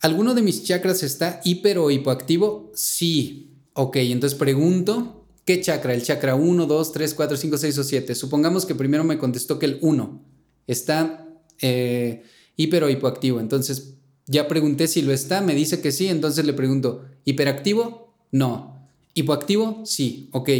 ¿alguno 0.00 0.34
de 0.34 0.42
mis 0.42 0.64
chakras 0.64 1.02
está 1.02 1.40
hiper 1.44 1.78
o 1.78 1.90
hipoactivo? 1.90 2.72
Sí. 2.74 3.53
Ok, 3.76 3.96
entonces 3.96 4.38
pregunto, 4.38 5.26
¿qué 5.44 5.60
chakra? 5.60 5.94
¿El 5.94 6.02
chakra 6.04 6.36
1, 6.36 6.66
2, 6.66 6.92
3, 6.92 7.14
4, 7.14 7.36
5, 7.36 7.58
6 7.58 7.78
o 7.78 7.84
7? 7.84 8.14
Supongamos 8.14 8.66
que 8.66 8.76
primero 8.76 9.02
me 9.02 9.18
contestó 9.18 9.58
que 9.58 9.66
el 9.66 9.78
1 9.82 10.22
está 10.68 11.26
eh, 11.60 12.22
hiper 12.54 12.84
o 12.84 12.88
hipoactivo. 12.88 13.40
Entonces 13.40 13.94
ya 14.26 14.46
pregunté 14.46 14.86
si 14.86 15.02
lo 15.02 15.12
está, 15.12 15.40
me 15.40 15.56
dice 15.56 15.80
que 15.80 15.90
sí, 15.90 16.06
entonces 16.06 16.44
le 16.44 16.52
pregunto, 16.52 17.04
¿hiperactivo? 17.24 18.14
No. 18.30 18.88
¿Hipoactivo? 19.12 19.82
Sí, 19.84 20.28
ok. 20.30 20.50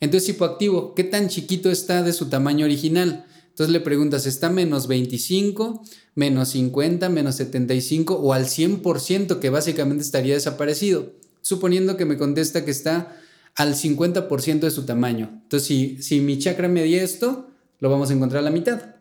Entonces 0.00 0.30
hipoactivo, 0.30 0.96
¿qué 0.96 1.04
tan 1.04 1.28
chiquito 1.28 1.70
está 1.70 2.02
de 2.02 2.12
su 2.12 2.28
tamaño 2.28 2.64
original? 2.64 3.26
Entonces 3.48 3.72
le 3.72 3.80
preguntas, 3.80 4.26
¿está 4.26 4.50
menos 4.50 4.88
25, 4.88 5.82
menos 6.16 6.48
50, 6.48 7.08
menos 7.10 7.36
75 7.36 8.14
o 8.14 8.32
al 8.32 8.46
100% 8.46 9.38
que 9.38 9.50
básicamente 9.50 10.02
estaría 10.02 10.34
desaparecido? 10.34 11.12
Suponiendo 11.42 11.96
que 11.96 12.04
me 12.04 12.18
contesta 12.18 12.64
que 12.64 12.70
está 12.70 13.16
al 13.54 13.74
50% 13.74 14.60
de 14.60 14.70
su 14.70 14.84
tamaño. 14.84 15.40
Entonces, 15.42 15.66
si, 15.66 16.02
si 16.02 16.20
mi 16.20 16.38
chakra 16.38 16.68
medía 16.68 17.02
esto, 17.02 17.50
lo 17.78 17.90
vamos 17.90 18.10
a 18.10 18.14
encontrar 18.14 18.40
a 18.40 18.44
la 18.44 18.50
mitad. 18.50 18.96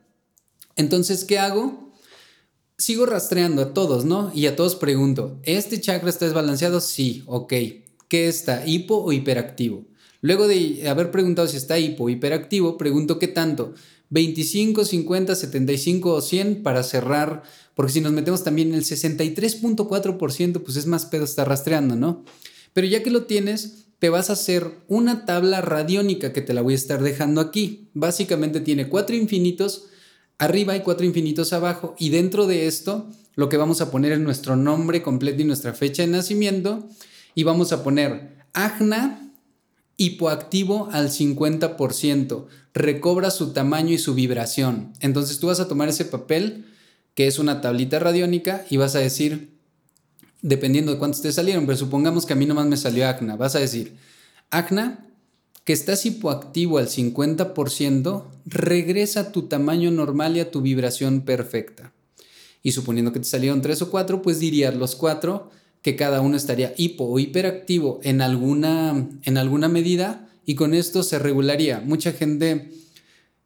Entonces, 0.75 1.25
¿qué 1.25 1.39
hago? 1.39 1.93
Sigo 2.77 3.05
rastreando 3.05 3.61
a 3.61 3.73
todos, 3.73 4.05
¿no? 4.05 4.31
Y 4.33 4.47
a 4.47 4.55
todos 4.55 4.75
pregunto, 4.75 5.39
¿este 5.43 5.81
chakra 5.81 6.09
está 6.09 6.25
desbalanceado? 6.25 6.79
Sí, 6.79 7.23
ok. 7.25 7.53
¿Qué 8.07 8.27
está? 8.27 8.65
¿Hipo 8.65 9.03
o 9.03 9.11
hiperactivo? 9.11 9.85
Luego 10.21 10.47
de 10.47 10.87
haber 10.89 11.11
preguntado 11.11 11.47
si 11.47 11.57
está 11.57 11.77
hipo 11.77 12.05
o 12.05 12.09
hiperactivo, 12.09 12.77
pregunto 12.77 13.19
qué 13.19 13.27
tanto. 13.27 13.73
25, 14.09 14.85
50, 14.85 15.35
75 15.35 16.13
o 16.13 16.21
100 16.21 16.63
para 16.63 16.83
cerrar 16.83 17.43
porque 17.80 17.93
si 17.93 18.01
nos 18.01 18.11
metemos 18.11 18.43
también 18.43 18.67
en 18.67 18.75
el 18.75 18.84
63.4%, 18.84 20.63
pues 20.63 20.75
es 20.75 20.86
más 20.86 21.05
pedo 21.05 21.23
estar 21.23 21.47
rastreando, 21.47 21.95
¿no? 21.95 22.25
Pero 22.73 22.86
ya 22.88 23.01
que 23.03 23.09
lo 23.09 23.23
tienes, 23.23 23.86
te 23.99 24.09
vas 24.09 24.30
a 24.30 24.34
hacer 24.34 24.69
una 24.89 25.23
tabla 25.25 25.61
radiónica 25.61 26.34
que 26.34 26.41
te 26.41 26.53
la 26.53 26.61
voy 26.61 26.73
a 26.73 26.75
estar 26.75 27.01
dejando 27.01 27.39
aquí. 27.39 27.88
Básicamente 27.93 28.59
tiene 28.59 28.89
cuatro 28.89 29.15
infinitos 29.15 29.86
arriba 30.39 30.75
y 30.75 30.82
cuatro 30.82 31.05
infinitos 31.05 31.53
abajo. 31.53 31.95
Y 31.97 32.09
dentro 32.09 32.47
de 32.47 32.67
esto, 32.67 33.07
lo 33.36 33.47
que 33.47 33.55
vamos 33.55 33.80
a 33.80 33.89
poner 33.91 34.11
es 34.11 34.19
nuestro 34.19 34.57
nombre 34.57 35.01
completo 35.01 35.41
y 35.41 35.45
nuestra 35.45 35.73
fecha 35.73 36.01
de 36.01 36.09
nacimiento. 36.09 36.86
Y 37.34 37.43
vamos 37.43 37.71
a 37.71 37.82
poner 37.82 38.43
Agna 38.51 39.32
hipoactivo 39.95 40.89
al 40.91 41.11
50%. 41.11 42.45
Recobra 42.73 43.32
su 43.32 43.53
tamaño 43.53 43.93
y 43.93 43.99
su 43.99 44.15
vibración. 44.15 44.91
Entonces 44.99 45.39
tú 45.39 45.47
vas 45.47 45.61
a 45.61 45.69
tomar 45.69 45.88
ese 45.88 46.03
papel 46.03 46.65
que 47.20 47.28
es 47.28 47.38
una 47.38 47.59
tablita 47.59 47.99
radiónica 47.99 48.65
y 48.70 48.78
vas 48.78 48.95
a 48.95 48.99
decir, 48.99 49.49
dependiendo 50.41 50.93
de 50.93 50.99
cuántos 50.99 51.22
te 51.22 51.34
salieron, 51.34 51.65
pero 51.65 51.78
supongamos 51.78 52.26
que 52.26 52.32
a 52.32 52.36
mí 52.38 52.45
nomás 52.45 52.65
me 52.65 52.78
salió 52.78 53.09
acna, 53.09 53.36
vas 53.36 53.55
a 53.55 53.59
decir, 53.59 53.97
acna, 54.51 55.05
que 55.65 55.74
estás 55.74 56.05
hipoactivo 56.05 56.78
al 56.78 56.88
50%, 56.88 58.24
regresa 58.45 59.20
a 59.20 59.32
tu 59.34 59.49
tamaño 59.49 59.91
normal 59.91 60.38
y 60.38 60.39
a 60.39 60.49
tu 60.49 60.61
vibración 60.61 61.20
perfecta. 61.20 61.91
Y 62.63 62.72
suponiendo 62.72 63.11
que 63.11 63.20
te 63.20 63.26
salieron 63.26 63.61
tres 63.61 63.82
o 63.82 63.91
cuatro, 63.91 64.22
pues 64.22 64.39
dirías 64.39 64.74
los 64.74 64.95
cuatro 64.95 65.51
que 65.82 65.97
cada 65.97 66.22
uno 66.22 66.38
estaría 66.38 66.74
hipo 66.78 67.03
o 67.03 67.20
hiperactivo 67.20 67.99
en 68.01 68.22
alguna, 68.22 69.09
en 69.24 69.38
alguna 69.38 69.67
medida 69.67 70.30
y 70.45 70.55
con 70.55 70.74
esto 70.74 71.03
se 71.03 71.20
regularía. 71.20 71.82
Mucha 71.82 72.13
gente 72.13 72.72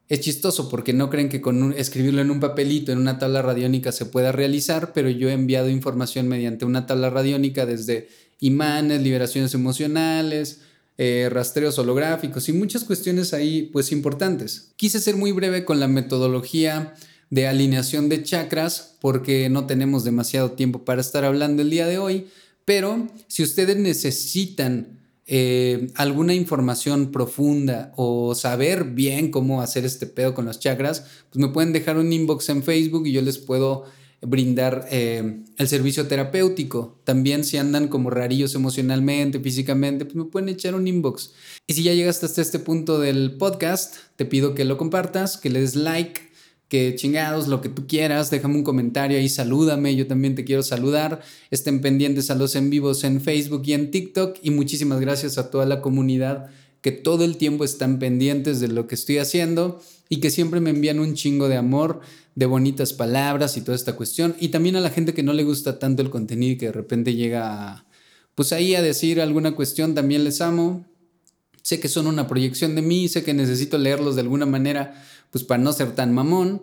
es 0.10 0.20
chistoso 0.20 0.70
porque 0.70 0.94
no 0.94 1.10
creen 1.10 1.30
que 1.30 1.42
con 1.42 1.74
escribirlo 1.74 2.22
en 2.22 2.32
un 2.32 2.40
papelito, 2.40 2.92
en 2.92 2.98
una 2.98 3.20
tabla 3.20 3.42
radiónica 3.42 3.92
se 3.92 4.06
pueda 4.06 4.32
realizar, 4.32 4.94
pero 4.94 5.10
yo 5.10 5.30
he 5.30 5.34
enviado 5.34 5.70
información 5.70 6.28
mediante 6.28 6.66
una 6.66 6.86
tabla 6.86 7.10
radiónica 7.10 7.66
desde 7.66 8.10
imanes, 8.40 9.02
liberaciones 9.02 9.54
emocionales, 9.54 10.62
eh, 10.98 11.30
rastreos 11.32 11.80
holográficos 11.80 12.50
y 12.50 12.54
muchas 12.54 12.84
cuestiones 12.84 13.34
ahí 13.34 13.70
pues 13.74 13.92
importantes. 13.92 14.74
Quise 14.76 15.00
ser 15.00 15.16
muy 15.16 15.32
breve 15.32 15.66
con 15.66 15.80
la 15.80 15.88
metodología 15.88 16.94
de 17.30 17.48
alineación 17.48 18.10
de 18.10 18.22
chakras 18.22 18.98
porque 19.02 19.50
no 19.50 19.66
tenemos 19.66 20.04
demasiado 20.04 20.52
tiempo 20.52 20.86
para 20.86 21.02
estar 21.02 21.24
hablando 21.26 21.64
el 21.64 21.72
día 21.72 21.88
de 21.88 21.98
hoy, 21.98 22.28
pero 22.66 23.08
si 23.28 23.42
ustedes 23.42 23.78
necesitan 23.78 25.00
eh, 25.26 25.88
alguna 25.96 26.34
información 26.34 27.12
profunda 27.12 27.94
o 27.96 28.36
saber 28.36 28.84
bien 28.84 29.32
cómo 29.32 29.62
hacer 29.62 29.86
este 29.86 30.06
pedo 30.06 30.34
con 30.34 30.46
los 30.46 30.60
chakras, 30.60 31.06
pues 31.30 31.44
me 31.44 31.52
pueden 31.52 31.74
dejar 31.74 31.98
un 31.98 32.12
inbox 32.12 32.50
en 32.50 32.64
Facebook 32.64 33.08
y 33.08 33.14
yo 33.14 33.22
les 33.22 33.38
puedo 33.38 33.86
brindar 34.26 34.88
eh, 34.92 35.44
el 35.58 35.68
servicio 35.68 36.08
terapéutico. 36.08 37.00
También 37.04 37.44
si 37.44 37.58
andan 37.58 37.88
como 37.88 38.10
rarillos 38.10 38.56
emocionalmente, 38.56 39.40
físicamente, 39.40 40.06
pues 40.06 40.16
me 40.16 40.26
pueden 40.26 40.50
echar 40.50 40.76
un 40.76 40.88
inbox. 40.88 41.34
Y 41.68 41.74
si 41.74 41.84
ya 41.84 41.94
llegaste 41.94 42.26
hasta 42.26 42.42
este 42.42 42.60
punto 42.60 43.00
del 43.00 43.38
podcast, 43.38 43.96
te 44.16 44.26
pido 44.26 44.56
que 44.56 44.66
lo 44.66 44.78
compartas, 44.78 45.38
que 45.38 45.50
le 45.50 45.62
des 45.62 45.76
like 45.76 46.33
que 46.74 46.96
chingados, 46.96 47.48
lo 47.48 47.62
que 47.62 47.70
tú 47.70 47.86
quieras, 47.86 48.32
déjame 48.32 48.56
un 48.56 48.64
comentario 48.64 49.20
ahí, 49.20 49.30
salúdame, 49.30 49.96
yo 49.96 50.08
también 50.08 50.34
te 50.34 50.44
quiero 50.44 50.64
saludar. 50.64 51.22
Estén 51.52 51.82
pendientes 51.82 52.32
a 52.32 52.36
los 52.36 52.56
en 52.56 52.72
vivos 52.72 53.04
en 53.04 53.22
Facebook 53.22 53.62
y 53.68 53.74
en 53.74 53.92
TikTok 53.92 54.38
y 54.42 54.50
muchísimas 54.50 55.00
gracias 55.00 55.38
a 55.38 55.52
toda 55.52 55.68
la 55.68 55.82
comunidad 55.82 56.48
que 56.82 56.92
todo 56.92 57.26
el 57.26 57.38
tiempo 57.38 57.64
están 57.64 58.00
pendientes 58.00 58.60
de 58.60 58.70
lo 58.70 58.88
que 58.88 58.96
estoy 58.96 59.20
haciendo 59.20 59.84
y 60.10 60.20
que 60.20 60.32
siempre 60.32 60.62
me 60.62 60.72
envían 60.72 61.00
un 61.00 61.14
chingo 61.14 61.48
de 61.48 61.58
amor, 61.58 62.02
de 62.34 62.48
bonitas 62.48 62.92
palabras 62.92 63.56
y 63.56 63.62
toda 63.62 63.76
esta 63.76 63.96
cuestión. 63.96 64.36
Y 64.40 64.48
también 64.48 64.76
a 64.76 64.82
la 64.82 64.90
gente 64.90 65.14
que 65.14 65.22
no 65.22 65.34
le 65.34 65.44
gusta 65.44 65.78
tanto 65.78 66.02
el 66.02 66.10
contenido 66.10 66.54
y 66.54 66.58
que 66.58 66.66
de 66.66 66.72
repente 66.72 67.14
llega 67.14 67.86
pues 68.34 68.52
ahí 68.52 68.74
a 68.74 68.82
decir 68.82 69.22
alguna 69.22 69.52
cuestión, 69.52 69.94
también 69.94 70.24
les 70.24 70.42
amo. 70.42 70.88
Sé 71.64 71.80
que 71.80 71.88
son 71.88 72.06
una 72.06 72.28
proyección 72.28 72.76
de 72.76 72.84
mí, 72.84 73.08
sé 73.08 73.24
que 73.24 73.34
necesito 73.34 73.78
leerlos 73.78 74.16
de 74.16 74.22
alguna 74.22 74.46
manera 74.46 75.04
pues 75.32 75.44
para 75.44 75.64
no 75.64 75.74
ser 75.74 75.96
tan 75.96 76.14
mamón. 76.14 76.62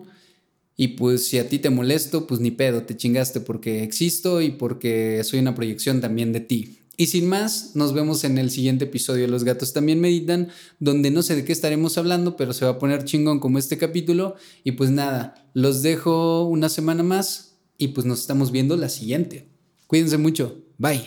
Y 0.77 0.89
pues 0.89 1.27
si 1.27 1.37
a 1.37 1.49
ti 1.49 1.59
te 1.59 1.69
molesto, 1.69 2.25
pues 2.25 2.39
ni 2.39 2.51
pedo, 2.51 2.83
te 2.83 2.95
chingaste 2.95 3.41
porque 3.41 3.83
existo 3.83 4.41
y 4.41 4.51
porque 4.51 5.21
soy 5.23 5.39
una 5.39 5.53
proyección 5.53 5.99
también 6.01 6.31
de 6.31 6.39
ti. 6.39 6.77
Y 6.97 7.07
sin 7.07 7.27
más, 7.27 7.75
nos 7.75 7.93
vemos 7.93 8.23
en 8.23 8.37
el 8.37 8.51
siguiente 8.51 8.85
episodio 8.85 9.23
de 9.23 9.27
Los 9.27 9.43
gatos 9.43 9.73
también 9.73 9.99
meditan, 9.99 10.49
donde 10.79 11.09
no 11.09 11.23
sé 11.23 11.35
de 11.35 11.43
qué 11.43 11.51
estaremos 11.51 11.97
hablando, 11.97 12.37
pero 12.37 12.53
se 12.53 12.65
va 12.65 12.71
a 12.71 12.79
poner 12.79 13.05
chingón 13.05 13.39
como 13.39 13.57
este 13.57 13.79
capítulo. 13.79 14.35
Y 14.63 14.73
pues 14.73 14.91
nada, 14.91 15.49
los 15.53 15.81
dejo 15.81 16.43
una 16.47 16.69
semana 16.69 17.01
más 17.01 17.57
y 17.77 17.89
pues 17.89 18.05
nos 18.05 18.19
estamos 18.19 18.51
viendo 18.51 18.77
la 18.77 18.87
siguiente. 18.87 19.47
Cuídense 19.87 20.19
mucho. 20.19 20.63
Bye. 20.77 21.01